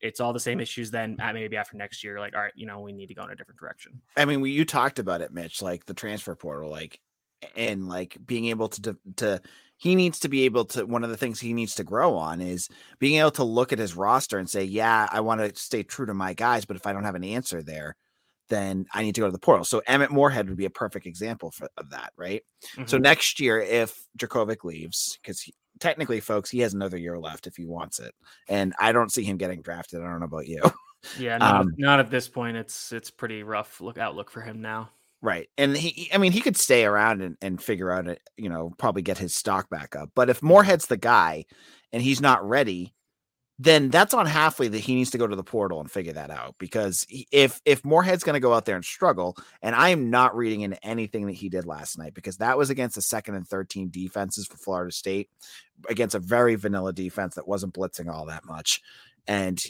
it's 0.00 0.20
all 0.20 0.32
the 0.32 0.40
same 0.40 0.60
issues, 0.60 0.90
then 0.90 1.16
uh, 1.20 1.32
maybe 1.32 1.56
after 1.56 1.76
next 1.76 2.04
year, 2.04 2.20
like, 2.20 2.34
all 2.34 2.42
right, 2.42 2.52
you 2.54 2.66
know, 2.66 2.80
we 2.80 2.92
need 2.92 3.06
to 3.06 3.14
go 3.14 3.24
in 3.24 3.30
a 3.30 3.36
different 3.36 3.58
direction. 3.58 4.00
I 4.16 4.24
mean, 4.24 4.40
we, 4.40 4.50
you 4.50 4.64
talked 4.64 4.98
about 4.98 5.22
it, 5.22 5.32
Mitch, 5.32 5.62
like 5.62 5.86
the 5.86 5.94
transfer 5.94 6.34
portal, 6.34 6.70
like, 6.70 7.00
and 7.54 7.88
like 7.88 8.16
being 8.24 8.46
able 8.46 8.68
to, 8.68 8.96
to, 9.16 9.40
he 9.78 9.94
needs 9.94 10.20
to 10.20 10.28
be 10.28 10.44
able 10.44 10.64
to 10.64 10.84
one 10.84 11.04
of 11.04 11.10
the 11.10 11.16
things 11.16 11.40
he 11.40 11.52
needs 11.52 11.74
to 11.76 11.84
grow 11.84 12.16
on 12.16 12.40
is 12.40 12.68
being 12.98 13.18
able 13.18 13.30
to 13.32 13.44
look 13.44 13.72
at 13.72 13.78
his 13.78 13.94
roster 13.94 14.38
and 14.38 14.48
say 14.48 14.64
yeah 14.64 15.06
i 15.12 15.20
want 15.20 15.40
to 15.40 15.60
stay 15.60 15.82
true 15.82 16.06
to 16.06 16.14
my 16.14 16.32
guys 16.32 16.64
but 16.64 16.76
if 16.76 16.86
i 16.86 16.92
don't 16.92 17.04
have 17.04 17.14
an 17.14 17.24
answer 17.24 17.62
there 17.62 17.96
then 18.48 18.86
I 18.92 19.02
need 19.02 19.14
to 19.16 19.20
go 19.20 19.26
to 19.26 19.32
the 19.32 19.38
portal. 19.38 19.64
So 19.64 19.82
Emmett 19.86 20.10
Morehead 20.10 20.48
would 20.48 20.58
be 20.58 20.64
a 20.64 20.70
perfect 20.70 21.06
example 21.06 21.50
for, 21.50 21.68
of 21.76 21.90
that, 21.90 22.12
right? 22.16 22.42
Mm-hmm. 22.74 22.86
So 22.86 22.98
next 22.98 23.40
year, 23.40 23.60
if 23.60 24.06
Jurkovec 24.18 24.64
leaves, 24.64 25.18
because 25.22 25.48
technically, 25.80 26.20
folks, 26.20 26.50
he 26.50 26.60
has 26.60 26.74
another 26.74 26.96
year 26.96 27.18
left 27.18 27.46
if 27.46 27.56
he 27.56 27.66
wants 27.66 27.98
it, 27.98 28.14
and 28.48 28.74
I 28.78 28.92
don't 28.92 29.12
see 29.12 29.24
him 29.24 29.36
getting 29.36 29.62
drafted. 29.62 30.00
I 30.00 30.04
don't 30.04 30.20
know 30.20 30.26
about 30.26 30.46
you. 30.46 30.62
Yeah, 31.18 31.38
not, 31.38 31.60
um, 31.60 31.74
not 31.76 32.00
at 32.00 32.10
this 32.10 32.28
point. 32.28 32.56
It's 32.56 32.92
it's 32.92 33.10
pretty 33.10 33.42
rough 33.42 33.80
look 33.80 33.98
outlook 33.98 34.30
for 34.30 34.40
him 34.40 34.60
now. 34.60 34.90
Right. 35.22 35.48
And 35.56 35.76
he, 35.76 36.10
I 36.12 36.18
mean, 36.18 36.32
he 36.32 36.40
could 36.40 36.56
stay 36.56 36.84
around 36.84 37.22
and, 37.22 37.36
and 37.40 37.60
figure 37.60 37.90
out 37.90 38.06
it, 38.06 38.20
you 38.36 38.48
know, 38.48 38.70
probably 38.78 39.02
get 39.02 39.18
his 39.18 39.34
stock 39.34 39.68
back 39.70 39.96
up. 39.96 40.10
But 40.14 40.28
if 40.28 40.42
Morehead's 40.42 40.86
the 40.86 40.98
guy 40.98 41.46
and 41.92 42.02
he's 42.02 42.20
not 42.20 42.46
ready, 42.46 42.94
then 43.58 43.88
that's 43.88 44.12
on 44.12 44.26
Hafley 44.26 44.70
that 44.70 44.78
he 44.78 44.94
needs 44.94 45.10
to 45.10 45.18
go 45.18 45.26
to 45.26 45.36
the 45.36 45.42
portal 45.42 45.80
and 45.80 45.90
figure 45.90 46.12
that 46.12 46.30
out 46.30 46.56
because 46.58 47.06
if 47.08 47.60
if 47.64 47.84
Morehead's 47.84 48.22
going 48.22 48.34
to 48.34 48.40
go 48.40 48.52
out 48.52 48.66
there 48.66 48.76
and 48.76 48.84
struggle, 48.84 49.36
and 49.62 49.74
I 49.74 49.90
am 49.90 50.10
not 50.10 50.36
reading 50.36 50.60
into 50.60 50.84
anything 50.84 51.26
that 51.26 51.34
he 51.34 51.48
did 51.48 51.64
last 51.64 51.98
night 51.98 52.12
because 52.12 52.36
that 52.36 52.58
was 52.58 52.68
against 52.68 52.96
the 52.96 53.02
second 53.02 53.34
and 53.34 53.48
thirteen 53.48 53.88
defenses 53.90 54.46
for 54.46 54.58
Florida 54.58 54.92
State, 54.92 55.30
against 55.88 56.14
a 56.14 56.20
very 56.20 56.54
vanilla 56.54 56.92
defense 56.92 57.36
that 57.36 57.48
wasn't 57.48 57.72
blitzing 57.72 58.12
all 58.12 58.26
that 58.26 58.44
much, 58.44 58.82
and 59.26 59.62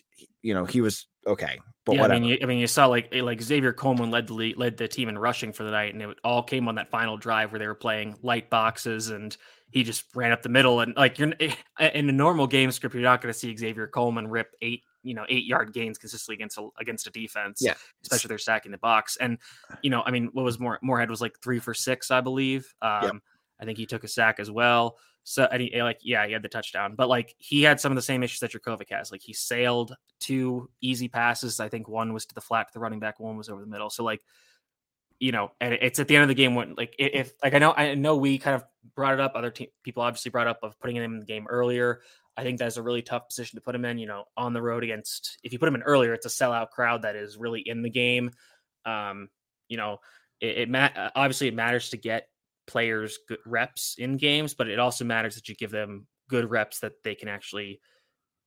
you 0.46 0.54
know 0.54 0.64
he 0.64 0.80
was 0.80 1.08
okay. 1.26 1.58
But 1.84 1.96
yeah, 1.96 2.02
whatever. 2.02 2.16
I 2.16 2.20
mean, 2.20 2.28
you, 2.30 2.38
I 2.40 2.46
mean, 2.46 2.58
you 2.58 2.68
saw 2.68 2.86
like 2.86 3.08
eh, 3.12 3.20
like 3.20 3.42
Xavier 3.42 3.72
Coleman 3.72 4.12
led 4.12 4.28
the 4.28 4.34
lead, 4.34 4.56
led 4.56 4.76
the 4.76 4.86
team 4.86 5.08
in 5.08 5.18
rushing 5.18 5.52
for 5.52 5.64
the 5.64 5.72
night, 5.72 5.92
and 5.92 6.00
it 6.02 6.18
all 6.22 6.42
came 6.42 6.68
on 6.68 6.76
that 6.76 6.88
final 6.88 7.16
drive 7.16 7.50
where 7.50 7.58
they 7.58 7.66
were 7.66 7.74
playing 7.74 8.16
light 8.22 8.48
boxes 8.48 9.10
and 9.10 9.36
he 9.72 9.82
just 9.82 10.04
ran 10.14 10.30
up 10.30 10.42
the 10.42 10.48
middle 10.48 10.80
and 10.80 10.96
like 10.96 11.18
you're 11.18 11.32
in 11.32 12.08
a 12.08 12.12
normal 12.12 12.46
game 12.46 12.70
script 12.70 12.94
you're 12.94 13.02
not 13.02 13.20
going 13.20 13.32
to 13.32 13.38
see 13.38 13.54
Xavier 13.56 13.88
Coleman 13.88 14.28
rip 14.28 14.54
eight 14.62 14.84
you 15.02 15.12
know 15.12 15.26
eight 15.28 15.44
yard 15.44 15.72
gains 15.72 15.98
consistently 15.98 16.36
against 16.36 16.56
a, 16.56 16.68
against 16.80 17.08
a 17.08 17.10
defense 17.10 17.60
yeah 17.60 17.74
especially 18.02 18.28
they're 18.28 18.38
stacking 18.38 18.70
the 18.70 18.78
box 18.78 19.16
and 19.20 19.38
you 19.82 19.90
know 19.90 20.02
I 20.06 20.12
mean 20.12 20.30
what 20.32 20.44
was 20.44 20.60
more 20.60 20.78
Morehead 20.82 21.10
was 21.10 21.20
like 21.20 21.36
three 21.42 21.58
for 21.58 21.74
six 21.74 22.12
I 22.12 22.20
believe 22.20 22.72
um 22.80 23.02
yep. 23.02 23.12
I 23.60 23.64
think 23.64 23.76
he 23.76 23.86
took 23.86 24.04
a 24.04 24.08
sack 24.08 24.38
as 24.38 24.50
well 24.50 24.96
so 25.28 25.42
and 25.50 25.60
he 25.60 25.82
like 25.82 25.98
yeah 26.02 26.24
he 26.24 26.32
had 26.32 26.42
the 26.42 26.48
touchdown 26.48 26.94
but 26.94 27.08
like 27.08 27.34
he 27.38 27.62
had 27.64 27.80
some 27.80 27.90
of 27.90 27.96
the 27.96 28.02
same 28.02 28.22
issues 28.22 28.38
that 28.38 28.52
Jurkovec 28.52 28.90
has 28.90 29.10
like 29.10 29.22
he 29.22 29.32
sailed 29.32 29.96
two 30.20 30.70
easy 30.80 31.08
passes 31.08 31.58
I 31.58 31.68
think 31.68 31.88
one 31.88 32.12
was 32.12 32.26
to 32.26 32.34
the 32.34 32.40
flat 32.40 32.68
to 32.68 32.74
the 32.74 32.80
running 32.80 33.00
back 33.00 33.18
one 33.18 33.36
was 33.36 33.48
over 33.48 33.60
the 33.60 33.66
middle 33.66 33.90
so 33.90 34.04
like 34.04 34.22
you 35.18 35.32
know, 35.32 35.50
and 35.60 35.74
it's 35.74 35.98
at 35.98 36.08
the 36.08 36.16
end 36.16 36.22
of 36.22 36.28
the 36.28 36.34
game 36.34 36.54
when 36.54 36.74
like 36.76 36.94
if 36.98 37.32
like 37.42 37.54
I 37.54 37.58
know 37.58 37.72
I 37.72 37.94
know 37.94 38.16
we 38.16 38.38
kind 38.38 38.56
of 38.56 38.64
brought 38.94 39.14
it 39.14 39.20
up. 39.20 39.32
Other 39.34 39.50
te- 39.50 39.72
people 39.82 40.02
obviously 40.02 40.30
brought 40.30 40.46
up 40.46 40.58
of 40.62 40.78
putting 40.78 40.96
him 40.96 41.04
in 41.04 41.20
the 41.20 41.26
game 41.26 41.46
earlier. 41.48 42.00
I 42.36 42.42
think 42.42 42.58
that's 42.58 42.76
a 42.76 42.82
really 42.82 43.00
tough 43.00 43.28
position 43.28 43.56
to 43.56 43.62
put 43.62 43.74
him 43.74 43.84
in. 43.84 43.98
You 43.98 44.06
know, 44.06 44.24
on 44.36 44.52
the 44.52 44.60
road 44.60 44.84
against 44.84 45.38
if 45.42 45.52
you 45.52 45.58
put 45.58 45.68
him 45.68 45.74
in 45.74 45.82
earlier, 45.82 46.12
it's 46.12 46.26
a 46.26 46.30
sellout 46.30 46.70
crowd 46.70 47.02
that 47.02 47.16
is 47.16 47.38
really 47.38 47.60
in 47.60 47.82
the 47.82 47.90
game. 47.90 48.30
Um, 48.84 49.28
you 49.68 49.78
know, 49.78 49.98
it, 50.40 50.58
it 50.58 50.70
ma- 50.70 50.90
obviously 51.14 51.48
it 51.48 51.54
matters 51.54 51.90
to 51.90 51.96
get 51.96 52.28
players 52.66 53.18
good 53.28 53.38
reps 53.46 53.96
in 53.98 54.16
games, 54.16 54.54
but 54.54 54.68
it 54.68 54.78
also 54.78 55.04
matters 55.04 55.34
that 55.34 55.48
you 55.48 55.54
give 55.54 55.70
them 55.70 56.06
good 56.28 56.50
reps 56.50 56.80
that 56.80 56.92
they 57.04 57.14
can 57.14 57.28
actually, 57.28 57.80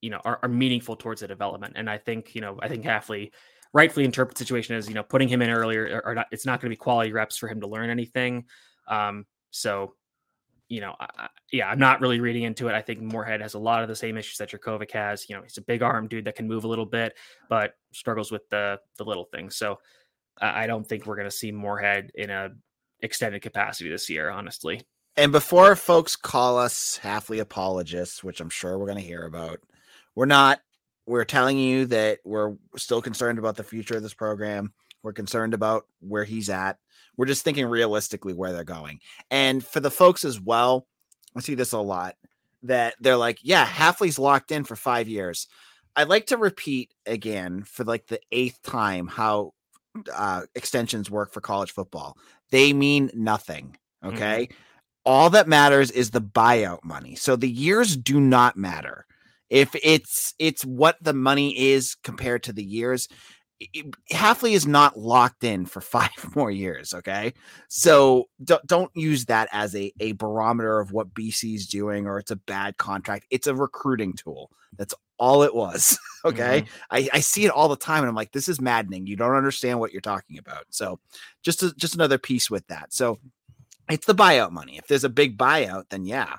you 0.02 0.10
know, 0.10 0.22
are, 0.26 0.40
are 0.44 0.50
meaningful 0.50 0.96
towards 0.96 1.22
the 1.22 1.28
development. 1.28 1.74
And 1.76 1.90
I 1.90 1.98
think 1.98 2.36
you 2.36 2.42
know, 2.42 2.58
I 2.62 2.68
think 2.68 2.84
Hafley 2.84 3.32
rightfully 3.74 4.06
interpret 4.06 4.36
the 4.36 4.44
situation 4.44 4.76
as 4.76 4.88
you 4.88 4.96
know 4.96 5.04
putting 5.04 5.28
him 5.28 5.42
in 5.42 5.50
earlier 5.50 6.02
or, 6.06 6.16
not. 6.16 6.28
It's 6.32 6.46
not 6.46 6.60
going 6.60 6.70
to 6.70 6.74
be 6.74 6.78
quality 6.78 7.12
reps 7.12 7.38
for 7.38 7.48
him 7.48 7.62
to 7.62 7.68
learn 7.68 7.90
anything. 7.90 8.46
Um, 8.88 9.26
so 9.52 9.96
you 10.70 10.82
know, 10.82 10.96
I, 11.00 11.28
yeah, 11.52 11.68
I'm 11.68 11.80
not 11.80 12.00
really 12.00 12.20
reading 12.20 12.44
into 12.44 12.68
it. 12.68 12.76
I 12.76 12.82
think 12.82 13.02
Morehead 13.02 13.42
has 13.42 13.56
a 13.56 13.60
lot 13.60 13.82
of 13.82 13.90
the 13.90 13.96
same 13.96 14.18
issues 14.18 14.38
that 14.38 14.52
Jurkovec 14.52 14.92
has. 14.92 15.28
You 15.28 15.36
know, 15.36 15.42
he's 15.42 15.58
a 15.58 15.64
big 15.64 15.82
arm 15.82 16.08
dude 16.08 16.26
that 16.26 16.36
can 16.36 16.48
move 16.48 16.64
a 16.64 16.68
little 16.68 16.86
bit, 16.86 17.18
but 17.50 17.74
struggles 17.92 18.32
with 18.32 18.48
the 18.50 18.80
the 18.98 19.04
little 19.04 19.26
things. 19.26 19.56
So 19.56 19.80
I 20.42 20.68
don't 20.68 20.88
think 20.88 21.06
we're 21.06 21.16
going 21.16 21.30
to 21.30 21.36
see 21.36 21.52
Morehead 21.52 22.12
in 22.16 22.30
a 22.30 22.50
extended 23.02 23.42
capacity 23.42 23.90
this 23.90 24.10
year, 24.10 24.30
honestly. 24.30 24.82
And 25.18 25.32
before 25.32 25.76
folks 25.76 26.16
call 26.16 26.58
us 26.58 27.00
Hafley 27.02 27.40
apologists, 27.40 28.24
which 28.24 28.40
I'm 28.40 28.50
sure 28.50 28.78
we're 28.78 28.86
going 28.86 28.98
to 28.98 29.04
hear 29.04 29.26
about, 29.26 29.60
we're 30.16 30.26
not. 30.26 30.62
We're 31.06 31.26
telling 31.26 31.58
you 31.58 31.88
that 31.88 32.20
we're 32.24 32.56
still 32.78 33.02
concerned 33.02 33.40
about 33.40 33.56
the 33.56 33.64
future 33.64 33.98
of 33.98 34.04
this 34.04 34.14
program. 34.14 34.74
We're 35.02 35.14
concerned 35.14 35.54
about 35.54 35.86
where 36.02 36.24
he's 36.24 36.50
at. 36.50 36.78
We're 37.18 37.26
just 37.26 37.44
thinking 37.44 37.66
realistically 37.66 38.34
where 38.34 38.54
they're 38.54 38.64
going. 38.64 39.00
And 39.32 39.66
for 39.66 39.80
the 39.80 39.92
folks 39.92 40.24
as 40.24 40.40
well, 40.40 40.86
I 41.36 41.42
see 41.42 41.56
this 41.56 41.72
a 41.72 41.80
lot 41.80 42.16
that 42.64 42.96
they're 43.00 43.18
like, 43.18 43.40
yeah, 43.42 43.66
Hafley's 43.66 44.20
locked 44.20 44.52
in 44.52 44.64
for 44.64 44.76
five 44.76 45.08
years. 45.08 45.48
I'd 45.96 46.10
like 46.10 46.28
to 46.28 46.38
repeat 46.38 46.94
again 47.06 47.64
for 47.64 47.84
like 47.84 48.08
the 48.08 48.22
eighth 48.32 48.62
time 48.62 49.08
how 49.08 49.54
uh, 50.13 50.43
extensions 50.56 51.10
work 51.10 51.34
for 51.34 51.41
college 51.41 51.71
football. 51.71 52.17
They 52.52 52.73
mean 52.73 53.12
nothing. 53.13 53.78
Okay. 54.04 54.47
Mm-hmm. 54.49 54.58
All 55.06 55.30
that 55.32 55.47
matters 55.47 55.91
is 55.91 56.12
the 56.12 56.21
buyout 56.21 56.84
money. 56.84 57.15
So 57.15 57.36
the 57.36 57.49
years 57.49 57.97
do 57.97 58.19
not 58.19 58.58
matter. 58.58 59.06
If 59.49 59.75
it's 59.82 60.36
it's 60.38 60.63
what 60.63 60.97
the 61.02 61.13
money 61.13 61.58
is 61.58 61.95
compared 62.04 62.43
to 62.43 62.54
the 62.54 62.63
years, 62.63 63.08
Hafley 64.12 64.52
is 64.52 64.65
not 64.65 64.98
locked 64.98 65.43
in 65.43 65.65
for 65.65 65.82
five 65.82 66.36
more 66.36 66.52
years. 66.52 66.93
Okay, 66.93 67.34
so 67.67 68.30
don't 68.43 68.65
don't 68.65 68.91
use 68.95 69.26
that 69.26 69.50
as 69.52 69.76
a 69.76 69.91
a 70.00 70.13
barometer 70.13 70.80
of 70.80 70.91
what 70.91 71.13
BC 71.13 71.56
is 71.56 71.67
doing 71.67 72.08
or 72.08 72.17
it's 72.19 72.32
a 72.32 72.36
bad 72.36 72.78
contract. 72.78 73.26
It's 73.30 73.48
a 73.48 73.56
recruiting 73.56 74.13
tool. 74.13 74.52
That's 74.78 74.93
all 75.17 75.43
it 75.43 75.54
was. 75.54 75.98
okay, 76.26 76.62
mm-hmm. 76.62 76.84
I, 76.91 77.10
I 77.13 77.19
see 77.19 77.45
it 77.45 77.52
all 77.52 77.67
the 77.67 77.76
time, 77.76 78.00
and 78.00 78.10
I'm 78.10 78.15
like, 78.15 78.32
this 78.32 78.48
is 78.48 78.62
maddening. 78.62 79.08
You 79.08 79.15
don't 79.15 79.36
understand 79.36 79.80
what 79.80 79.91
you're 79.91 80.02
talking 80.02 80.38
about. 80.38 80.65
So, 80.69 81.00
just 81.43 81.63
a, 81.63 81.74
just 81.76 81.95
another 81.95 82.17
piece 82.17 82.50
with 82.50 82.65
that. 82.67 82.93
So, 82.93 83.19
it's 83.89 84.06
the 84.06 84.15
buyout 84.15 84.52
money. 84.52 84.78
If 84.78 84.88
there's 84.88 85.04
a 85.04 85.10
big 85.10 85.38
buyout, 85.38 85.86
then 85.89 86.06
yeah, 86.06 86.38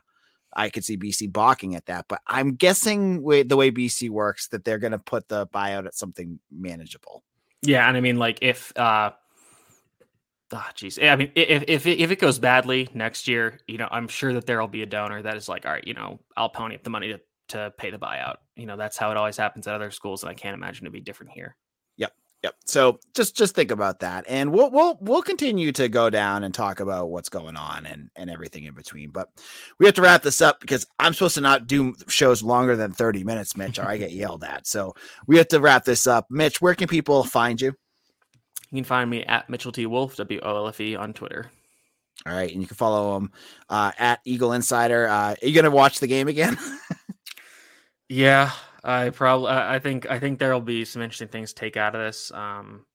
I 0.52 0.68
could 0.68 0.84
see 0.84 0.96
BC 0.96 1.32
balking 1.32 1.74
at 1.74 1.86
that. 1.86 2.06
But 2.08 2.20
I'm 2.26 2.54
guessing 2.54 3.22
with 3.22 3.48
the 3.48 3.56
way 3.56 3.70
BC 3.70 4.10
works 4.10 4.48
that 4.48 4.64
they're 4.64 4.78
going 4.78 4.92
to 4.92 4.98
put 4.98 5.28
the 5.28 5.46
buyout 5.46 5.86
at 5.86 5.94
something 5.94 6.40
manageable. 6.50 7.22
Yeah, 7.62 7.86
and 7.86 7.96
I 7.96 8.00
mean, 8.00 8.16
like 8.16 8.38
if 8.42 8.72
uh, 8.76 9.10
ah, 10.52 10.66
oh, 10.68 10.70
geez, 10.74 10.98
I 10.98 11.16
mean, 11.16 11.30
if 11.34 11.64
if 11.68 11.86
it, 11.86 11.98
if 12.00 12.10
it 12.10 12.18
goes 12.18 12.38
badly 12.38 12.88
next 12.94 13.28
year, 13.28 13.60
you 13.66 13.78
know, 13.78 13.88
I'm 13.90 14.08
sure 14.08 14.32
that 14.32 14.46
there 14.46 14.60
will 14.60 14.68
be 14.68 14.82
a 14.82 14.86
donor 14.86 15.22
that 15.22 15.36
is 15.36 15.48
like, 15.48 15.66
all 15.66 15.72
right, 15.72 15.86
you 15.86 15.94
know, 15.94 16.20
I'll 16.36 16.48
pony 16.48 16.74
up 16.74 16.84
the 16.84 16.90
money 16.90 17.08
to 17.08 17.20
to 17.48 17.72
pay 17.76 17.90
the 17.90 17.98
buyout. 17.98 18.36
You 18.56 18.66
know, 18.66 18.76
that's 18.76 18.96
how 18.96 19.10
it 19.10 19.16
always 19.16 19.36
happens 19.36 19.66
at 19.66 19.74
other 19.74 19.90
schools, 19.90 20.22
and 20.22 20.30
I 20.30 20.34
can't 20.34 20.54
imagine 20.54 20.84
it'd 20.86 20.92
be 20.92 21.00
different 21.00 21.32
here. 21.32 21.56
Yep. 22.42 22.54
So 22.64 22.98
just 23.14 23.36
just 23.36 23.54
think 23.54 23.70
about 23.70 24.00
that, 24.00 24.24
and 24.26 24.50
we'll 24.50 24.70
we'll 24.70 24.96
we'll 25.02 25.20
continue 25.20 25.72
to 25.72 25.90
go 25.90 26.08
down 26.08 26.42
and 26.42 26.54
talk 26.54 26.80
about 26.80 27.10
what's 27.10 27.28
going 27.28 27.56
on 27.56 27.84
and 27.84 28.08
and 28.16 28.30
everything 28.30 28.64
in 28.64 28.72
between. 28.72 29.10
But 29.10 29.28
we 29.78 29.84
have 29.84 29.94
to 29.96 30.02
wrap 30.02 30.22
this 30.22 30.40
up 30.40 30.58
because 30.60 30.86
I'm 30.98 31.12
supposed 31.12 31.34
to 31.34 31.42
not 31.42 31.66
do 31.66 31.94
shows 32.08 32.42
longer 32.42 32.76
than 32.76 32.92
30 32.92 33.24
minutes, 33.24 33.58
Mitch, 33.58 33.78
or 33.78 33.86
I 33.86 33.98
get 33.98 34.12
yelled 34.12 34.42
at. 34.42 34.66
So 34.66 34.94
we 35.26 35.36
have 35.36 35.48
to 35.48 35.60
wrap 35.60 35.84
this 35.84 36.06
up. 36.06 36.26
Mitch, 36.30 36.62
where 36.62 36.74
can 36.74 36.88
people 36.88 37.24
find 37.24 37.60
you? 37.60 37.74
You 38.70 38.76
can 38.76 38.84
find 38.84 39.10
me 39.10 39.22
at 39.24 39.50
Mitchell 39.50 39.72
T 39.72 39.84
Wolfe 39.84 40.16
W 40.16 40.40
O 40.42 40.56
L 40.56 40.68
F 40.68 40.80
E 40.80 40.96
on 40.96 41.12
Twitter. 41.12 41.50
All 42.26 42.32
right, 42.32 42.50
and 42.50 42.60
you 42.60 42.66
can 42.66 42.76
follow 42.76 43.16
him 43.16 43.32
uh, 43.68 43.92
at 43.98 44.20
Eagle 44.24 44.52
Insider. 44.52 45.08
Uh, 45.08 45.34
are 45.40 45.46
you 45.46 45.54
going 45.54 45.64
to 45.64 45.70
watch 45.70 46.00
the 46.00 46.06
game 46.06 46.28
again? 46.28 46.58
yeah, 48.08 48.50
I 48.82 49.10
probably 49.10 49.50
I 49.50 49.78
think 49.78 50.08
I 50.10 50.18
think 50.18 50.38
there'll 50.38 50.60
be 50.60 50.84
some 50.84 51.02
interesting 51.02 51.28
things 51.28 51.52
to 51.52 51.60
take 51.60 51.76
out 51.76 51.94
of 51.94 52.00
this. 52.00 52.32
Um, 52.32 52.86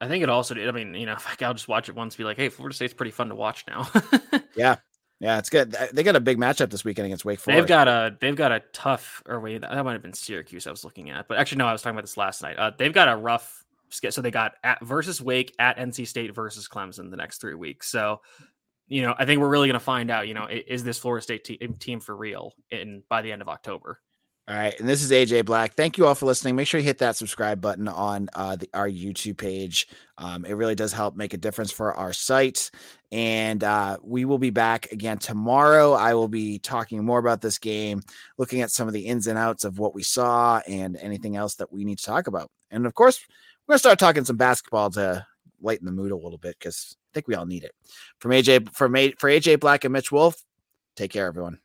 I 0.00 0.08
think 0.08 0.22
it 0.22 0.28
also. 0.28 0.54
Did 0.54 0.68
I 0.68 0.72
mean, 0.72 0.94
you 0.94 1.06
know, 1.06 1.16
I'll 1.40 1.54
just 1.54 1.68
watch 1.68 1.88
it 1.88 1.94
once, 1.94 2.16
be 2.16 2.24
like, 2.24 2.36
"Hey, 2.36 2.48
Florida 2.48 2.74
State's 2.74 2.94
pretty 2.94 3.10
fun 3.10 3.28
to 3.28 3.34
watch 3.34 3.64
now." 3.66 3.90
yeah, 4.56 4.76
yeah, 5.20 5.38
it's 5.38 5.50
good. 5.50 5.74
They 5.92 6.02
got 6.02 6.16
a 6.16 6.20
big 6.20 6.38
matchup 6.38 6.70
this 6.70 6.84
weekend 6.84 7.06
against 7.06 7.24
Wake 7.24 7.40
Forest. 7.40 7.58
They've 7.58 7.68
got 7.68 7.88
a 7.88 8.16
they've 8.20 8.36
got 8.36 8.52
a 8.52 8.60
tough. 8.72 9.22
Or 9.26 9.40
wait, 9.40 9.62
that 9.62 9.84
might 9.84 9.92
have 9.92 10.02
been 10.02 10.12
Syracuse 10.12 10.66
I 10.66 10.70
was 10.70 10.84
looking 10.84 11.10
at, 11.10 11.28
but 11.28 11.38
actually 11.38 11.58
no, 11.58 11.66
I 11.66 11.72
was 11.72 11.82
talking 11.82 11.96
about 11.96 12.04
this 12.04 12.16
last 12.16 12.42
night. 12.42 12.56
Uh, 12.56 12.72
they've 12.76 12.92
got 12.92 13.08
a 13.08 13.16
rough. 13.16 13.64
So 13.88 14.20
they 14.20 14.32
got 14.32 14.54
at 14.64 14.84
versus 14.84 15.22
Wake 15.22 15.54
at 15.60 15.78
NC 15.78 16.08
State 16.08 16.34
versus 16.34 16.68
Clemson 16.68 17.08
the 17.08 17.16
next 17.16 17.40
three 17.40 17.54
weeks. 17.54 17.88
So 17.88 18.20
you 18.88 19.02
know, 19.02 19.14
I 19.18 19.24
think 19.24 19.40
we're 19.40 19.48
really 19.48 19.68
going 19.68 19.78
to 19.78 19.80
find 19.80 20.10
out. 20.10 20.28
You 20.28 20.34
know, 20.34 20.48
is 20.50 20.84
this 20.84 20.98
Florida 20.98 21.22
State 21.22 21.78
team 21.80 22.00
for 22.00 22.16
real 22.16 22.54
in 22.70 23.02
by 23.08 23.22
the 23.22 23.32
end 23.32 23.42
of 23.42 23.48
October? 23.48 24.00
All 24.48 24.54
right, 24.54 24.78
and 24.78 24.88
this 24.88 25.02
is 25.02 25.10
AJ 25.10 25.44
Black. 25.44 25.74
Thank 25.74 25.98
you 25.98 26.06
all 26.06 26.14
for 26.14 26.26
listening. 26.26 26.54
Make 26.54 26.68
sure 26.68 26.78
you 26.78 26.86
hit 26.86 26.98
that 26.98 27.16
subscribe 27.16 27.60
button 27.60 27.88
on 27.88 28.28
uh, 28.32 28.54
the, 28.54 28.70
our 28.74 28.88
YouTube 28.88 29.38
page. 29.38 29.88
Um, 30.18 30.44
it 30.44 30.52
really 30.52 30.76
does 30.76 30.92
help 30.92 31.16
make 31.16 31.34
a 31.34 31.36
difference 31.36 31.72
for 31.72 31.94
our 31.94 32.12
site. 32.12 32.70
And 33.10 33.64
uh, 33.64 33.96
we 34.04 34.24
will 34.24 34.38
be 34.38 34.50
back 34.50 34.92
again 34.92 35.18
tomorrow. 35.18 35.94
I 35.94 36.14
will 36.14 36.28
be 36.28 36.60
talking 36.60 37.04
more 37.04 37.18
about 37.18 37.40
this 37.40 37.58
game, 37.58 38.02
looking 38.38 38.60
at 38.60 38.70
some 38.70 38.86
of 38.86 38.94
the 38.94 39.06
ins 39.06 39.26
and 39.26 39.36
outs 39.36 39.64
of 39.64 39.80
what 39.80 39.96
we 39.96 40.04
saw, 40.04 40.60
and 40.68 40.96
anything 40.98 41.34
else 41.34 41.56
that 41.56 41.72
we 41.72 41.84
need 41.84 41.98
to 41.98 42.04
talk 42.04 42.28
about. 42.28 42.48
And 42.70 42.86
of 42.86 42.94
course, 42.94 43.18
we're 43.66 43.72
gonna 43.72 43.80
start 43.80 43.98
talking 43.98 44.24
some 44.24 44.36
basketball 44.36 44.90
to 44.90 45.26
lighten 45.60 45.86
the 45.86 45.92
mood 45.92 46.12
a 46.12 46.16
little 46.16 46.38
bit 46.38 46.56
because 46.56 46.96
I 46.96 47.10
think 47.14 47.26
we 47.26 47.34
all 47.34 47.46
need 47.46 47.64
it. 47.64 47.72
From 48.20 48.30
AJ, 48.30 48.72
from 48.72 48.94
A, 48.94 49.10
for 49.18 49.28
AJ 49.28 49.58
Black 49.58 49.82
and 49.82 49.92
Mitch 49.92 50.12
Wolfe, 50.12 50.40
take 50.94 51.10
care, 51.10 51.26
everyone. 51.26 51.58